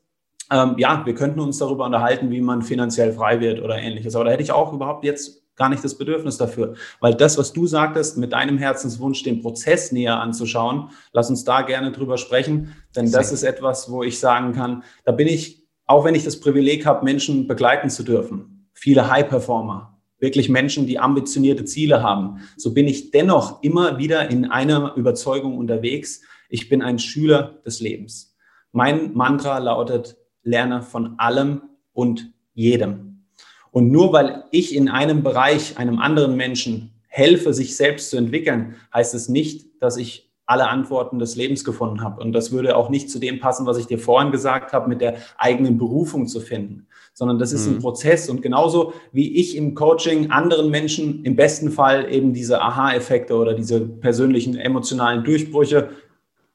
ähm, 0.52 0.76
ja, 0.78 1.04
wir 1.06 1.16
könnten 1.16 1.40
uns 1.40 1.58
darüber 1.58 1.86
unterhalten, 1.86 2.30
wie 2.30 2.42
man 2.42 2.62
finanziell 2.62 3.14
frei 3.14 3.40
wird 3.40 3.62
oder 3.62 3.78
ähnliches. 3.78 4.16
Aber 4.16 4.26
da 4.26 4.32
hätte 4.32 4.44
ich 4.44 4.52
auch 4.52 4.74
überhaupt 4.74 5.04
jetzt 5.04 5.44
gar 5.56 5.70
nicht 5.70 5.84
das 5.84 5.98
Bedürfnis 5.98 6.38
dafür. 6.38 6.76
Weil 7.00 7.16
das, 7.16 7.38
was 7.40 7.52
du 7.52 7.66
sagtest, 7.66 8.18
mit 8.18 8.34
deinem 8.34 8.60
Herzenswunsch, 8.60 9.24
den 9.24 9.42
Prozess 9.42 9.92
näher 9.92 10.20
anzuschauen, 10.20 10.90
lass 11.14 11.30
uns 11.30 11.46
da 11.46 11.64
gerne 11.64 11.92
drüber 11.92 12.18
sprechen. 12.18 12.76
Denn 12.96 13.12
das 13.12 13.32
ist 13.32 13.44
etwas, 13.44 13.90
wo 13.90 14.04
ich 14.04 14.20
sagen 14.20 14.54
kann, 14.54 14.84
da 15.04 15.12
bin 15.12 15.28
ich 15.28 15.65
auch 15.86 16.04
wenn 16.04 16.16
ich 16.16 16.24
das 16.24 16.40
Privileg 16.40 16.86
habe, 16.86 17.06
Menschen 17.06 17.48
begleiten 17.48 17.90
zu 17.90 18.04
dürfen, 18.04 18.68
viele 18.74 19.10
High-Performer, 19.10 20.00
wirklich 20.20 20.50
Menschen, 20.50 20.88
die 20.88 21.00
ambitionierte 21.00 21.66
Ziele 21.66 22.02
haben, 22.02 22.40
so 22.58 22.74
bin 22.74 22.88
ich 22.88 23.12
dennoch 23.12 23.62
immer 23.64 23.98
wieder 23.98 24.30
in 24.30 24.46
einer 24.46 24.96
Überzeugung 24.96 25.58
unterwegs. 25.58 26.22
Ich 26.50 26.70
bin 26.70 26.82
ein 26.82 27.00
Schüler 27.00 27.62
des 27.66 27.80
Lebens. 27.80 28.36
Mein 28.72 29.14
Mantra 29.14 29.58
lautet, 29.60 30.18
lerne 30.44 30.82
von 30.82 31.20
allem 31.20 31.62
und 31.94 32.32
jedem. 32.54 33.26
Und 33.72 33.92
nur 33.92 34.14
weil 34.14 34.46
ich 34.52 34.74
in 34.74 34.90
einem 34.90 35.22
Bereich 35.22 35.78
einem 35.78 36.00
anderen 36.00 36.36
Menschen 36.36 36.92
helfe, 37.08 37.54
sich 37.54 37.76
selbst 37.76 38.10
zu 38.10 38.18
entwickeln, 38.18 38.76
heißt 38.94 39.14
es 39.14 39.30
nicht, 39.30 39.82
dass 39.82 39.98
ich 39.98 40.25
alle 40.46 40.68
Antworten 40.70 41.20
des 41.20 41.36
Lebens 41.36 41.64
gefunden 41.64 42.02
habe. 42.02 42.22
Und 42.22 42.34
das 42.34 42.52
würde 42.52 42.76
auch 42.76 42.90
nicht 42.90 43.10
zu 43.10 43.20
dem 43.20 43.40
passen, 43.40 43.66
was 43.66 43.78
ich 43.78 43.88
dir 43.88 43.98
vorhin 43.98 44.32
gesagt 44.32 44.74
habe, 44.74 44.88
mit 44.88 45.02
der 45.02 45.16
eigenen 45.38 45.78
Berufung 45.78 46.28
zu 46.28 46.40
finden, 46.40 46.88
sondern 47.14 47.40
das 47.40 47.52
ist 47.52 47.68
mhm. 47.68 47.76
ein 47.76 47.80
Prozess. 47.80 48.30
Und 48.30 48.42
genauso 48.42 48.94
wie 49.12 49.36
ich 49.36 49.56
im 49.56 49.74
Coaching 49.74 50.32
anderen 50.32 50.70
Menschen 50.70 51.24
im 51.24 51.36
besten 51.36 51.72
Fall 51.72 52.12
eben 52.14 52.34
diese 52.34 52.62
Aha-Effekte 52.62 53.36
oder 53.36 53.54
diese 53.54 53.82
persönlichen 53.82 54.56
emotionalen 54.56 55.24
Durchbrüche 55.24 55.90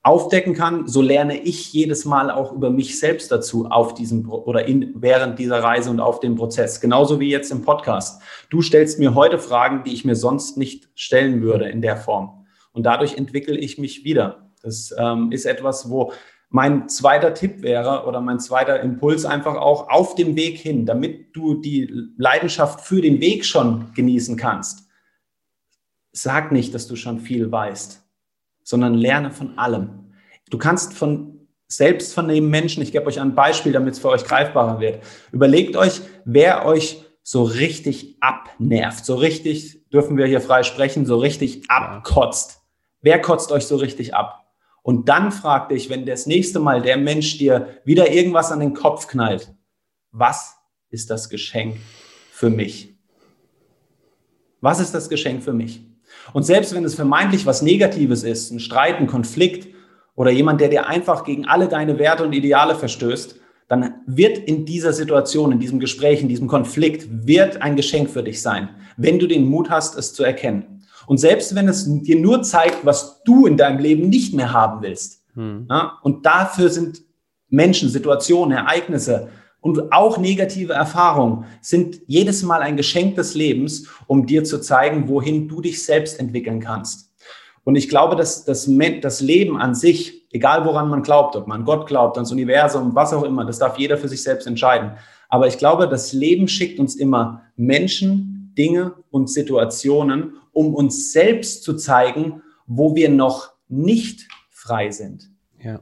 aufdecken 0.03 0.55
kann, 0.55 0.88
so 0.88 1.03
lerne 1.03 1.38
ich 1.42 1.72
jedes 1.74 2.07
Mal 2.07 2.31
auch 2.31 2.53
über 2.53 2.70
mich 2.70 2.98
selbst 2.98 3.31
dazu 3.31 3.66
auf 3.66 3.92
diesem 3.92 4.31
oder 4.31 4.66
in, 4.66 4.94
während 4.94 5.38
dieser 5.38 5.62
Reise 5.62 5.90
und 5.90 6.00
auf 6.00 6.20
dem 6.20 6.37
Prozess. 6.37 6.81
Genauso 6.81 7.20
wie 7.20 7.29
jetzt 7.29 7.50
im 7.50 7.62
Podcast. 7.62 8.22
Du 8.48 8.62
stellst 8.62 8.98
mir 8.98 9.14
heute 9.14 9.38
Fragen, 9.38 9.83
die 9.85 9.92
ich 9.92 10.05
mir 10.07 10.16
sonst 10.16 10.57
nicht 10.57 10.88
stellen 10.94 11.42
würde 11.42 11.68
in 11.68 11.83
der 11.83 11.98
Form. 11.98 12.39
Und 12.72 12.85
dadurch 12.85 13.16
entwickle 13.16 13.59
ich 13.59 13.78
mich 13.78 14.04
wieder. 14.04 14.50
Das 14.62 14.94
ähm, 14.96 15.33
ist 15.33 15.44
etwas, 15.44 15.90
wo 15.90 16.12
mein 16.50 16.88
zweiter 16.88 17.33
Tipp 17.33 17.62
wäre 17.62 18.06
oder 18.06 18.20
mein 18.20 18.40
zweiter 18.40 18.80
Impuls 18.80 19.24
einfach 19.24 19.54
auch 19.54 19.88
auf 19.88 20.16
dem 20.16 20.35
Weg 20.37 20.59
hin, 20.59 20.85
damit 20.85 21.35
du 21.35 21.61
die 21.61 21.92
Leidenschaft 22.16 22.80
für 22.80 23.00
den 23.00 23.20
Weg 23.20 23.44
schon 23.44 23.92
genießen 23.94 24.37
kannst. 24.37 24.88
Sag 26.12 26.50
nicht, 26.50 26.74
dass 26.74 26.88
du 26.88 26.96
schon 26.96 27.20
viel 27.20 27.52
weißt, 27.52 28.02
sondern 28.64 28.94
lerne 28.94 29.30
von 29.30 29.59
allem. 29.59 30.12
Du 30.50 30.59
kannst 30.59 30.92
von 30.92 31.46
selbst 31.68 32.12
von 32.14 32.26
dem 32.26 32.50
Menschen, 32.50 32.83
ich 32.83 32.90
gebe 32.90 33.06
euch 33.06 33.20
ein 33.20 33.37
Beispiel, 33.37 33.70
damit 33.70 33.94
es 33.94 34.00
für 34.00 34.09
euch 34.09 34.24
greifbarer 34.24 34.80
wird. 34.80 35.04
Überlegt 35.30 35.76
euch, 35.76 36.00
wer 36.24 36.66
euch 36.66 37.04
so 37.22 37.44
richtig 37.44 38.16
abnervt, 38.20 39.04
so 39.04 39.14
richtig, 39.14 39.88
dürfen 39.90 40.16
wir 40.16 40.26
hier 40.26 40.40
frei 40.40 40.64
sprechen, 40.64 41.06
so 41.06 41.16
richtig 41.16 41.70
abkotzt. 41.70 42.60
Wer 43.02 43.20
kotzt 43.20 43.52
euch 43.52 43.66
so 43.66 43.76
richtig 43.76 44.14
ab? 44.14 44.46
Und 44.82 45.08
dann 45.08 45.32
frag 45.32 45.68
dich, 45.68 45.90
wenn 45.90 46.06
das 46.06 46.26
nächste 46.26 46.58
Mal 46.58 46.82
der 46.82 46.96
Mensch 46.96 47.38
dir 47.38 47.80
wieder 47.84 48.10
irgendwas 48.10 48.50
an 48.50 48.60
den 48.60 48.74
Kopf 48.74 49.06
knallt, 49.06 49.52
was 50.10 50.56
ist 50.90 51.10
das 51.10 51.28
Geschenk 51.28 51.76
für 52.32 52.50
mich? 52.50 52.94
Was 54.60 54.80
ist 54.80 54.94
das 54.94 55.08
Geschenk 55.08 55.42
für 55.42 55.52
mich? 55.52 55.84
Und 56.32 56.42
selbst 56.42 56.74
wenn 56.74 56.84
es 56.84 56.94
vermeintlich 56.94 57.46
was 57.46 57.62
Negatives 57.62 58.22
ist, 58.22 58.50
ein 58.50 58.60
Streit, 58.60 58.96
ein 58.96 59.06
Konflikt 59.06 59.68
oder 60.14 60.30
jemand, 60.30 60.60
der 60.60 60.68
dir 60.68 60.86
einfach 60.86 61.24
gegen 61.24 61.46
alle 61.46 61.68
deine 61.68 61.98
Werte 61.98 62.24
und 62.24 62.32
Ideale 62.32 62.74
verstößt, 62.74 63.36
dann 63.68 64.02
wird 64.06 64.36
in 64.36 64.66
dieser 64.66 64.92
Situation, 64.92 65.52
in 65.52 65.60
diesem 65.60 65.78
Gespräch, 65.78 66.20
in 66.20 66.28
diesem 66.28 66.48
Konflikt, 66.48 67.06
wird 67.26 67.62
ein 67.62 67.76
Geschenk 67.76 68.10
für 68.10 68.22
dich 68.22 68.42
sein, 68.42 68.68
wenn 68.96 69.20
du 69.20 69.28
den 69.28 69.46
Mut 69.46 69.70
hast, 69.70 69.96
es 69.96 70.12
zu 70.12 70.24
erkennen. 70.24 70.80
Und 71.06 71.18
selbst 71.18 71.54
wenn 71.54 71.68
es 71.68 71.86
dir 72.02 72.18
nur 72.18 72.42
zeigt, 72.42 72.84
was 72.84 73.22
du 73.24 73.46
in 73.46 73.56
deinem 73.56 73.78
Leben 73.78 74.08
nicht 74.08 74.34
mehr 74.34 74.52
haben 74.52 74.82
willst, 74.82 75.22
hm. 75.34 75.66
ja, 75.68 75.98
und 76.02 76.26
dafür 76.26 76.68
sind 76.68 77.02
Menschen, 77.48 77.88
Situationen, 77.88 78.56
Ereignisse 78.56 79.28
und 79.60 79.92
auch 79.92 80.18
negative 80.18 80.72
Erfahrungen 80.72 81.44
sind 81.60 82.00
jedes 82.06 82.42
Mal 82.42 82.62
ein 82.62 82.76
Geschenk 82.76 83.16
des 83.16 83.34
Lebens, 83.34 83.88
um 84.06 84.26
dir 84.26 84.44
zu 84.44 84.60
zeigen, 84.60 85.08
wohin 85.08 85.48
du 85.48 85.60
dich 85.60 85.84
selbst 85.84 86.18
entwickeln 86.18 86.60
kannst. 86.60 87.10
Und 87.64 87.76
ich 87.76 87.88
glaube, 87.88 88.16
dass 88.16 88.44
das, 88.44 88.68
das 89.02 89.20
Leben 89.20 89.60
an 89.60 89.74
sich, 89.74 90.26
egal 90.32 90.64
woran 90.64 90.88
man 90.88 91.02
glaubt, 91.02 91.36
ob 91.36 91.46
man 91.46 91.64
Gott 91.64 91.86
glaubt, 91.86 92.16
ans 92.16 92.32
Universum, 92.32 92.94
was 92.94 93.12
auch 93.12 93.22
immer, 93.22 93.44
das 93.44 93.58
darf 93.58 93.78
jeder 93.78 93.98
für 93.98 94.08
sich 94.08 94.22
selbst 94.22 94.46
entscheiden. 94.46 94.92
Aber 95.28 95.46
ich 95.46 95.58
glaube, 95.58 95.86
das 95.86 96.12
Leben 96.12 96.48
schickt 96.48 96.80
uns 96.80 96.96
immer 96.96 97.42
Menschen, 97.56 98.52
Dinge 98.56 98.94
und 99.10 99.30
Situationen, 99.30 100.34
um 100.61 100.75
uns 100.75 101.12
selbst 101.12 101.64
zu 101.64 101.75
zeigen, 101.75 102.42
wo 102.66 102.94
wir 102.94 103.09
noch 103.09 103.55
nicht 103.68 104.29
frei 104.51 104.90
sind. 104.90 105.31
Ja. 105.59 105.81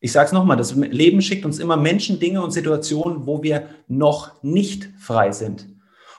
Ich 0.00 0.12
sage 0.12 0.28
es 0.28 0.32
nochmal, 0.32 0.56
das 0.56 0.74
Leben 0.74 1.20
schickt 1.20 1.44
uns 1.44 1.58
immer 1.58 1.76
Menschen, 1.76 2.18
Dinge 2.18 2.42
und 2.42 2.52
Situationen, 2.52 3.26
wo 3.26 3.42
wir 3.42 3.68
noch 3.86 4.42
nicht 4.42 4.88
frei 4.98 5.30
sind. 5.30 5.68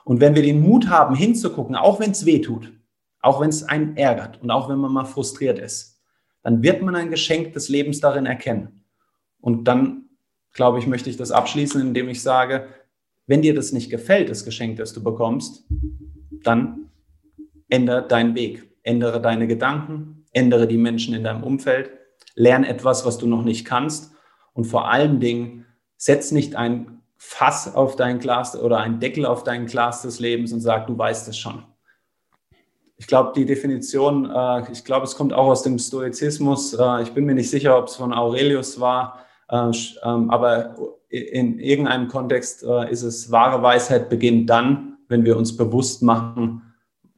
Und 0.03 0.19
wenn 0.19 0.35
wir 0.35 0.43
den 0.43 0.61
Mut 0.61 0.87
haben, 0.87 1.15
hinzugucken, 1.15 1.75
auch 1.75 1.99
wenn 1.99 2.11
es 2.11 2.27
weh 2.27 2.41
tut, 2.41 2.71
auch 3.21 3.41
wenn 3.41 3.49
es 3.49 3.63
einen 3.63 3.97
ärgert 3.97 4.39
und 4.43 4.51
auch 4.51 4.69
wenn 4.69 4.77
man 4.77 4.93
mal 4.93 5.05
frustriert 5.05 5.57
ist, 5.57 5.99
dann 6.43 6.61
wird 6.61 6.83
man 6.83 6.95
ein 6.95 7.09
Geschenk 7.09 7.53
des 7.53 7.69
Lebens 7.69 8.01
darin 8.01 8.27
erkennen. 8.27 8.83
Und 9.39 9.67
dann, 9.67 10.09
glaube 10.53 10.77
ich, 10.77 10.85
möchte 10.85 11.09
ich 11.09 11.17
das 11.17 11.31
abschließen, 11.31 11.81
indem 11.81 12.07
ich 12.07 12.21
sage, 12.21 12.67
wenn 13.25 13.41
dir 13.41 13.55
das 13.55 13.71
nicht 13.71 13.89
gefällt, 13.89 14.29
das 14.29 14.45
Geschenk, 14.45 14.77
das 14.77 14.93
du 14.93 15.03
bekommst, 15.03 15.65
dann 16.43 16.90
ändere 17.71 18.07
deinen 18.07 18.35
Weg, 18.35 18.69
ändere 18.83 19.19
deine 19.19 19.47
Gedanken, 19.47 20.25
ändere 20.33 20.67
die 20.67 20.77
Menschen 20.77 21.15
in 21.15 21.23
deinem 21.23 21.43
Umfeld, 21.43 21.89
lern 22.35 22.63
etwas, 22.63 23.05
was 23.05 23.17
du 23.17 23.27
noch 23.27 23.43
nicht 23.43 23.65
kannst 23.65 24.11
und 24.53 24.65
vor 24.65 24.89
allen 24.91 25.19
Dingen 25.19 25.65
setz 25.97 26.31
nicht 26.31 26.55
ein 26.55 27.01
Fass 27.17 27.75
auf 27.75 27.95
dein 27.95 28.19
Glas 28.19 28.59
oder 28.59 28.79
ein 28.79 28.99
Deckel 28.99 29.25
auf 29.25 29.43
dein 29.43 29.67
Glas 29.67 30.01
des 30.01 30.19
Lebens 30.19 30.51
und 30.53 30.59
sag, 30.59 30.87
du 30.87 30.97
weißt 30.97 31.27
es 31.27 31.37
schon. 31.37 31.63
Ich 32.97 33.07
glaube, 33.07 33.31
die 33.35 33.45
Definition, 33.45 34.29
äh, 34.29 34.71
ich 34.71 34.83
glaube, 34.83 35.05
es 35.05 35.15
kommt 35.15 35.33
auch 35.33 35.47
aus 35.47 35.63
dem 35.63 35.77
Stoizismus. 35.79 36.73
Äh, 36.73 37.03
ich 37.03 37.13
bin 37.13 37.25
mir 37.25 37.35
nicht 37.35 37.49
sicher, 37.49 37.77
ob 37.77 37.87
es 37.87 37.95
von 37.95 38.13
Aurelius 38.13 38.79
war, 38.79 39.25
äh, 39.49 39.71
ähm, 40.03 40.29
aber 40.29 40.75
in 41.09 41.59
irgendeinem 41.59 42.07
Kontext 42.07 42.63
äh, 42.63 42.91
ist 42.91 43.03
es, 43.03 43.31
wahre 43.31 43.61
Weisheit 43.61 44.09
beginnt 44.09 44.49
dann, 44.49 44.97
wenn 45.07 45.25
wir 45.25 45.37
uns 45.37 45.55
bewusst 45.55 46.01
machen, 46.01 46.70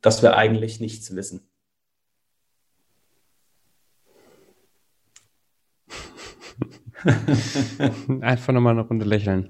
dass 0.04 0.22
wir 0.22 0.38
eigentlich 0.38 0.80
nichts 0.80 1.16
wissen. 1.16 1.42
Einfach 8.22 8.54
nochmal 8.54 8.74
eine 8.74 8.88
Runde 8.88 9.06
lächeln. 9.06 9.50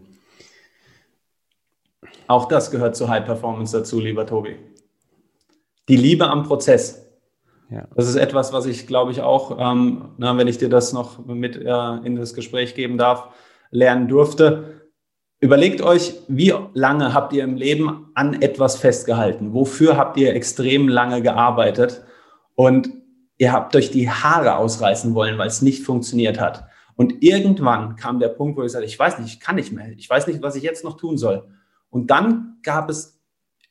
Auch 2.27 2.47
das 2.47 2.71
gehört 2.71 2.95
zur 2.95 3.09
High 3.09 3.25
Performance 3.25 3.77
dazu, 3.77 3.99
lieber 3.99 4.25
Tobi. 4.25 4.55
Die 5.89 5.97
Liebe 5.97 6.27
am 6.29 6.43
Prozess. 6.43 7.11
Ja. 7.69 7.87
Das 7.95 8.07
ist 8.07 8.15
etwas, 8.15 8.53
was 8.53 8.65
ich, 8.65 8.87
glaube 8.87 9.11
ich, 9.11 9.21
auch, 9.21 9.57
ähm, 9.59 10.09
na, 10.17 10.37
wenn 10.37 10.47
ich 10.47 10.57
dir 10.59 10.69
das 10.69 10.93
noch 10.93 11.25
mit 11.25 11.57
äh, 11.57 11.95
in 12.03 12.15
das 12.15 12.33
Gespräch 12.33 12.75
geben 12.75 12.97
darf, 12.97 13.29
lernen 13.71 14.07
durfte. 14.07 14.82
Überlegt 15.43 15.81
euch, 15.81 16.13
wie 16.29 16.53
lange 16.73 17.13
habt 17.13 17.33
ihr 17.33 17.43
im 17.43 17.57
Leben 17.57 18.09
an 18.13 18.41
etwas 18.41 18.77
festgehalten? 18.77 19.53
Wofür 19.53 19.97
habt 19.97 20.15
ihr 20.15 20.33
extrem 20.33 20.87
lange 20.87 21.21
gearbeitet? 21.21 22.01
Und 22.55 22.89
ihr 23.37 23.51
habt 23.51 23.75
euch 23.75 23.91
die 23.91 24.09
Haare 24.09 24.55
ausreißen 24.55 25.13
wollen, 25.15 25.37
weil 25.37 25.49
es 25.49 25.61
nicht 25.61 25.83
funktioniert 25.83 26.39
hat. 26.39 26.63
Und 26.95 27.21
irgendwann 27.21 27.97
kam 27.97 28.21
der 28.21 28.29
Punkt, 28.29 28.57
wo 28.57 28.63
ich 28.63 28.71
sagte, 28.71 28.87
ich 28.87 28.97
weiß 28.97 29.19
nicht, 29.19 29.33
ich 29.33 29.39
kann 29.41 29.57
nicht 29.57 29.73
mehr. 29.73 29.89
Ich 29.97 30.09
weiß 30.09 30.27
nicht, 30.27 30.41
was 30.41 30.55
ich 30.55 30.63
jetzt 30.63 30.85
noch 30.85 30.95
tun 30.95 31.17
soll. 31.17 31.45
Und 31.89 32.09
dann 32.09 32.59
gab 32.63 32.89
es 32.89 33.21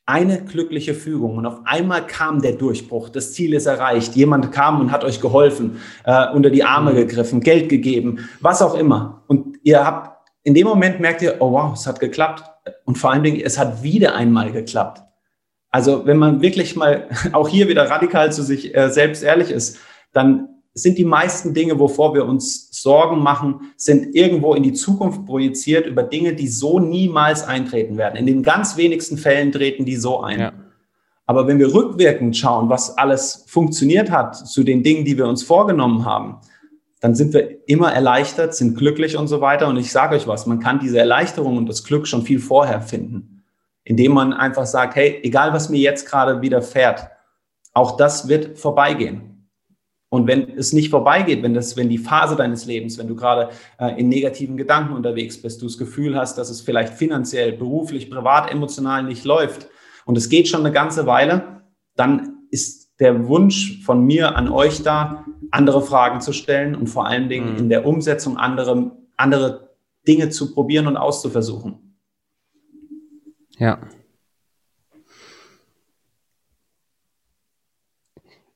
eine 0.05 0.45
glückliche 0.45 0.93
Fügung 0.93 1.39
und 1.39 1.47
auf 1.47 1.61
einmal 1.65 2.07
kam 2.07 2.43
der 2.43 2.53
Durchbruch. 2.53 3.09
Das 3.09 3.33
Ziel 3.33 3.55
ist 3.55 3.65
erreicht. 3.65 4.15
Jemand 4.15 4.53
kam 4.53 4.79
und 4.79 4.93
hat 4.93 5.05
euch 5.05 5.23
geholfen, 5.23 5.81
äh, 6.05 6.29
unter 6.35 6.51
die 6.51 6.65
Arme 6.65 6.93
mhm. 6.93 6.97
gegriffen, 6.97 7.41
Geld 7.41 7.71
gegeben, 7.71 8.29
was 8.43 8.61
auch 8.61 8.75
immer. 8.75 9.23
Und 9.27 9.57
ihr 9.63 9.83
habt 9.87 10.13
in 10.44 10.55
dem 10.55 10.66
Moment 10.66 11.00
merkt 11.00 11.22
ihr, 11.22 11.37
oh 11.40 11.52
wow, 11.52 11.72
es 11.72 11.87
hat 11.87 12.00
geklappt. 12.00 12.44
Und 12.85 12.98
vor 12.98 13.12
allen 13.12 13.22
Dingen, 13.22 13.40
es 13.40 13.59
hat 13.59 13.83
wieder 13.83 14.14
einmal 14.14 14.52
geklappt. 14.52 15.02
Also 15.70 16.05
wenn 16.07 16.18
man 16.18 16.42
wirklich 16.42 16.76
mal 16.76 17.09
auch 17.33 17.48
hier 17.48 17.68
wieder 17.68 17.88
radikal 17.88 18.33
zu 18.33 18.42
sich 18.42 18.76
äh, 18.76 18.90
selbst 18.90 19.22
ehrlich 19.22 19.50
ist, 19.50 19.78
dann 20.12 20.48
sind 20.74 20.96
die 20.96 21.05
meisten 21.05 21.52
Dinge, 21.52 21.78
wovor 21.78 22.14
wir 22.14 22.24
uns 22.24 22.68
Sorgen 22.70 23.22
machen, 23.22 23.72
sind 23.76 24.14
irgendwo 24.14 24.55
in 24.55 24.62
die 24.62 24.72
Zukunft 24.72 25.26
projiziert 25.26 25.87
über 25.87 26.02
Dinge, 26.02 26.35
die 26.35 26.48
so 26.48 26.78
niemals 26.78 27.44
eintreten 27.44 27.98
werden. 27.98 28.16
In 28.16 28.26
den 28.26 28.42
ganz 28.42 28.76
wenigsten 28.76 29.18
Fällen 29.18 29.52
treten 29.52 29.85
die 29.85 29.96
so 29.96 30.20
ein. 30.20 30.40
Ja. 30.40 30.52
Aber 31.26 31.46
wenn 31.46 31.59
wir 31.59 31.72
rückwirkend 31.72 32.37
schauen, 32.37 32.68
was 32.68 32.96
alles 32.96 33.44
funktioniert 33.46 34.11
hat 34.11 34.35
zu 34.35 34.64
den 34.64 34.83
Dingen, 34.83 35.05
die 35.05 35.16
wir 35.18 35.26
uns 35.26 35.42
vorgenommen 35.42 36.05
haben, 36.05 36.38
dann 37.03 37.17
sind 37.17 37.35
wir 37.35 37.69
immer 37.69 37.93
erleichtert, 37.93 38.55
sind 38.55 38.79
glücklich 38.79 39.17
und 39.17 39.27
so 39.27 39.41
weiter. 39.41 39.67
Und 39.67 39.77
ich 39.77 39.91
sage 39.91 40.15
euch 40.15 40.29
was, 40.29 40.47
man 40.47 40.61
kann 40.61 40.79
diese 40.79 41.01
Erleichterung 41.01 41.57
und 41.57 41.69
das 41.69 41.83
Glück 41.83 42.07
schon 42.07 42.23
viel 42.23 42.38
vorher 42.38 42.81
finden, 42.81 43.43
indem 43.83 44.12
man 44.12 44.33
einfach 44.33 44.67
sagt, 44.67 44.95
hey, 44.95 45.19
egal 45.25 45.53
was 45.53 45.69
mir 45.69 45.81
jetzt 45.81 46.09
gerade 46.09 46.41
widerfährt, 46.41 47.09
auch 47.75 47.97
das 47.97 48.29
wird 48.29 48.57
vorbeigehen. 48.57 49.49
Und 50.11 50.29
wenn 50.29 50.57
es 50.57 50.73
nicht 50.73 50.91
vorbeigeht, 50.91 51.43
wenn 51.43 51.55
das, 51.55 51.77
wenn 51.77 51.88
die 51.88 51.99
Phase 51.99 52.37
deines 52.37 52.67
Lebens, 52.67 52.99
wenn 52.99 53.09
du 53.09 53.17
gerade 53.17 53.49
äh, 53.81 53.99
in 53.99 54.09
negativen 54.09 54.57
Gedanken 54.57 54.95
unterwegs 54.95 55.43
bist, 55.43 55.61
du 55.61 55.67
das 55.67 55.79
Gefühl 55.79 56.17
hast, 56.17 56.38
dass 56.38 56.51
es 56.51 56.61
vielleicht 56.61 56.95
finanziell, 56.95 57.51
beruflich, 57.53 58.11
privat, 58.11 58.49
emotional 58.49 59.03
nicht 59.03 59.25
läuft 59.25 59.67
und 60.05 60.17
es 60.17 60.29
geht 60.29 60.47
schon 60.47 60.61
eine 60.61 60.73
ganze 60.73 61.07
Weile, 61.07 61.62
dann 61.97 62.45
ist 62.51 62.93
der 63.01 63.27
Wunsch 63.27 63.83
von 63.85 64.05
mir 64.05 64.37
an 64.37 64.49
euch 64.49 64.85
da, 64.85 65.25
andere 65.53 65.83
Fragen 65.83 66.21
zu 66.21 66.33
stellen 66.33 66.75
und 66.75 66.88
vor 66.88 67.07
allen 67.07 67.29
Dingen 67.29 67.53
mhm. 67.53 67.59
in 67.59 67.69
der 67.69 67.87
Umsetzung 67.87 68.37
andere, 68.37 68.93
andere 69.17 69.71
Dinge 70.07 70.31
zu 70.31 70.53
probieren 70.53 70.87
und 70.88 70.97
auszuversuchen. 70.97 71.97
Ja, 73.59 73.79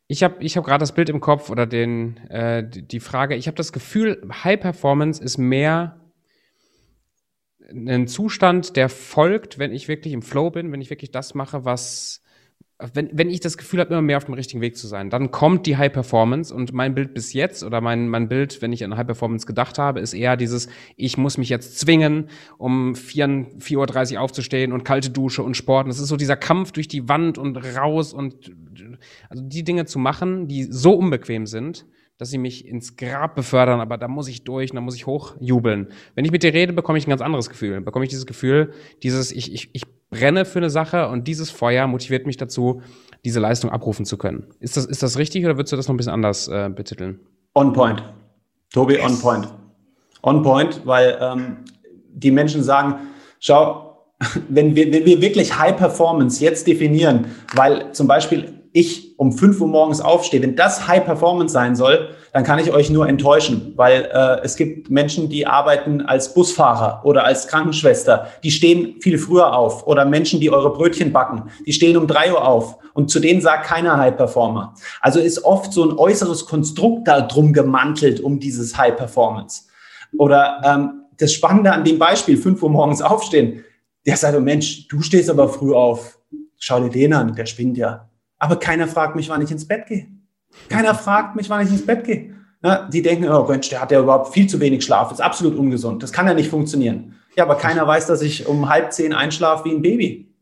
Ich 0.09 0.23
habe 0.23 0.37
ich 0.39 0.57
hab 0.57 0.65
gerade 0.65 0.83
das 0.83 0.95
Bild 0.95 1.09
im 1.09 1.21
Kopf 1.21 1.51
oder 1.51 1.67
den, 1.67 2.17
äh, 2.29 2.65
die 2.69 3.01
Frage, 3.01 3.35
ich 3.35 3.49
habe 3.49 3.57
das 3.57 3.73
Gefühl, 3.73 4.23
High 4.45 4.61
Performance 4.61 5.23
ist 5.23 5.37
mehr 5.37 6.01
ein 7.69 8.07
Zustand, 8.07 8.77
der 8.77 8.89
folgt, 8.89 9.59
wenn 9.59 9.73
ich 9.73 9.89
wirklich 9.89 10.15
im 10.15 10.23
Flow 10.23 10.51
bin, 10.51 10.71
wenn 10.71 10.81
ich 10.81 10.91
wirklich 10.91 11.11
das 11.11 11.35
mache, 11.35 11.65
was, 11.65 12.23
wenn, 12.93 13.09
wenn 13.13 13.31
ich 13.31 13.41
das 13.41 13.57
Gefühl 13.57 13.81
habe, 13.81 13.91
immer 13.91 14.03
mehr 14.03 14.19
auf 14.19 14.27
dem 14.27 14.35
richtigen 14.35 14.61
Weg 14.61 14.77
zu 14.77 14.87
sein, 14.87 15.09
dann 15.09 15.31
kommt 15.31 15.65
die 15.65 15.79
High 15.79 15.93
Performance 15.93 16.55
und 16.55 16.75
mein 16.75 16.95
Bild 16.95 17.15
bis 17.15 17.33
jetzt 17.33 17.65
oder 17.65 17.81
mein, 17.81 18.09
mein 18.09 18.29
Bild, 18.29 18.61
wenn 18.61 18.73
ich 18.73 18.85
an 18.85 18.97
High 18.97 19.07
Performance 19.07 19.47
gedacht 19.47 19.79
habe, 19.79 20.01
ist 20.01 20.13
eher 20.13 20.37
dieses, 20.37 20.69
ich 20.95 21.17
muss 21.17 21.39
mich 21.39 21.49
jetzt 21.49 21.79
zwingen, 21.79 22.29
um 22.59 22.93
4.30 22.93 24.15
Uhr 24.15 24.21
aufzustehen 24.21 24.73
und 24.73 24.85
kalte 24.85 25.09
Dusche 25.09 25.43
und 25.43 25.57
Sport. 25.57 25.87
Und 25.87 25.89
das 25.89 26.01
ist 26.01 26.09
so 26.09 26.17
dieser 26.17 26.37
Kampf 26.37 26.73
durch 26.73 26.87
die 26.87 27.09
Wand 27.09 27.39
und 27.39 27.57
raus 27.57 28.13
und 28.13 28.53
also 29.31 29.43
die 29.43 29.65
Dinge 29.65 29.87
zu 29.87 29.99
machen, 29.99 30.47
die 30.47 30.65
so 30.65 30.93
unbequem 30.93 31.47
sind, 31.47 31.87
dass 32.19 32.31
sie 32.31 32.39
mich 32.39 32.67
ins 32.67 32.97
Grab 32.97 33.35
befördern, 33.35 33.81
aber 33.81 33.97
da 33.97 34.09
muss 34.09 34.29
ich 34.29 34.45
durch, 34.45 34.71
da 34.71 34.81
muss 34.81 34.97
ich 34.97 35.07
hochjubeln. 35.07 35.89
Wenn 36.15 36.25
ich 36.25 36.31
mit 36.31 36.43
dir 36.43 36.53
rede, 36.53 36.75
bekomme 36.75 36.99
ich 36.99 37.07
ein 37.07 37.11
ganz 37.11 37.23
anderes 37.23 37.49
Gefühl. 37.49 37.81
Bekomme 37.81 38.05
ich 38.05 38.11
dieses 38.11 38.27
Gefühl, 38.27 38.73
dieses, 39.03 39.33
ich, 39.33 39.53
ich, 39.53 39.71
ich 39.73 39.96
brenne 40.11 40.45
für 40.45 40.59
eine 40.59 40.71
Sache 40.71 41.09
und 41.09 41.27
dieses 41.27 41.51
Feuer 41.51 41.87
motiviert 41.87 42.27
mich 42.27 42.37
dazu, 42.37 42.83
diese 43.25 43.41
Leistung 43.41 43.71
abrufen 43.71 44.05
zu 44.05 44.19
können. 44.19 44.47
Ist 44.61 44.77
das, 44.77 44.87
ist 44.87 45.03
das 45.03 45.19
richtig 45.19 45.45
oder 45.45 45.57
würdest 45.57 45.73
du 45.73 45.77
das 45.77 45.89
noch 45.89 45.95
ein 45.95 45.97
bisschen 45.97 46.13
anders 46.13 46.49
äh, 46.49 46.69
betiteln? 46.69 47.21
On 47.55 47.73
point. 47.73 48.03
Tobi, 48.73 48.95
yes. 48.95 49.05
on 49.05 49.21
point. 49.21 49.49
On 50.23 50.43
point, 50.43 50.83
weil 50.85 51.19
ähm, 51.21 51.57
die 52.13 52.31
Menschen 52.31 52.63
sagen, 52.63 52.97
schau, 53.41 54.07
wenn 54.49 54.75
wir, 54.77 54.93
wenn 54.93 55.05
wir 55.05 55.21
wirklich 55.21 55.59
High 55.59 55.77
Performance 55.77 56.43
jetzt 56.43 56.67
definieren, 56.67 57.27
weil 57.55 57.93
zum 57.93 58.07
Beispiel 58.07 58.56
ich 58.77 59.19
um 59.19 59.33
5 59.33 59.59
Uhr 59.63 59.69
morgens 59.69 60.03
aufstehe, 60.03 60.43
wenn 60.43 60.55
das 60.55 60.87
High 60.87 61.03
Performance 61.03 61.51
sein 61.51 61.75
soll, 61.75 62.11
dann 62.35 62.45
kann 62.45 62.59
ich 62.59 62.71
euch 62.73 62.91
nur 62.91 63.09
enttäuschen, 63.09 63.73
weil 63.77 64.11
äh, 64.13 64.45
es 64.45 64.57
gibt 64.57 64.91
Menschen, 64.91 65.31
die 65.31 65.47
arbeiten 65.47 66.03
als 66.03 66.35
Busfahrer 66.35 67.01
oder 67.03 67.25
als 67.25 67.49
Krankenschwester, 67.49 68.27
die 68.43 68.51
stehen 68.51 69.01
viel 69.01 69.17
früher 69.17 69.57
auf 69.57 69.87
oder 69.87 70.05
Menschen, 70.05 70.41
die 70.41 70.51
eure 70.51 70.75
Brötchen 70.75 71.11
backen, 71.11 71.45
die 71.65 71.73
stehen 71.73 71.97
um 71.97 72.07
3 72.07 72.33
Uhr 72.33 72.47
auf 72.47 72.77
und 72.93 73.11
zu 73.11 73.19
denen 73.19 73.41
sagt 73.41 73.65
keiner 73.65 73.97
High 73.97 74.15
Performer. 74.15 74.75
Also 75.01 75.21
ist 75.21 75.43
oft 75.43 75.73
so 75.73 75.83
ein 75.83 75.97
äußeres 75.97 76.45
Konstrukt 76.45 77.09
da 77.09 77.23
drum 77.23 77.55
gemantelt 77.55 78.21
um 78.21 78.39
dieses 78.41 78.77
High 78.77 78.95
Performance. 78.95 79.63
Oder 80.19 80.61
ähm, 80.63 81.05
das 81.17 81.33
Spannende 81.33 81.73
an 81.73 81.83
dem 81.83 81.99
Beispiel, 81.99 82.37
5 82.37 82.63
Uhr 82.63 82.69
morgens 82.69 83.01
aufstehen, 83.01 83.65
der 84.05 84.19
sagt, 84.19 84.37
oh 84.37 84.41
Mensch, 84.41 84.87
du 84.89 85.01
stehst 85.01 85.31
aber 85.31 85.49
früh 85.49 85.73
auf. 85.73 86.19
Schau 86.59 86.81
dir 86.81 86.91
den 86.91 87.15
an, 87.15 87.35
der 87.35 87.47
spinnt 87.47 87.79
ja. 87.79 88.06
Aber 88.39 88.57
keiner 88.57 88.87
fragt 88.87 89.17
mich, 89.17 89.29
wann 89.29 89.43
ich 89.43 89.51
ins 89.51 89.67
Bett 89.67 89.87
gehe. 89.87 90.09
Keiner 90.69 90.95
fragt 90.95 91.37
mich, 91.37 91.49
wann 91.51 91.65
ich 91.67 91.73
ins 91.73 91.87
Bett 91.87 92.05
gehe. 92.05 92.35
Ja, 92.63 92.89
die 92.89 93.03
denken, 93.03 93.29
oh 93.29 93.47
Mensch, 93.49 93.69
der 93.69 93.81
hat 93.81 93.93
ja 93.93 94.01
überhaupt 94.01 94.33
viel 94.33 94.49
zu 94.49 94.59
wenig 94.61 94.85
Schlaf, 94.85 95.13
ist 95.13 95.21
absolut 95.21 95.57
ungesund. 95.57 96.03
Das 96.03 96.13
kann 96.13 96.27
ja 96.27 96.35
nicht 96.35 96.51
funktionieren. 96.51 97.15
Ja, 97.37 97.45
aber 97.45 97.57
keiner 97.57 97.87
weiß, 97.87 98.07
dass 98.07 98.23
ich 98.23 98.47
um 98.47 98.69
halb 98.69 98.93
zehn 98.93 99.13
einschlafe 99.13 99.67
wie 99.67 99.73
ein 99.73 99.83
Baby. 99.83 100.35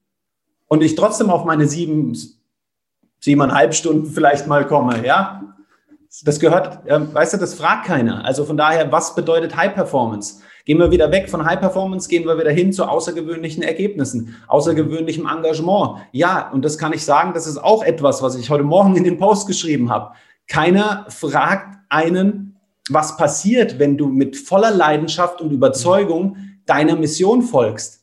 Und 0.69 0.83
ich 0.83 0.95
trotzdem 0.95 1.29
auf 1.29 1.45
meine 1.45 1.67
sieben, 1.67 2.17
siebeneinhalb 3.21 3.75
Stunden 3.75 4.07
vielleicht 4.07 4.47
mal 4.47 4.67
komme, 4.67 5.05
ja. 5.05 5.55
Das 6.25 6.39
gehört, 6.39 6.87
äh, 6.87 7.01
weißt 7.13 7.35
du, 7.35 7.39
das 7.39 7.55
fragt 7.55 7.87
keiner. 7.87 8.25
Also 8.25 8.45
von 8.45 8.57
daher, 8.57 8.91
was 8.93 9.17
bedeutet 9.17 9.57
High 9.57 9.75
Performance? 9.75 10.43
Gehen 10.65 10.79
wir 10.79 10.91
wieder 10.91 11.13
weg 11.13 11.29
von 11.29 11.45
High 11.45 11.61
Performance, 11.61 12.09
gehen 12.09 12.25
wir 12.25 12.39
wieder 12.39 12.51
hin 12.51 12.73
zu 12.73 12.85
außergewöhnlichen 12.87 13.63
Ergebnissen, 13.63 14.35
außergewöhnlichem 14.47 15.27
Engagement. 15.27 15.99
Ja, 16.13 16.51
und 16.51 16.65
das 16.65 16.79
kann 16.79 16.95
ich 16.95 17.05
sagen, 17.05 17.35
das 17.35 17.47
ist 17.47 17.59
auch 17.59 17.83
etwas, 17.83 18.23
was 18.23 18.35
ich 18.35 18.49
heute 18.49 18.65
Morgen 18.65 18.97
in 18.97 19.05
den 19.05 19.19
Post 19.19 19.47
geschrieben 19.47 19.91
habe. 19.91 20.15
Keiner 20.49 21.05
fragt 21.11 21.79
einen, 21.91 22.57
was 22.89 23.19
passiert, 23.19 23.79
wenn 23.79 23.99
du 23.99 24.09
mit 24.09 24.37
voller 24.39 24.71
Leidenschaft 24.71 25.43
und 25.43 25.51
Überzeugung 25.51 26.37
deiner 26.65 26.97
Mission 26.97 27.43
folgst. 27.43 28.03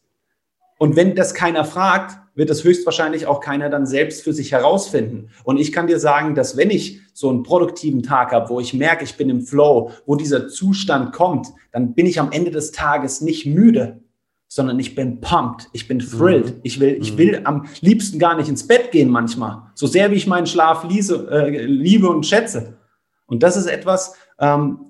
Und 0.78 0.96
wenn 0.96 1.16
das 1.16 1.34
keiner 1.34 1.66
fragt, 1.66 2.21
wird 2.36 2.50
es 2.50 2.64
höchstwahrscheinlich 2.64 3.26
auch 3.26 3.40
keiner 3.40 3.70
dann 3.70 3.86
selbst 3.86 4.24
für 4.24 4.34
sich 4.34 4.52
herausfinden. 4.52 5.30
Und 5.44 5.58
ich 5.58 5.72
kann 5.72 5.88
dir 5.88 6.00
sagen, 6.00 6.36
dass 6.36 6.58
wenn 6.58 6.70
ich 6.70 7.02
so 7.14 7.30
einen 7.30 7.44
produktiven 7.44 8.04
Tag 8.04 8.32
habe, 8.32 8.50
wo 8.50 8.60
ich 8.60 8.74
merke, 8.74 9.04
ich 9.04 9.18
bin 9.18 9.30
im 9.30 9.42
Flow, 9.42 9.92
wo 10.06 10.16
dieser 10.16 10.48
Zustand 10.48 11.14
kommt, 11.14 11.48
dann 11.72 11.94
bin 11.94 12.06
ich 12.06 12.20
am 12.20 12.32
Ende 12.32 12.52
des 12.52 12.72
Tages 12.72 13.22
nicht 13.22 13.46
müde, 13.46 14.02
sondern 14.48 14.80
ich 14.80 14.96
bin 14.96 15.22
pumped, 15.22 15.70
ich 15.72 15.88
bin 15.88 16.00
thrilled. 16.00 16.56
Mhm. 16.58 16.60
Ich 16.64 16.80
will, 16.80 16.98
ich 17.00 17.14
mhm. 17.14 17.18
will 17.18 17.42
am 17.44 17.68
liebsten 17.80 18.20
gar 18.20 18.36
nicht 18.36 18.50
ins 18.50 18.68
Bett 18.68 18.92
gehen 18.92 19.10
manchmal, 19.10 19.64
so 19.76 19.88
sehr 19.88 20.12
wie 20.12 20.16
ich 20.16 20.28
meinen 20.28 20.48
Schlaf 20.48 20.84
liese, 20.84 21.30
äh, 21.30 21.66
liebe 21.66 22.10
und 22.10 22.26
schätze. 22.26 22.78
Und 23.28 23.44
das 23.44 23.56
ist 23.56 23.68
etwas, 23.68 24.16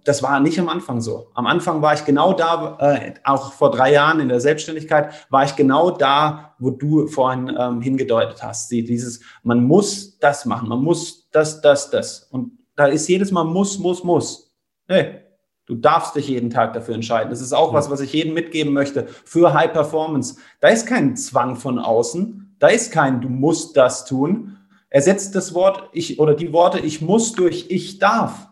das 0.06 0.24
war 0.24 0.40
nicht 0.40 0.58
am 0.60 0.70
Anfang 0.70 1.02
so. 1.02 1.28
Am 1.34 1.46
Anfang 1.46 1.82
war 1.82 1.94
ich 1.94 2.06
genau 2.06 2.32
da, 2.32 2.78
äh, 2.80 3.14
auch 3.26 3.52
vor 3.52 3.70
drei 3.70 3.92
Jahren 3.92 4.22
in 4.22 4.30
der 4.30 4.40
Selbstständigkeit, 4.40 5.14
war 5.30 5.44
ich 5.44 5.58
genau 5.58 5.92
da, 5.92 6.56
wo 6.58 6.70
du 6.70 7.08
vorhin 7.08 7.54
ähm, 7.60 7.82
hingedeutet 7.82 8.42
hast. 8.42 8.72
Die, 8.72 8.86
dieses, 8.86 9.20
man 9.44 9.62
muss 9.66 10.18
das 10.20 10.46
machen, 10.46 10.70
man 10.70 10.82
muss 10.82 11.30
das, 11.32 11.60
das, 11.60 11.90
das. 11.90 12.30
Und 12.32 12.60
da 12.78 12.86
ist 12.86 13.10
jedes 13.10 13.32
Mal 13.32 13.44
muss, 13.44 13.78
muss, 13.78 14.06
muss. 14.06 14.56
Hey, 14.88 15.20
du 15.66 15.76
darfst 15.76 16.16
dich 16.16 16.30
jeden 16.30 16.50
Tag 16.50 16.72
dafür 16.72 16.96
entscheiden. 16.96 17.30
Das 17.30 17.42
ist 17.42 17.52
auch 17.52 17.74
was, 17.74 17.92
was 17.92 18.00
ich 18.00 18.14
jedem 18.14 18.34
mitgeben 18.34 18.72
möchte 18.72 19.08
für 19.26 19.54
High 19.54 19.74
Performance. 19.74 20.38
Da 20.62 20.70
ist 20.70 20.88
kein 20.88 21.18
Zwang 21.18 21.58
von 21.58 21.78
außen, 21.78 22.56
da 22.58 22.70
ist 22.70 22.94
kein 22.94 23.20
du 23.20 23.28
musst 23.28 23.76
das 23.76 24.06
tun. 24.06 24.58
Ersetzt 24.90 25.36
das 25.36 25.54
Wort 25.54 25.90
ich 25.92 26.20
oder 26.22 26.36
die 26.36 26.54
Worte 26.54 26.80
ich 26.80 27.02
muss 27.02 27.34
durch 27.34 27.66
ich 27.70 28.00
darf 28.00 28.51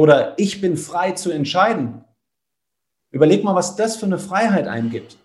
oder 0.00 0.32
ich 0.38 0.62
bin 0.62 0.78
frei 0.78 1.12
zu 1.12 1.30
entscheiden. 1.30 2.06
Überleg 3.10 3.44
mal, 3.44 3.54
was 3.54 3.76
das 3.76 3.98
für 3.98 4.06
eine 4.06 4.18
Freiheit 4.18 4.66
eingibt. 4.66 5.18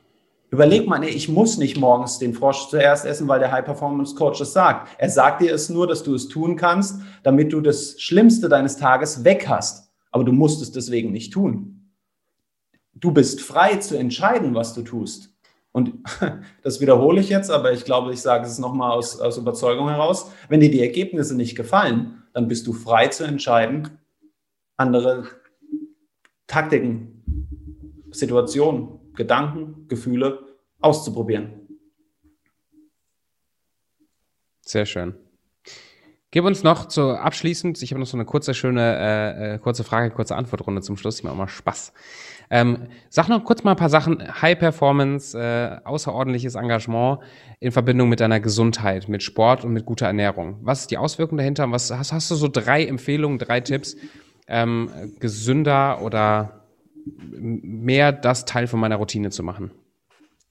Überleg 0.51 0.85
mal, 0.85 0.99
nee, 0.99 1.07
ich 1.07 1.29
muss 1.29 1.57
nicht 1.57 1.77
morgens 1.77 2.19
den 2.19 2.33
Frosch 2.33 2.67
zuerst 2.67 3.05
essen, 3.05 3.29
weil 3.29 3.39
der 3.39 3.53
High-Performance-Coach 3.53 4.41
es 4.41 4.51
sagt. 4.51 4.89
Er 4.97 5.09
sagt 5.09 5.41
dir 5.41 5.53
es 5.53 5.69
nur, 5.69 5.87
dass 5.87 6.03
du 6.03 6.13
es 6.13 6.27
tun 6.27 6.57
kannst, 6.57 6.99
damit 7.23 7.53
du 7.53 7.61
das 7.61 8.01
Schlimmste 8.01 8.49
deines 8.49 8.75
Tages 8.75 9.23
weg 9.23 9.47
hast. 9.47 9.93
Aber 10.11 10.25
du 10.25 10.33
musst 10.33 10.61
es 10.61 10.73
deswegen 10.73 11.13
nicht 11.13 11.31
tun. 11.31 11.93
Du 12.93 13.13
bist 13.13 13.39
frei 13.39 13.77
zu 13.77 13.97
entscheiden, 13.97 14.55
was 14.55 14.73
du 14.73 14.81
tust. 14.81 15.29
Und 15.71 15.93
das 16.63 16.81
wiederhole 16.81 17.21
ich 17.21 17.29
jetzt, 17.29 17.49
aber 17.49 17.71
ich 17.71 17.85
glaube, 17.85 18.11
ich 18.11 18.19
sage 18.19 18.45
es 18.45 18.59
nochmal 18.59 18.91
aus, 18.91 19.21
aus 19.21 19.37
Überzeugung 19.37 19.87
heraus. 19.87 20.31
Wenn 20.49 20.59
dir 20.59 20.69
die 20.69 20.81
Ergebnisse 20.81 21.33
nicht 21.33 21.55
gefallen, 21.55 22.23
dann 22.33 22.49
bist 22.49 22.67
du 22.67 22.73
frei 22.73 23.07
zu 23.07 23.23
entscheiden, 23.23 23.99
andere 24.77 25.27
Taktiken, 26.47 27.23
Situationen, 28.11 29.13
Gedanken, 29.13 29.87
Gefühle 29.87 30.57
auszuprobieren. 30.79 31.67
Sehr 34.61 34.85
schön. 34.85 35.15
Gib 36.31 36.43
uns 36.43 36.63
noch 36.63 36.89
zu 36.89 37.11
abschließend, 37.11 37.81
ich 37.81 37.91
habe 37.91 38.01
noch 38.01 38.07
so 38.07 38.17
eine 38.17 38.25
kurze, 38.25 38.53
schöne, 38.53 38.97
äh, 38.97 39.53
äh 39.53 39.57
kurze 39.57 39.85
Frage, 39.85 40.13
kurze 40.13 40.35
Antwortrunde 40.35 40.81
zum 40.81 40.97
Schluss, 40.97 41.19
ich 41.19 41.23
mache 41.23 41.35
immer 41.35 41.47
Spaß. 41.47 41.93
Ähm, 42.49 42.87
sag 43.09 43.29
noch 43.29 43.45
kurz 43.45 43.63
mal 43.63 43.71
ein 43.71 43.77
paar 43.77 43.89
Sachen. 43.89 44.21
High 44.41 44.59
Performance, 44.59 45.37
äh, 45.39 45.79
außerordentliches 45.85 46.55
Engagement 46.55 47.19
in 47.61 47.71
Verbindung 47.71 48.09
mit 48.09 48.19
deiner 48.19 48.41
Gesundheit, 48.41 49.07
mit 49.07 49.23
Sport 49.23 49.63
und 49.63 49.71
mit 49.71 49.85
guter 49.85 50.07
Ernährung. 50.07 50.59
Was 50.61 50.81
ist 50.81 50.91
die 50.91 50.97
Auswirkung 50.97 51.37
dahinter? 51.37 51.71
Was 51.71 51.89
hast, 51.89 52.11
hast 52.11 52.29
du 52.29 52.35
so 52.35 52.49
drei 52.49 52.85
Empfehlungen, 52.85 53.39
drei 53.39 53.61
Tipps, 53.61 53.95
ähm, 54.47 54.89
gesünder 55.19 56.01
oder 56.01 56.65
mehr 57.31 58.11
das 58.11 58.45
Teil 58.45 58.67
von 58.67 58.79
meiner 58.79 58.97
Routine 58.97 59.29
zu 59.29 59.43
machen? 59.43 59.71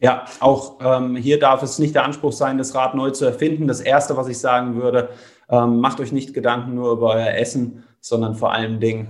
Ja, 0.01 0.27
auch 0.41 0.79
ähm, 0.81 1.17
hier 1.17 1.39
darf 1.39 1.63
es 1.63 1.79
nicht 1.79 1.95
der 1.95 2.05
Anspruch 2.05 2.33
sein, 2.33 2.59
das 2.59 2.75
Rad 2.75 2.95
neu 2.95 3.11
zu 3.11 3.25
erfinden. 3.25 3.67
Das 3.67 3.81
Erste, 3.81 4.17
was 4.17 4.29
ich 4.29 4.39
sagen 4.39 4.75
würde, 4.75 5.11
ähm, 5.49 5.81
macht 5.81 6.01
euch 6.01 6.13
nicht 6.13 6.35
Gedanken 6.35 6.75
nur 6.75 6.93
über 6.93 7.15
euer 7.15 7.35
Essen, 7.35 7.85
sondern 8.01 8.35
vor 8.35 8.53
allen 8.53 8.81
Dingen 8.81 9.09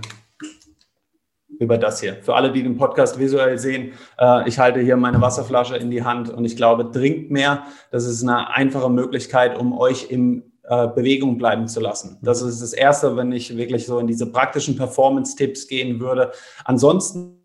über 1.59 1.77
das 1.77 2.01
hier. 2.01 2.17
Für 2.21 2.35
alle, 2.35 2.51
die 2.51 2.63
den 2.63 2.77
Podcast 2.77 3.19
visuell 3.19 3.57
sehen, 3.57 3.93
äh, 4.19 4.47
ich 4.47 4.59
halte 4.59 4.79
hier 4.79 4.97
meine 4.97 5.21
Wasserflasche 5.21 5.77
in 5.77 5.89
die 5.89 6.03
Hand 6.03 6.29
und 6.29 6.45
ich 6.45 6.55
glaube, 6.55 6.91
trinkt 6.91 7.31
mehr. 7.31 7.63
Das 7.91 8.05
ist 8.05 8.23
eine 8.23 8.53
einfache 8.53 8.89
Möglichkeit, 8.89 9.57
um 9.57 9.77
euch 9.77 10.11
im 10.11 10.43
äh, 10.67 10.87
Bewegung 10.87 11.37
bleiben 11.37 11.67
zu 11.67 11.79
lassen. 11.79 12.17
Das 12.23 12.41
ist 12.41 12.61
das 12.61 12.73
Erste, 12.73 13.15
wenn 13.15 13.31
ich 13.31 13.55
wirklich 13.55 13.85
so 13.85 13.99
in 13.99 14.07
diese 14.07 14.25
praktischen 14.25 14.75
Performance-Tipps 14.75 15.67
gehen 15.67 15.99
würde. 15.99 16.31
Ansonsten, 16.63 17.37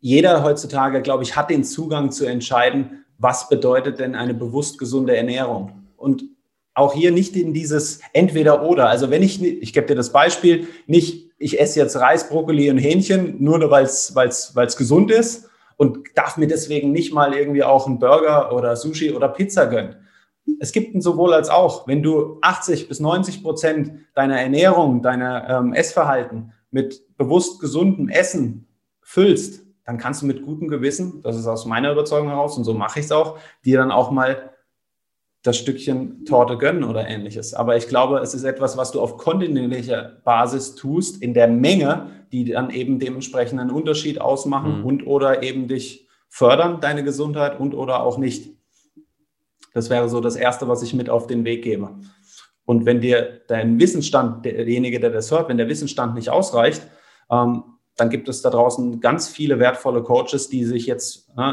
jeder 0.00 0.44
heutzutage, 0.44 1.02
glaube 1.02 1.24
ich, 1.24 1.34
hat 1.34 1.50
den 1.50 1.64
Zugang 1.64 2.12
zu 2.12 2.26
entscheiden, 2.26 3.04
was 3.18 3.48
bedeutet 3.48 3.98
denn 3.98 4.14
eine 4.14 4.34
bewusst 4.34 4.78
gesunde 4.78 5.16
Ernährung. 5.16 5.82
Und 5.96 6.22
auch 6.74 6.94
hier 6.94 7.10
nicht 7.10 7.34
in 7.34 7.52
dieses 7.52 8.00
Entweder-Oder. 8.12 8.88
Also 8.88 9.10
wenn 9.10 9.24
ich, 9.24 9.42
ich 9.42 9.72
gebe 9.72 9.88
dir 9.88 9.96
das 9.96 10.12
Beispiel, 10.12 10.68
nicht, 10.86 11.32
ich 11.38 11.58
esse 11.60 11.80
jetzt 11.80 11.96
Reis, 11.96 12.28
Brokkoli 12.28 12.70
und 12.70 12.78
Hähnchen, 12.78 13.42
nur 13.42 13.68
weil 13.68 13.84
es 13.84 14.76
gesund 14.76 15.10
ist 15.10 15.48
und 15.76 15.98
darf 16.14 16.36
mir 16.36 16.46
deswegen 16.46 16.92
nicht 16.92 17.12
mal 17.12 17.34
irgendwie 17.34 17.64
auch 17.64 17.88
einen 17.88 17.98
Burger 17.98 18.52
oder 18.54 18.76
Sushi 18.76 19.10
oder 19.10 19.28
Pizza 19.28 19.66
gönnen 19.66 19.96
es 20.60 20.72
gibt 20.72 20.94
ein 20.94 21.00
sowohl 21.00 21.34
als 21.34 21.48
auch. 21.48 21.86
Wenn 21.86 22.02
du 22.02 22.38
80 22.42 22.88
bis 22.88 23.00
90 23.00 23.42
Prozent 23.42 23.92
deiner 24.14 24.40
Ernährung, 24.40 25.02
deiner 25.02 25.48
ähm, 25.48 25.72
Essverhalten 25.72 26.52
mit 26.70 27.16
bewusst 27.16 27.60
gesundem 27.60 28.08
Essen 28.08 28.66
füllst, 29.02 29.64
dann 29.84 29.98
kannst 29.98 30.22
du 30.22 30.26
mit 30.26 30.44
gutem 30.44 30.68
Gewissen, 30.68 31.22
das 31.22 31.36
ist 31.36 31.46
aus 31.46 31.64
meiner 31.64 31.92
Überzeugung 31.92 32.28
heraus 32.28 32.58
und 32.58 32.64
so 32.64 32.74
mache 32.74 33.00
ich 33.00 33.06
es 33.06 33.12
auch, 33.12 33.38
dir 33.64 33.78
dann 33.78 33.90
auch 33.90 34.10
mal 34.10 34.50
das 35.42 35.56
Stückchen 35.56 36.24
Torte 36.26 36.58
gönnen 36.58 36.84
oder 36.84 37.08
ähnliches. 37.08 37.54
Aber 37.54 37.76
ich 37.76 37.88
glaube, 37.88 38.18
es 38.18 38.34
ist 38.34 38.44
etwas, 38.44 38.76
was 38.76 38.90
du 38.90 39.00
auf 39.00 39.16
kontinuierlicher 39.16 40.20
Basis 40.24 40.74
tust, 40.74 41.22
in 41.22 41.32
der 41.32 41.48
Menge, 41.48 42.10
die 42.32 42.44
dann 42.44 42.70
eben 42.70 42.98
dementsprechend 42.98 43.60
einen 43.60 43.70
Unterschied 43.70 44.20
ausmachen 44.20 44.80
mhm. 44.80 44.84
und 44.84 45.06
oder 45.06 45.42
eben 45.42 45.68
dich 45.68 46.06
fördern, 46.28 46.80
deine 46.80 47.04
Gesundheit 47.04 47.58
und 47.58 47.74
oder 47.74 48.02
auch 48.02 48.18
nicht. 48.18 48.57
Das 49.78 49.90
wäre 49.90 50.08
so 50.08 50.20
das 50.20 50.34
Erste, 50.34 50.66
was 50.66 50.82
ich 50.82 50.92
mit 50.92 51.08
auf 51.08 51.28
den 51.28 51.44
Weg 51.44 51.62
gebe. 51.62 51.90
Und 52.64 52.84
wenn 52.84 53.00
dir 53.00 53.42
dein 53.46 53.78
Wissensstand, 53.78 54.44
derjenige, 54.44 54.98
der 54.98 55.10
das 55.10 55.30
hört, 55.30 55.48
wenn 55.48 55.56
der 55.56 55.68
Wissensstand 55.68 56.16
nicht 56.16 56.30
ausreicht, 56.30 56.82
ähm, 57.30 57.62
dann 57.96 58.10
gibt 58.10 58.28
es 58.28 58.42
da 58.42 58.50
draußen 58.50 59.00
ganz 59.00 59.28
viele 59.28 59.60
wertvolle 59.60 60.02
Coaches, 60.02 60.48
die 60.48 60.64
sich 60.64 60.86
jetzt 60.86 61.30
äh, 61.38 61.52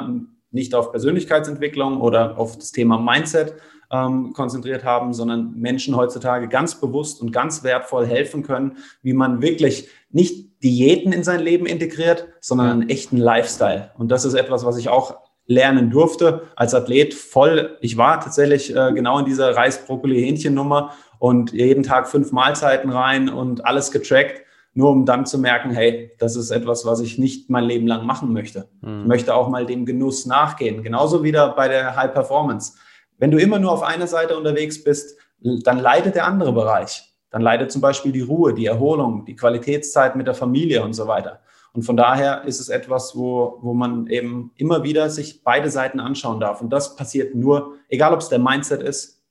nicht 0.50 0.74
auf 0.74 0.92
Persönlichkeitsentwicklung 0.92 2.02
oder 2.02 2.40
auf 2.40 2.58
das 2.58 2.72
Thema 2.72 2.98
Mindset 2.98 3.54
ähm, 3.92 4.34
konzentriert 4.34 4.84
haben, 4.84 5.14
sondern 5.14 5.54
Menschen 5.56 5.96
heutzutage 5.96 6.48
ganz 6.48 6.82
bewusst 6.82 7.22
und 7.22 7.32
ganz 7.32 7.64
wertvoll 7.64 8.08
helfen 8.08 8.42
können, 8.42 8.78
wie 9.04 9.14
man 9.14 9.44
wirklich 9.44 9.88
nicht 10.10 10.64
Diäten 10.64 11.14
in 11.14 11.24
sein 11.24 11.42
Leben 11.42 11.68
integriert, 11.68 12.28
sondern 12.42 12.72
einen 12.72 12.90
echten 12.90 13.18
Lifestyle. 13.18 13.92
Und 14.00 14.10
das 14.10 14.26
ist 14.26 14.34
etwas, 14.34 14.66
was 14.66 14.78
ich 14.78 14.90
auch 14.90 15.25
lernen 15.48 15.90
durfte 15.92 16.44
als 16.56 16.74
Athlet 16.74 17.14
voll. 17.14 17.78
Ich 17.82 17.98
war 17.98 18.20
tatsächlich 18.20 18.76
äh, 18.76 18.92
genau 18.94 19.20
in 19.20 19.26
dieser 19.26 19.56
Reis-Brokkoli-Hähnchen-Nummer 19.56 20.94
und 21.20 21.54
jeden 21.54 21.84
Tag 21.84 22.08
fünf 22.08 22.32
Mahlzeiten 22.32 22.90
rein 22.90 23.30
und 23.30 23.66
alles 23.66 23.92
getrackt, 23.92 24.42
nur 24.74 24.90
um 24.90 25.06
dann 25.06 25.26
zu 25.26 25.38
merken, 25.38 25.72
hey, 25.72 26.12
das 26.20 26.36
ist 26.36 26.52
etwas, 26.52 26.86
was 26.86 27.00
ich 27.00 27.18
nicht 27.18 27.50
mein 27.50 27.64
Leben 27.64 27.88
lang 27.88 28.06
machen 28.06 28.34
möchte. 28.34 28.68
Mhm. 28.82 29.02
Ich 29.02 29.08
möchte 29.08 29.36
auch 29.36 29.48
mal 29.50 29.66
dem 29.66 29.86
Genuss 29.86 30.26
nachgehen. 30.26 30.84
Genauso 30.84 31.24
wieder 31.24 31.50
bei 31.56 31.68
der 31.68 31.96
High 31.96 32.12
Performance. 32.12 32.74
Wenn 33.18 33.32
du 33.32 33.38
immer 33.38 33.60
nur 33.60 33.72
auf 33.72 33.84
einer 33.84 34.08
Seite 34.08 34.38
unterwegs 34.38 34.84
bist, 34.84 35.18
dann 35.40 35.80
leidet 35.80 36.16
der 36.16 36.26
andere 36.26 36.52
Bereich. 36.52 37.04
Dann 37.30 37.42
leidet 37.42 37.72
zum 37.72 37.82
Beispiel 37.82 38.12
die 38.12 38.22
Ruhe, 38.22 38.54
die 38.54 38.66
Erholung, 38.66 39.26
die 39.26 39.36
Qualitätszeit 39.36 40.16
mit 40.16 40.28
der 40.28 40.34
Familie 40.34 40.84
und 40.84 40.94
so 40.94 41.08
weiter. 41.08 41.42
Und 41.76 41.84
von 41.84 41.98
daher 41.98 42.46
ist 42.46 42.62
es 42.62 42.70
etwas, 42.70 43.16
wo, 43.18 43.60
wo 43.62 43.74
man 43.74 44.08
eben 44.08 44.52
immer 44.56 44.84
wieder 44.84 45.10
sich 45.10 45.44
beide 45.44 45.70
Seiten 45.70 46.00
anschauen 46.00 46.40
darf. 46.40 46.62
Und 46.62 46.70
das 46.70 46.96
passiert 46.96 47.36
nur, 47.36 47.74
egal 47.90 48.14
ob 48.14 48.22
es 48.22 48.30
der 48.30 48.40
Mindset 48.40 48.82
ist 48.82 49.22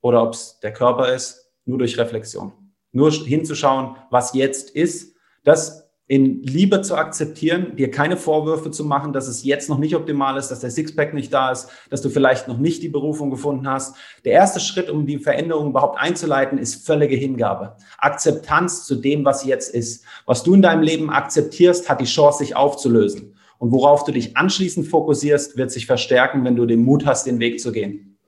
oder 0.00 0.22
ob 0.22 0.34
es 0.34 0.58
der 0.60 0.72
Körper 0.72 1.14
ist, 1.14 1.52
nur 1.64 1.78
durch 1.78 1.96
Reflexion. 1.96 2.52
Nur 2.90 3.12
hinzuschauen, 3.12 3.96
was 4.10 4.34
jetzt 4.34 4.70
ist. 4.70 5.16
Das 5.44 5.83
in 6.06 6.42
Liebe 6.42 6.82
zu 6.82 6.96
akzeptieren, 6.96 7.76
dir 7.76 7.90
keine 7.90 8.18
Vorwürfe 8.18 8.70
zu 8.70 8.84
machen, 8.84 9.14
dass 9.14 9.26
es 9.26 9.42
jetzt 9.42 9.70
noch 9.70 9.78
nicht 9.78 9.96
optimal 9.96 10.36
ist, 10.36 10.48
dass 10.48 10.60
der 10.60 10.70
Sixpack 10.70 11.14
nicht 11.14 11.32
da 11.32 11.50
ist, 11.50 11.70
dass 11.88 12.02
du 12.02 12.10
vielleicht 12.10 12.46
noch 12.46 12.58
nicht 12.58 12.82
die 12.82 12.90
Berufung 12.90 13.30
gefunden 13.30 13.66
hast. 13.66 13.96
Der 14.24 14.32
erste 14.32 14.60
Schritt, 14.60 14.90
um 14.90 15.06
die 15.06 15.18
Veränderung 15.18 15.70
überhaupt 15.70 15.98
einzuleiten, 15.98 16.58
ist 16.58 16.86
völlige 16.86 17.16
Hingabe. 17.16 17.76
Akzeptanz 17.96 18.84
zu 18.84 18.96
dem, 18.96 19.24
was 19.24 19.46
jetzt 19.46 19.74
ist. 19.74 20.04
Was 20.26 20.42
du 20.42 20.52
in 20.52 20.62
deinem 20.62 20.82
Leben 20.82 21.08
akzeptierst, 21.08 21.88
hat 21.88 22.02
die 22.02 22.04
Chance, 22.04 22.38
sich 22.38 22.54
aufzulösen. 22.54 23.34
Und 23.58 23.72
worauf 23.72 24.04
du 24.04 24.12
dich 24.12 24.36
anschließend 24.36 24.86
fokussierst, 24.86 25.56
wird 25.56 25.70
sich 25.70 25.86
verstärken, 25.86 26.44
wenn 26.44 26.56
du 26.56 26.66
den 26.66 26.84
Mut 26.84 27.06
hast, 27.06 27.26
den 27.26 27.38
Weg 27.38 27.60
zu 27.60 27.72
gehen. 27.72 28.18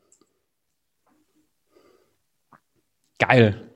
Geil. 3.18 3.66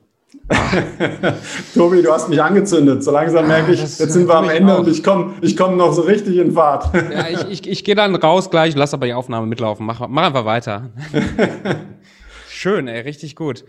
Tobi, 1.75 2.03
du 2.03 2.13
hast 2.13 2.29
mich 2.29 2.43
angezündet. 2.43 3.03
So 3.03 3.11
langsam 3.11 3.47
merke 3.47 3.73
ich, 3.73 3.81
ah, 3.81 3.85
jetzt 3.85 4.13
sind 4.13 4.29
wir 4.29 4.35
am 4.35 4.49
Ende 4.49 4.77
und 4.79 4.89
ich 4.89 5.03
komme 5.03 5.35
ich 5.41 5.57
komm 5.57 5.77
noch 5.77 5.93
so 5.93 6.03
richtig 6.03 6.37
in 6.37 6.53
Fahrt. 6.53 6.91
Ja, 7.13 7.29
ich, 7.29 7.49
ich, 7.51 7.69
ich 7.69 7.85
gehe 7.85 7.95
dann 7.95 8.15
raus 8.15 8.51
gleich, 8.51 8.75
lass 8.77 8.95
aber 8.95 9.07
die 9.07 9.15
Aufnahme 9.15 9.47
mitlaufen. 9.47 9.87
Mach, 9.87 10.07
mach 10.09 10.27
einfach 10.27 10.45
weiter. 10.45 10.91
Schön, 12.49 12.89
ey, 12.89 13.01
richtig 13.01 13.37
gut. 13.37 13.65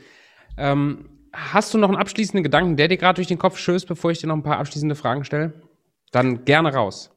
Ähm, 0.57 1.09
hast 1.33 1.73
du 1.73 1.77
noch 1.77 1.89
einen 1.89 1.97
abschließenden 1.97 2.43
Gedanken, 2.43 2.77
der 2.77 2.87
dir 2.87 2.97
gerade 2.97 3.15
durch 3.15 3.27
den 3.27 3.39
Kopf 3.39 3.57
stößt, 3.57 3.87
bevor 3.87 4.11
ich 4.11 4.19
dir 4.19 4.27
noch 4.27 4.35
ein 4.35 4.43
paar 4.43 4.57
abschließende 4.57 4.95
Fragen 4.95 5.23
stelle? 5.23 5.53
Dann 6.11 6.45
gerne 6.45 6.73
raus 6.73 7.11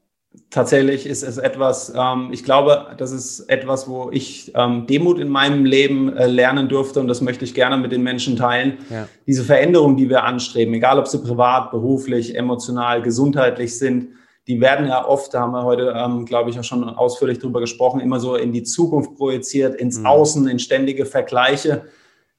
tatsächlich 0.49 1.05
ist 1.05 1.23
es 1.23 1.37
etwas, 1.37 1.93
ähm, 1.95 2.29
ich 2.31 2.43
glaube, 2.43 2.95
das 2.97 3.11
ist 3.11 3.41
etwas, 3.49 3.87
wo 3.87 4.09
ich 4.11 4.51
ähm, 4.55 4.87
Demut 4.87 5.19
in 5.19 5.29
meinem 5.29 5.65
Leben 5.65 6.15
äh, 6.15 6.27
lernen 6.27 6.69
durfte 6.69 6.99
und 6.99 7.07
das 7.07 7.21
möchte 7.21 7.45
ich 7.45 7.53
gerne 7.53 7.77
mit 7.77 7.91
den 7.91 8.03
Menschen 8.03 8.35
teilen. 8.35 8.77
Ja. 8.89 9.07
Diese 9.27 9.43
Veränderungen, 9.43 9.97
die 9.97 10.09
wir 10.09 10.23
anstreben, 10.23 10.73
egal 10.73 10.99
ob 10.99 11.07
sie 11.07 11.19
privat, 11.19 11.71
beruflich, 11.71 12.35
emotional, 12.35 13.01
gesundheitlich 13.01 13.77
sind, 13.77 14.09
die 14.47 14.61
werden 14.61 14.87
ja 14.87 15.05
oft, 15.05 15.33
da 15.33 15.41
haben 15.41 15.51
wir 15.51 15.63
heute, 15.63 15.93
ähm, 15.97 16.25
glaube 16.25 16.49
ich, 16.49 16.59
auch 16.59 16.63
schon 16.63 16.83
ausführlich 16.83 17.39
drüber 17.39 17.59
gesprochen, 17.59 17.99
immer 17.99 18.19
so 18.19 18.35
in 18.35 18.51
die 18.51 18.63
Zukunft 18.63 19.15
projiziert, 19.15 19.75
ins 19.75 19.99
mhm. 19.99 20.05
Außen, 20.05 20.47
in 20.47 20.59
ständige 20.59 21.05
Vergleiche. 21.05 21.85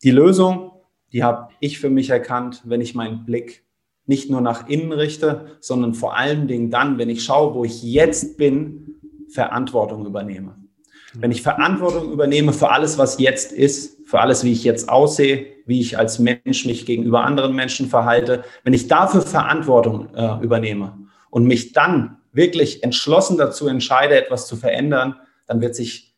Die 0.02 0.12
Lösung, 0.12 0.70
die 1.12 1.24
habe 1.24 1.48
ich 1.60 1.78
für 1.78 1.90
mich 1.90 2.10
erkannt, 2.10 2.62
wenn 2.64 2.80
ich 2.80 2.94
meinen 2.94 3.24
Blick 3.24 3.65
nicht 4.06 4.30
nur 4.30 4.40
nach 4.40 4.68
innen 4.68 4.92
richte, 4.92 5.46
sondern 5.60 5.94
vor 5.94 6.16
allen 6.16 6.48
Dingen 6.48 6.70
dann, 6.70 6.98
wenn 6.98 7.10
ich 7.10 7.24
schaue, 7.24 7.54
wo 7.54 7.64
ich 7.64 7.82
jetzt 7.82 8.38
bin, 8.38 8.96
Verantwortung 9.28 10.06
übernehme. 10.06 10.56
Wenn 11.14 11.30
ich 11.30 11.42
Verantwortung 11.42 12.12
übernehme 12.12 12.52
für 12.52 12.70
alles, 12.70 12.98
was 12.98 13.18
jetzt 13.18 13.52
ist, 13.52 14.06
für 14.06 14.20
alles, 14.20 14.44
wie 14.44 14.52
ich 14.52 14.64
jetzt 14.64 14.88
aussehe, 14.88 15.46
wie 15.64 15.80
ich 15.80 15.98
als 15.98 16.18
Mensch 16.18 16.66
mich 16.66 16.86
gegenüber 16.86 17.24
anderen 17.24 17.54
Menschen 17.54 17.88
verhalte, 17.88 18.44
wenn 18.64 18.74
ich 18.74 18.86
dafür 18.86 19.22
Verantwortung 19.22 20.14
äh, 20.14 20.42
übernehme 20.42 20.96
und 21.30 21.46
mich 21.46 21.72
dann 21.72 22.18
wirklich 22.32 22.84
entschlossen 22.84 23.38
dazu 23.38 23.66
entscheide, 23.66 24.14
etwas 24.14 24.46
zu 24.46 24.56
verändern, 24.56 25.16
dann 25.46 25.60
wird 25.60 25.74
sich 25.74 26.15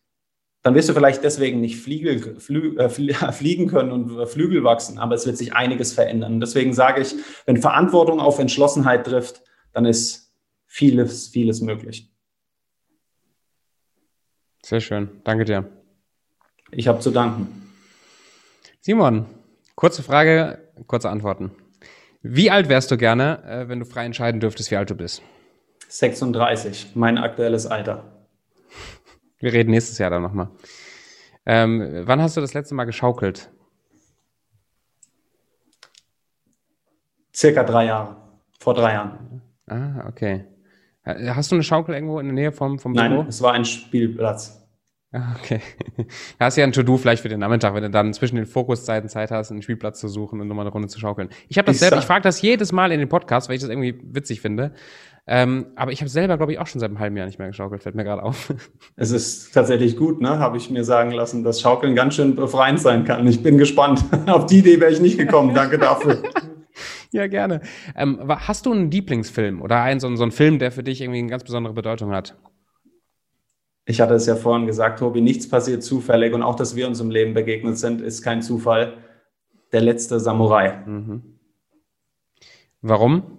dann 0.63 0.75
wirst 0.75 0.89
du 0.89 0.93
vielleicht 0.93 1.23
deswegen 1.23 1.61
nicht 1.61 1.81
Fliegel, 1.81 2.41
flü, 2.41 2.77
äh, 2.77 2.89
fliegen 3.33 3.69
können 3.69 3.93
und 3.93 4.19
äh, 4.19 4.27
Flügel 4.27 4.65
wachsen, 4.65 4.99
aber 4.99 5.15
es 5.15 5.27
wird 5.27 5.37
sich 5.37 5.55
einiges 5.55 5.93
verändern. 5.93 6.41
Deswegen 6.41 6.73
sage 6.73 7.03
ich, 7.03 7.15
wenn 7.47 7.57
Verantwortung 7.57 8.21
auf 8.21 8.39
Entschlossenheit 8.39 9.07
trifft, 9.07 9.43
dann 9.73 9.85
ist 9.85 10.35
vieles, 10.67 11.29
vieles 11.29 11.61
möglich. 11.61 12.11
Sehr 14.65 14.81
schön. 14.81 15.09
Danke 15.25 15.45
dir. 15.45 15.71
Ich 16.71 16.89
habe 16.89 17.01
zu 17.01 17.11
danken. 17.11 17.73
Simon, 18.81 19.27
kurze 19.75 20.03
Frage, 20.03 20.59
kurze 20.87 21.09
Antworten. 21.09 21.53
Wie 22.21 22.51
alt 22.51 22.69
wärst 22.69 22.91
du 22.91 22.97
gerne, 22.97 23.43
äh, 23.45 23.69
wenn 23.69 23.79
du 23.79 23.87
frei 23.87 24.05
entscheiden 24.05 24.41
dürftest, 24.41 24.71
wie 24.71 24.77
alt 24.77 24.91
du 24.91 24.95
bist? 24.95 25.23
36, 25.89 26.93
mein 26.95 27.17
aktuelles 27.17 27.67
Alter. 27.67 28.18
Wir 29.39 29.53
reden 29.53 29.71
nächstes 29.71 29.99
Jahr 29.99 30.11
dann 30.11 30.23
nochmal. 30.23 30.51
Ähm, 31.47 32.03
wann 32.05 32.21
hast 32.21 32.37
du 32.37 32.41
das 32.41 32.55
letzte 32.55 32.75
Mal 32.75 32.85
geschaukelt? 32.85 33.51
Circa 37.35 37.63
drei 37.63 37.87
Jahre. 37.87 38.17
Vor 38.59 38.75
drei 38.75 38.95
Jahren. 38.95 39.43
Ah, 39.67 40.07
okay. 40.09 40.45
Hast 41.05 41.51
du 41.51 41.57
eine 41.57 41.63
Schaukel 41.63 41.95
irgendwo 41.95 42.19
in 42.19 42.27
der 42.27 42.35
Nähe 42.35 42.53
vom, 42.53 42.79
vom 42.79 42.93
Büro? 42.93 43.09
Nein, 43.09 43.27
es 43.29 43.41
war 43.41 43.53
ein 43.53 43.65
Spielplatz. 43.65 44.58
Ah, 45.11 45.35
okay. 45.41 45.61
Da 46.39 46.45
hast 46.47 46.57
du 46.57 46.61
ja 46.61 46.67
ein 46.67 46.73
To-Do 46.73 46.99
vielleicht 46.99 47.23
für 47.23 47.31
den 47.31 47.41
Nachmittag, 47.41 47.75
wenn 47.75 47.83
du 47.83 47.91
dann 47.91 48.13
zwischen 48.13 48.37
den 48.37 48.45
Fokuszeiten 48.45 49.09
Zeit 49.09 49.31
hast, 49.31 49.51
einen 49.51 49.63
Spielplatz 49.63 50.01
zu 50.01 50.09
suchen 50.09 50.41
und 50.41 50.49
nochmal 50.49 50.67
eine 50.67 50.73
Runde 50.73 50.89
zu 50.89 51.01
schaukeln. 51.01 51.31
Ich 51.49 51.57
habe 51.57 51.67
das 51.67 51.77
ich 51.77 51.81
selber, 51.81 51.99
ich 51.99 52.05
frage 52.05 52.23
das 52.23 52.43
jedes 52.43 52.73
Mal 52.73 52.93
in 52.93 52.99
den 52.99 53.09
Podcast, 53.09 53.49
weil 53.49 53.57
ich 53.57 53.63
das 53.63 53.71
irgendwie 53.71 53.99
witzig 54.03 54.43
finde. 54.43 54.75
Ähm, 55.27 55.67
aber 55.77 55.93
ich 55.93 56.01
habe 56.01 56.11
selber, 56.11 56.37
glaube 56.37 56.53
ich, 56.53 56.59
auch 56.59 56.67
schon 56.67 56.81
seit 56.81 56.91
einem 56.91 56.99
halben 56.99 57.17
Jahr 57.17 57.27
nicht 57.27 57.39
mehr 57.39 57.49
geschaukelt, 57.49 57.83
fällt 57.83 57.95
mir 57.95 58.05
gerade 58.05 58.23
auf. 58.23 58.53
Es 58.97 59.11
ist 59.11 59.53
tatsächlich 59.55 59.97
gut, 59.97 60.21
ne? 60.21 60.39
Habe 60.39 60.57
ich 60.57 60.71
mir 60.71 60.85
sagen 60.85 61.13
lassen, 61.13 61.45
dass 61.45 61.61
Schaukeln 61.61 61.95
ganz 61.95 62.15
schön 62.15 62.35
befreiend 62.35 62.81
sein 62.81 63.05
kann. 63.05 63.27
Ich 63.27 63.43
bin 63.43 63.59
gespannt. 63.59 64.05
Auf 64.27 64.47
die 64.47 64.59
Idee 64.59 64.81
wäre 64.81 64.91
ich 64.91 65.01
nicht 65.01 65.19
gekommen. 65.19 65.55
Danke 65.55 65.79
dafür. 65.79 66.23
ja, 67.13 67.29
gerne. 67.29 67.61
Ähm, 67.95 68.21
hast 68.27 68.67
du 68.67 68.73
einen 68.73 68.91
Lieblingsfilm 68.91 69.63
oder 69.63 69.83
einen, 69.83 70.01
so, 70.01 70.15
so 70.17 70.23
einen 70.23 70.33
Film, 70.33 70.59
der 70.59 70.73
für 70.73 70.83
dich 70.83 71.01
irgendwie 71.01 71.21
eine 71.21 71.29
ganz 71.29 71.45
besondere 71.45 71.75
Bedeutung 71.75 72.11
hat? 72.11 72.35
Ich 73.89 74.01
hatte 74.01 74.15
es 74.15 74.27
ja 74.27 74.37
vorhin 74.37 74.67
gesagt, 74.67 75.01
Tobi, 75.01 75.21
nichts 75.21 75.49
passiert 75.49 75.83
zufällig 75.83 76.33
und 76.35 76.43
auch, 76.43 76.55
dass 76.55 76.77
wir 76.77 76.87
uns 76.87 77.01
im 77.01 77.11
Leben 77.11 77.35
begegnet 77.35 77.79
sind, 77.79 78.01
ist 78.01 78.23
kein 78.23 78.43
Zufall. 78.43 78.99
Der 79.73 79.81
letzte 79.81 80.21
Samurai. 80.21 80.83
Mhm. 80.87 81.23
Warum? 82.81 83.39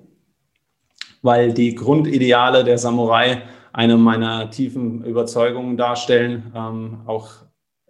weil 1.21 1.53
die 1.53 1.75
Grundideale 1.75 2.63
der 2.63 2.77
Samurai 2.77 3.43
eine 3.73 3.97
meiner 3.97 4.49
tiefen 4.49 5.03
Überzeugungen 5.03 5.77
darstellen. 5.77 6.51
Ähm, 6.55 7.01
auch 7.05 7.29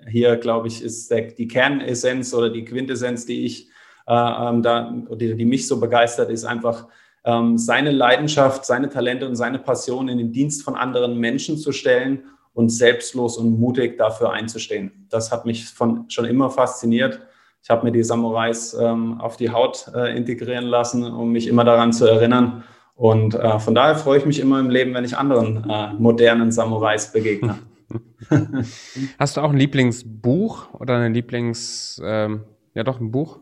hier, 0.08 0.38
glaube 0.38 0.68
ich, 0.68 0.84
ist 0.84 1.12
der, 1.12 1.32
die 1.32 1.48
Kernessenz 1.48 2.34
oder 2.34 2.50
die 2.50 2.66
Quintessenz, 2.66 3.26
die 3.26 3.46
ich 3.46 3.70
äh, 4.08 4.14
ähm, 4.14 4.64
da, 4.64 4.92
die, 5.16 5.36
die, 5.36 5.46
mich 5.46 5.68
so 5.68 5.80
begeistert, 5.80 6.30
ist 6.32 6.44
einfach 6.44 6.88
ähm, 7.24 7.58
seine 7.58 7.92
Leidenschaft, 7.92 8.66
seine 8.66 8.90
Talente 8.90 9.28
und 9.28 9.36
seine 9.36 9.60
Passion 9.60 10.10
in 10.10 10.18
den 10.18 10.32
Dienst 10.32 10.64
von 10.64 10.76
anderen 10.76 11.18
Menschen 11.20 11.58
zu 11.58 11.72
stellen 11.72 12.24
und 12.54 12.70
selbstlos 12.70 13.38
und 13.38 13.60
mutig 13.60 13.98
dafür 13.98 14.32
einzustehen. 14.32 15.08
Das 15.10 15.32
hat 15.32 15.46
mich 15.46 15.66
von, 15.66 16.10
schon 16.10 16.26
immer 16.26 16.50
fasziniert. 16.50 17.22
Ich 17.62 17.70
habe 17.70 17.86
mir 17.86 17.92
die 17.92 18.04
Samurais 18.04 18.74
ähm, 18.74 19.20
auf 19.20 19.38
die 19.38 19.52
Haut 19.52 19.92
äh, 19.94 20.16
integrieren 20.16 20.66
lassen, 20.66 21.04
um 21.04 21.32
mich 21.32 21.48
immer 21.48 21.64
daran 21.64 21.94
zu 21.94 22.06
erinnern, 22.06 22.64
und 23.00 23.34
äh, 23.34 23.60
von 23.60 23.74
daher 23.74 23.96
freue 23.96 24.18
ich 24.18 24.26
mich 24.26 24.42
immer 24.42 24.60
im 24.60 24.70
Leben, 24.70 24.94
wenn 24.94 25.06
ich 25.06 25.18
anderen 25.18 25.66
äh, 25.70 25.94
modernen 25.94 26.52
Samurais 26.52 27.14
begegne. 27.14 27.58
Hast 29.18 29.38
du 29.38 29.42
auch 29.42 29.52
ein 29.52 29.58
Lieblingsbuch 29.58 30.74
oder 30.74 30.98
ein 30.98 31.14
Lieblings, 31.14 32.02
ähm, 32.04 32.42
ja 32.74 32.84
doch, 32.84 33.00
ein 33.00 33.10
Buch? 33.10 33.40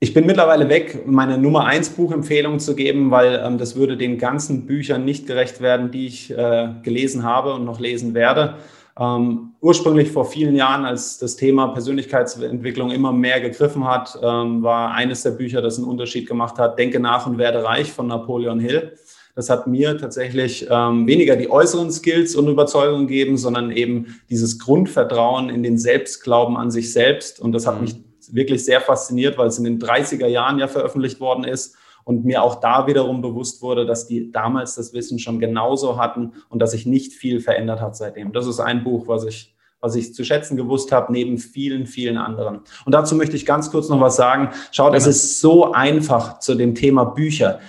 Ich 0.00 0.14
bin 0.14 0.26
mittlerweile 0.26 0.68
weg, 0.68 1.06
meine 1.06 1.38
Nummer 1.38 1.64
eins 1.64 1.90
Buchempfehlung 1.90 2.60
zu 2.60 2.76
geben, 2.76 3.10
weil 3.10 3.42
ähm, 3.44 3.58
das 3.58 3.74
würde 3.74 3.96
den 3.96 4.16
ganzen 4.16 4.64
Büchern 4.64 5.04
nicht 5.04 5.26
gerecht 5.26 5.60
werden, 5.60 5.90
die 5.90 6.06
ich 6.06 6.30
äh, 6.30 6.68
gelesen 6.84 7.24
habe 7.24 7.54
und 7.54 7.64
noch 7.64 7.80
lesen 7.80 8.14
werde. 8.14 8.58
Ähm, 8.96 9.54
ursprünglich 9.60 10.12
vor 10.12 10.24
vielen 10.24 10.54
Jahren, 10.54 10.84
als 10.84 11.18
das 11.18 11.34
Thema 11.34 11.68
Persönlichkeitsentwicklung 11.68 12.92
immer 12.92 13.10
mehr 13.10 13.40
gegriffen 13.40 13.86
hat, 13.86 14.16
ähm, 14.22 14.62
war 14.62 14.92
eines 14.92 15.24
der 15.24 15.32
Bücher, 15.32 15.62
das 15.62 15.78
einen 15.78 15.88
Unterschied 15.88 16.28
gemacht 16.28 16.58
hat, 16.58 16.78
Denke 16.78 17.00
nach 17.00 17.26
und 17.26 17.36
werde 17.36 17.64
reich 17.64 17.90
von 17.90 18.06
Napoleon 18.06 18.60
Hill. 18.60 18.92
Das 19.34 19.50
hat 19.50 19.66
mir 19.66 19.98
tatsächlich 19.98 20.68
ähm, 20.70 21.08
weniger 21.08 21.34
die 21.34 21.50
äußeren 21.50 21.90
Skills 21.90 22.36
und 22.36 22.46
Überzeugungen 22.46 23.08
gegeben, 23.08 23.36
sondern 23.36 23.72
eben 23.72 24.20
dieses 24.30 24.60
Grundvertrauen 24.60 25.48
in 25.48 25.64
den 25.64 25.76
Selbstglauben 25.76 26.56
an 26.56 26.70
sich 26.70 26.92
selbst. 26.92 27.40
Und 27.40 27.50
das 27.50 27.66
hat 27.66 27.76
mhm. 27.76 27.80
mich 27.82 28.07
wirklich 28.34 28.64
sehr 28.64 28.80
fasziniert, 28.80 29.38
weil 29.38 29.48
es 29.48 29.58
in 29.58 29.64
den 29.64 29.78
30er 29.78 30.26
Jahren 30.26 30.58
ja 30.58 30.68
veröffentlicht 30.68 31.20
worden 31.20 31.44
ist 31.44 31.76
und 32.04 32.24
mir 32.24 32.42
auch 32.42 32.60
da 32.60 32.86
wiederum 32.86 33.20
bewusst 33.20 33.60
wurde, 33.60 33.84
dass 33.84 34.06
die 34.06 34.32
damals 34.32 34.74
das 34.76 34.92
Wissen 34.92 35.18
schon 35.18 35.40
genauso 35.40 35.98
hatten 35.98 36.32
und 36.48 36.60
dass 36.60 36.70
sich 36.70 36.86
nicht 36.86 37.12
viel 37.12 37.40
verändert 37.40 37.80
hat 37.80 37.96
seitdem. 37.96 38.32
Das 38.32 38.46
ist 38.46 38.60
ein 38.60 38.84
Buch, 38.84 39.08
was 39.08 39.24
ich 39.24 39.54
was 39.80 39.94
ich 39.94 40.14
zu 40.14 40.24
schätzen 40.24 40.56
gewusst 40.56 40.90
habe, 40.92 41.12
neben 41.12 41.38
vielen, 41.38 41.86
vielen 41.86 42.16
anderen. 42.16 42.60
Und 42.84 42.92
dazu 42.92 43.14
möchte 43.14 43.36
ich 43.36 43.46
ganz 43.46 43.70
kurz 43.70 43.88
noch 43.88 44.00
was 44.00 44.16
sagen. 44.16 44.50
Schaut, 44.72 44.94
es 44.94 45.06
ist 45.06 45.40
so 45.40 45.72
einfach 45.72 46.40
zu 46.40 46.54
dem 46.54 46.74
Thema 46.74 47.04
Bücher. 47.04 47.60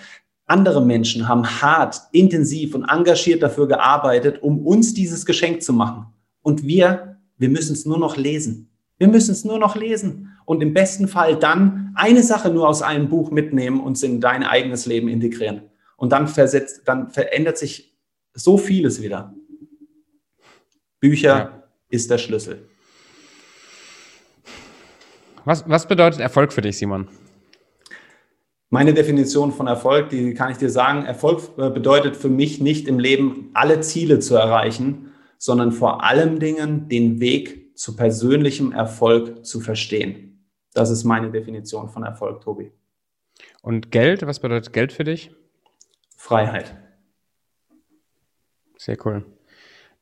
Andere 0.47 0.83
Menschen 0.83 1.27
haben 1.27 1.45
hart, 1.61 2.01
intensiv 2.11 2.73
und 2.73 2.85
engagiert 2.85 3.43
dafür 3.43 3.67
gearbeitet, 3.67 4.41
um 4.41 4.65
uns 4.65 4.95
dieses 4.95 5.25
Geschenk 5.25 5.61
zu 5.61 5.73
machen. 5.73 6.07
Und 6.41 6.63
wir, 6.63 7.17
wir 7.37 7.49
müssen 7.49 7.73
es 7.73 7.85
nur 7.85 7.99
noch 7.99 8.17
lesen. 8.17 8.71
Wir 8.99 9.07
müssen 9.07 9.31
es 9.31 9.45
nur 9.45 9.57
noch 9.57 9.75
lesen 9.75 10.37
und 10.45 10.61
im 10.61 10.73
besten 10.73 11.07
Fall 11.07 11.37
dann 11.37 11.93
eine 11.95 12.21
Sache 12.21 12.49
nur 12.49 12.67
aus 12.67 12.81
einem 12.81 13.07
Buch 13.07 13.31
mitnehmen 13.31 13.79
und 13.79 13.93
es 13.93 14.03
in 14.03 14.19
dein 14.19 14.43
eigenes 14.43 14.85
Leben 14.85 15.07
integrieren. 15.07 15.61
Und 15.95 16.11
dann 16.11 16.27
versetzt, 16.27 16.81
dann 16.85 17.09
verändert 17.09 17.57
sich 17.57 17.97
so 18.33 18.57
vieles 18.57 19.01
wieder. 19.01 19.33
Bücher 20.99 21.27
ja. 21.27 21.63
ist 21.89 22.11
der 22.11 22.17
Schlüssel. 22.17 22.67
Was, 25.45 25.67
was 25.67 25.87
bedeutet 25.87 26.19
Erfolg 26.19 26.51
für 26.51 26.61
dich, 26.61 26.77
Simon? 26.77 27.07
Meine 28.69 28.93
Definition 28.93 29.51
von 29.51 29.67
Erfolg, 29.67 30.09
die 30.09 30.33
kann 30.33 30.51
ich 30.51 30.57
dir 30.57 30.69
sagen, 30.69 31.05
Erfolg 31.05 31.41
äh, 31.57 31.69
bedeutet 31.69 32.17
für 32.17 32.29
mich 32.29 32.59
nicht 32.59 32.87
im 32.87 32.99
Leben 32.99 33.49
alle 33.53 33.79
Ziele 33.79 34.19
zu 34.19 34.35
erreichen, 34.35 35.11
sondern 35.37 35.71
vor 35.71 36.03
allem 36.03 36.39
Dingen 36.39 36.89
den 36.89 37.19
Weg 37.19 37.68
zu 37.79 37.95
persönlichem 37.95 38.73
Erfolg 38.73 39.45
zu 39.45 39.61
verstehen. 39.61 40.45
Das 40.73 40.89
ist 40.89 41.05
meine 41.05 41.31
Definition 41.31 41.87
von 41.87 42.03
Erfolg, 42.03 42.41
Tobi. 42.41 42.73
Und 43.61 43.89
Geld, 43.89 44.27
was 44.27 44.41
bedeutet 44.41 44.73
Geld 44.73 44.91
für 44.91 45.05
dich? 45.05 45.31
Freiheit. 46.17 46.75
Sehr 48.75 48.97
cool. 49.05 49.25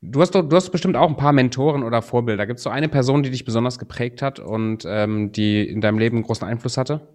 Du 0.00 0.20
hast, 0.20 0.34
du 0.34 0.50
hast 0.50 0.70
bestimmt 0.70 0.96
auch 0.96 1.08
ein 1.08 1.16
paar 1.16 1.32
Mentoren 1.32 1.84
oder 1.84 2.02
Vorbilder. 2.02 2.48
Gibt 2.48 2.58
es 2.58 2.64
so 2.64 2.70
eine 2.70 2.88
Person, 2.88 3.22
die 3.22 3.30
dich 3.30 3.44
besonders 3.44 3.78
geprägt 3.78 4.22
hat 4.22 4.40
und 4.40 4.84
ähm, 4.84 5.30
die 5.30 5.68
in 5.68 5.80
deinem 5.80 6.00
Leben 6.00 6.22
großen 6.24 6.48
Einfluss 6.48 6.76
hatte? 6.76 7.06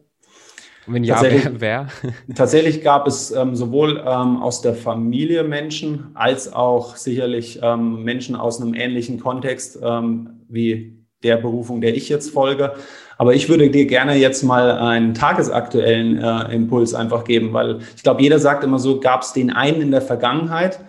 Und 0.88 0.94
wenn 0.94 1.04
ja, 1.04 1.22
wer? 1.22 1.60
wer? 1.60 1.88
Tatsächlich 2.36 2.84
gab 2.84 3.08
es 3.08 3.32
ähm, 3.32 3.56
sowohl 3.56 3.98
ähm, 4.06 4.42
aus 4.42 4.62
der 4.62 4.76
Familie 4.76 5.44
Menschen 5.44 6.12
als 6.14 6.52
auch 6.52 6.96
sicherlich 6.96 7.60
ähm, 7.62 8.04
Menschen 8.04 8.36
aus 8.36 8.62
einem 8.62 8.74
ähnlichen 8.74 9.20
Kontext 9.20 9.80
ähm, 9.82 10.43
wie 10.54 11.04
der 11.24 11.38
Berufung, 11.38 11.82
der 11.82 11.96
ich 11.96 12.10
jetzt 12.10 12.32
folge. 12.32 12.74
Aber 13.18 13.34
ich 13.34 13.48
würde 13.48 13.70
dir 13.70 13.86
gerne 13.86 14.16
jetzt 14.16 14.44
mal 14.44 14.72
einen 14.72 15.14
tagesaktuellen 15.14 16.18
äh, 16.18 16.54
Impuls 16.54 16.94
einfach 16.94 17.24
geben, 17.24 17.54
weil 17.54 17.80
ich 17.96 18.04
glaube, 18.04 18.22
jeder 18.22 18.40
sagt 18.40 18.64
immer 18.64 18.80
so, 18.80 19.00
gab 19.00 19.22
es 19.22 19.34
den 19.34 19.52
einen 19.52 19.82
in 19.82 19.92
der 19.92 20.02
Vergangenheit. 20.02 20.80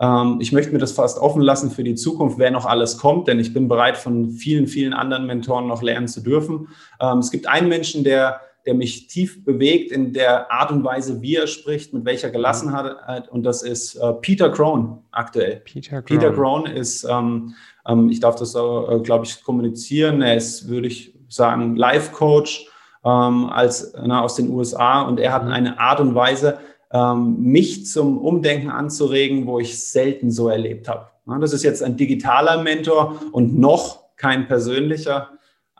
Ähm, 0.00 0.38
ich 0.40 0.52
möchte 0.52 0.72
mir 0.72 0.78
das 0.78 0.92
fast 0.92 1.18
offen 1.18 1.42
lassen 1.42 1.70
für 1.70 1.84
die 1.84 1.94
Zukunft, 1.94 2.38
wer 2.38 2.50
noch 2.50 2.66
alles 2.66 2.98
kommt, 2.98 3.28
denn 3.28 3.38
ich 3.38 3.52
bin 3.52 3.68
bereit, 3.68 3.96
von 3.96 4.30
vielen, 4.30 4.66
vielen 4.66 4.94
anderen 4.94 5.26
Mentoren 5.26 5.66
noch 5.66 5.82
lernen 5.82 6.08
zu 6.08 6.22
dürfen. 6.22 6.68
Ähm, 7.00 7.18
es 7.18 7.30
gibt 7.30 7.46
einen 7.46 7.68
Menschen, 7.68 8.04
der 8.04 8.40
der 8.66 8.74
mich 8.74 9.08
tief 9.08 9.44
bewegt 9.44 9.90
in 9.92 10.12
der 10.12 10.50
Art 10.52 10.70
und 10.70 10.84
Weise, 10.84 11.20
wie 11.20 11.36
er 11.36 11.46
spricht, 11.46 11.92
mit 11.92 12.04
welcher 12.04 12.30
Gelassenheit. 12.30 13.28
Und 13.28 13.42
das 13.44 13.62
ist 13.62 13.96
äh, 13.96 14.12
Peter 14.14 14.50
Crone 14.50 14.98
aktuell. 15.10 15.62
Peter 15.64 16.02
Crone, 16.02 16.20
Peter 16.20 16.32
Crone 16.32 16.72
ist, 16.72 17.04
ähm, 17.04 17.54
ähm, 17.86 18.08
ich 18.08 18.20
darf 18.20 18.36
das, 18.36 18.54
äh, 18.54 19.00
glaube 19.02 19.24
ich, 19.24 19.42
kommunizieren. 19.42 20.22
Er 20.22 20.36
ist, 20.36 20.68
würde 20.68 20.86
ich 20.86 21.14
sagen, 21.28 21.76
Life-Coach 21.76 22.68
ähm, 23.04 23.46
als, 23.46 23.92
na, 24.00 24.22
aus 24.22 24.36
den 24.36 24.50
USA 24.50 25.02
und 25.02 25.18
er 25.18 25.32
hat 25.32 25.44
mhm. 25.44 25.52
eine 25.52 25.80
Art 25.80 26.00
und 26.00 26.14
Weise, 26.14 26.58
ähm, 26.92 27.40
mich 27.40 27.86
zum 27.86 28.18
Umdenken 28.18 28.70
anzuregen, 28.70 29.46
wo 29.46 29.58
ich 29.58 29.82
selten 29.82 30.30
so 30.30 30.48
erlebt 30.48 30.88
habe. 30.88 31.08
das 31.40 31.52
ist 31.52 31.64
jetzt 31.64 31.82
ein 31.82 31.96
digitaler 31.96 32.62
Mentor 32.62 33.16
und 33.32 33.58
noch 33.58 34.02
kein 34.16 34.46
persönlicher 34.46 35.30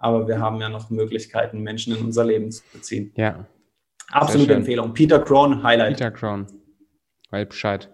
aber 0.03 0.27
wir 0.27 0.41
haben 0.41 0.61
ja 0.61 0.69
noch 0.69 0.91
Möglichkeiten, 0.91 1.63
Menschen 1.63 1.97
in 1.97 2.05
unser 2.05 2.25
Leben 2.25 2.51
zu 2.51 2.63
beziehen. 2.73 3.13
Ja. 3.17 3.47
Absolute 4.11 4.55
Empfehlung. 4.55 4.93
Peter 4.93 5.21
Crone, 5.21 5.63
Highlight. 5.63 5.97
Peter 5.97 6.11
Crone. 6.11 6.47
Weiß 7.31 7.49
Bescheid. 7.49 7.89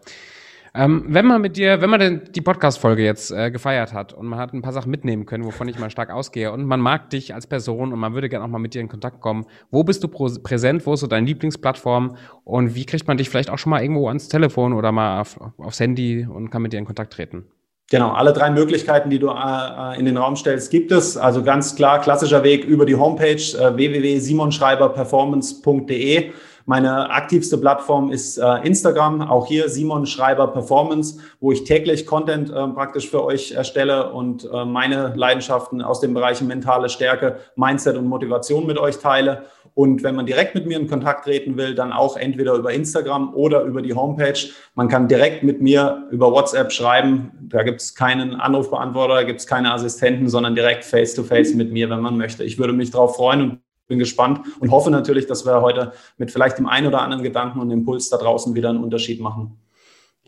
Ähm, 0.75 1.05
wenn 1.09 1.27
man 1.27 1.41
mit 1.41 1.57
dir, 1.57 1.81
wenn 1.81 1.91
man 1.91 2.01
denn 2.01 2.23
die 2.35 2.41
Podcast-Folge 2.41 3.03
jetzt 3.05 3.31
äh, 3.31 3.51
gefeiert 3.51 3.93
hat 3.93 4.13
und 4.15 4.27
man 4.27 4.39
hat 4.39 4.53
ein 4.53 4.63
paar 4.63 4.73
Sachen 4.73 4.91
mitnehmen 4.91 5.27
können, 5.27 5.45
wovon 5.45 5.69
ich 5.69 5.79
mal 5.79 5.91
stark 5.91 6.11
ausgehe 6.11 6.51
und 6.51 6.65
man 6.65 6.81
mag 6.81 7.11
dich 7.11 7.35
als 7.35 7.47
Person 7.47 7.93
und 7.93 7.99
man 7.99 8.15
würde 8.15 8.29
gerne 8.29 8.45
auch 8.45 8.49
mal 8.49 8.59
mit 8.59 8.75
dir 8.75 8.81
in 8.81 8.89
Kontakt 8.89 9.21
kommen, 9.21 9.47
wo 9.71 9.85
bist 9.85 10.03
du 10.03 10.09
präsent, 10.09 10.87
wo 10.87 10.95
ist 10.95 11.01
so 11.01 11.07
deine 11.07 11.27
Lieblingsplattform 11.27 12.17
und 12.45 12.75
wie 12.75 12.87
kriegt 12.87 13.07
man 13.07 13.17
dich 13.17 13.29
vielleicht 13.29 13.51
auch 13.51 13.59
schon 13.59 13.71
mal 13.71 13.83
irgendwo 13.83 14.09
ans 14.09 14.29
Telefon 14.29 14.73
oder 14.73 14.93
mal 14.93 15.21
auf, 15.21 15.39
aufs 15.59 15.81
Handy 15.81 16.27
und 16.27 16.51
kann 16.51 16.63
mit 16.63 16.73
dir 16.73 16.79
in 16.79 16.87
Kontakt 16.87 17.13
treten? 17.13 17.47
Genau, 17.91 18.11
alle 18.11 18.34
drei 18.34 18.51
Möglichkeiten, 18.51 19.09
die 19.09 19.18
du 19.18 19.28
äh, 19.28 19.99
in 19.99 20.05
den 20.05 20.18
Raum 20.18 20.36
stellst, 20.36 20.70
gibt 20.70 20.93
es. 20.93 21.16
Also 21.16 21.43
ganz 21.43 21.74
klar, 21.74 22.03
klassischer 22.03 22.43
Weg 22.43 22.66
über 22.66 22.84
die 22.84 22.97
Homepage 22.97 23.36
äh, 23.36 23.76
www.simonschreiberperformance.de. 23.76 26.32
Meine 26.68 27.09
aktivste 27.09 27.57
Plattform 27.57 28.12
ist 28.12 28.36
äh, 28.36 28.57
Instagram, 28.62 29.22
auch 29.22 29.47
hier 29.47 29.70
Simon 29.70 30.05
Schreiber 30.05 30.49
Performance, 30.49 31.18
wo 31.41 31.51
ich 31.51 31.64
täglich 31.64 32.05
Content 32.05 32.51
äh, 32.51 32.68
praktisch 32.68 33.09
für 33.09 33.24
euch 33.24 33.53
erstelle 33.53 34.12
und 34.12 34.47
äh, 34.53 34.66
meine 34.66 35.14
Leidenschaften 35.16 35.80
aus 35.80 36.01
den 36.01 36.12
Bereichen 36.12 36.47
mentale 36.47 36.91
Stärke, 36.91 37.39
Mindset 37.57 37.97
und 37.97 38.07
Motivation 38.07 38.66
mit 38.66 38.76
euch 38.76 38.99
teile. 38.99 39.45
Und 39.79 40.03
wenn 40.03 40.16
man 40.16 40.26
direkt 40.26 40.57
mit 40.57 40.66
mir 40.66 40.76
in 40.76 40.89
Kontakt 40.89 41.22
treten 41.22 41.57
will, 41.57 41.72
dann 41.72 41.93
auch 41.93 42.16
entweder 42.16 42.55
über 42.55 42.72
Instagram 42.72 43.33
oder 43.33 43.62
über 43.62 43.81
die 43.81 43.95
Homepage. 43.95 44.37
Man 44.74 44.89
kann 44.89 45.07
direkt 45.07 45.45
mit 45.45 45.62
mir 45.62 46.09
über 46.11 46.33
WhatsApp 46.33 46.72
schreiben. 46.72 47.31
Da 47.43 47.62
gibt 47.62 47.81
es 47.81 47.95
keinen 47.95 48.35
Anrufbeantworter, 48.35 49.14
da 49.14 49.22
gibt 49.22 49.39
es 49.39 49.47
keine 49.47 49.72
Assistenten, 49.72 50.29
sondern 50.29 50.57
direkt 50.57 50.85
face-to-face 50.85 51.53
-face 51.53 51.57
mit 51.57 51.70
mir, 51.70 51.89
wenn 51.91 52.01
man 52.01 52.16
möchte. 52.16 52.43
Ich 52.43 52.59
würde 52.59 52.72
mich 52.72 52.91
darauf 52.91 53.14
freuen 53.14 53.41
und 53.41 53.61
bin 53.87 54.01
gespannt 54.01 54.41
und 54.59 54.72
hoffe 54.72 54.91
natürlich, 54.91 55.29
dass 55.29 55.47
wir 55.47 55.62
heute 55.62 55.93
mit 56.16 56.33
vielleicht 56.33 56.59
dem 56.59 56.66
einen 56.66 56.89
oder 56.89 57.01
anderen 57.01 57.22
Gedanken 57.22 57.61
und 57.61 57.70
Impuls 57.70 58.11
da 58.11 58.16
draußen 58.16 58.57
wieder 58.57 58.70
einen 58.70 58.83
Unterschied 58.83 59.20
machen. 59.20 59.61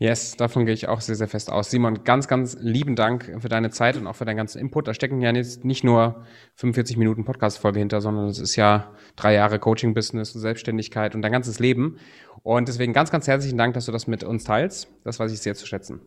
Yes, 0.00 0.34
davon 0.34 0.64
gehe 0.64 0.72
ich 0.72 0.88
auch 0.88 1.02
sehr, 1.02 1.14
sehr 1.14 1.28
fest 1.28 1.52
aus. 1.52 1.70
Simon, 1.70 2.04
ganz, 2.04 2.26
ganz 2.26 2.56
lieben 2.58 2.96
Dank 2.96 3.36
für 3.38 3.50
deine 3.50 3.68
Zeit 3.68 3.98
und 3.98 4.06
auch 4.06 4.16
für 4.16 4.24
deinen 4.24 4.38
ganzen 4.38 4.58
Input. 4.58 4.88
Da 4.88 4.94
stecken 4.94 5.20
ja 5.20 5.30
jetzt 5.30 5.62
nicht 5.66 5.84
nur 5.84 6.24
45 6.54 6.96
Minuten 6.96 7.26
Podcast-Folge 7.26 7.80
hinter, 7.80 8.00
sondern 8.00 8.28
es 8.28 8.38
ist 8.38 8.56
ja 8.56 8.94
drei 9.14 9.34
Jahre 9.34 9.58
Coaching-Business 9.58 10.34
und 10.34 10.40
Selbstständigkeit 10.40 11.14
und 11.14 11.20
dein 11.20 11.32
ganzes 11.32 11.58
Leben. 11.58 11.98
Und 12.42 12.66
deswegen 12.68 12.94
ganz, 12.94 13.10
ganz 13.10 13.28
herzlichen 13.28 13.58
Dank, 13.58 13.74
dass 13.74 13.84
du 13.84 13.92
das 13.92 14.06
mit 14.06 14.24
uns 14.24 14.44
teilst. 14.44 14.88
Das 15.04 15.20
weiß 15.20 15.32
ich 15.32 15.40
sehr 15.40 15.54
zu 15.54 15.66
schätzen. 15.66 16.00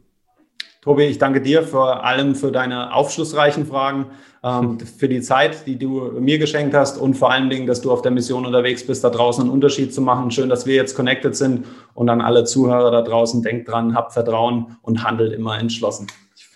Tobi, 0.83 1.03
ich 1.05 1.17
danke 1.17 1.39
dir 1.39 1.63
vor 1.63 2.03
allem 2.03 2.35
für 2.35 2.51
deine 2.51 2.93
aufschlussreichen 2.93 3.65
Fragen, 3.65 4.07
ähm, 4.43 4.77
für 4.97 5.07
die 5.07 5.21
Zeit, 5.21 5.65
die 5.65 5.79
du 5.79 6.11
mir 6.19 6.39
geschenkt 6.39 6.75
hast 6.75 6.97
und 6.97 7.13
vor 7.13 7.31
allen 7.31 7.49
Dingen, 7.49 7.67
dass 7.67 7.79
du 7.79 7.89
auf 7.89 8.01
der 8.01 8.11
Mission 8.11 8.45
unterwegs 8.45 8.85
bist, 8.85 9.01
da 9.01 9.09
draußen 9.09 9.43
einen 9.45 9.53
Unterschied 9.53 9.93
zu 9.93 10.01
machen. 10.01 10.29
Schön, 10.29 10.49
dass 10.49 10.65
wir 10.65 10.75
jetzt 10.75 10.95
connected 10.95 11.37
sind 11.37 11.65
und 11.93 12.09
an 12.09 12.19
alle 12.19 12.43
Zuhörer 12.43 12.91
da 12.91 13.01
draußen, 13.01 13.41
denkt 13.41 13.69
dran, 13.69 13.95
habt 13.95 14.11
Vertrauen 14.11 14.75
und 14.81 15.05
handelt 15.05 15.31
immer 15.31 15.57
entschlossen 15.57 16.07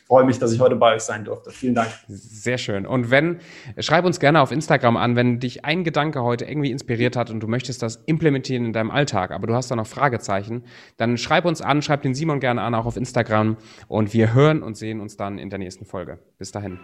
freue 0.08 0.24
mich, 0.24 0.40
dass 0.40 0.54
ich 0.54 0.60
heute 0.60 0.76
bei 0.76 0.96
euch 0.96 1.02
sein 1.02 1.26
durfte. 1.26 1.52
Vielen 1.52 1.76
Dank. 1.76 1.90
Sehr 2.08 2.58
schön. 2.58 2.86
Und 2.86 3.12
wenn, 3.12 3.40
schreib 3.78 4.06
uns 4.06 4.20
gerne 4.20 4.42
auf 4.42 4.52
Instagram 4.52 4.96
an, 4.96 5.16
wenn 5.16 5.40
dich 5.40 5.66
ein 5.66 5.84
Gedanke 5.84 6.24
heute 6.24 6.46
irgendwie 6.46 6.72
inspiriert 6.72 7.18
hat 7.18 7.30
und 7.30 7.42
du 7.42 7.48
möchtest 7.48 7.84
das 7.84 7.98
implementieren 8.06 8.66
in 8.66 8.74
deinem 8.74 8.90
Alltag, 8.90 9.32
aber 9.32 9.48
du 9.48 9.54
hast 9.54 9.70
da 9.70 9.76
noch 9.76 9.88
Fragezeichen, 9.88 10.64
dann 10.96 11.18
schreib 11.18 11.46
uns 11.46 11.62
an, 11.62 11.82
schreib 11.82 12.02
den 12.04 12.16
Simon 12.16 12.40
gerne 12.40 12.62
an, 12.62 12.74
auch 12.74 12.86
auf 12.86 12.96
Instagram. 12.96 13.58
Und 13.88 14.14
wir 14.14 14.34
hören 14.34 14.64
und 14.64 14.78
sehen 14.78 15.02
uns 15.02 15.18
dann 15.18 15.38
in 15.38 15.50
der 15.50 15.60
nächsten 15.60 15.86
Folge. 15.86 16.20
Bis 16.38 16.52
dahin. 16.52 16.80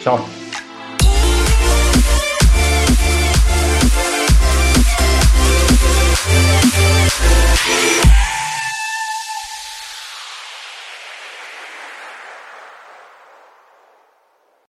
Ciao. 0.00 0.20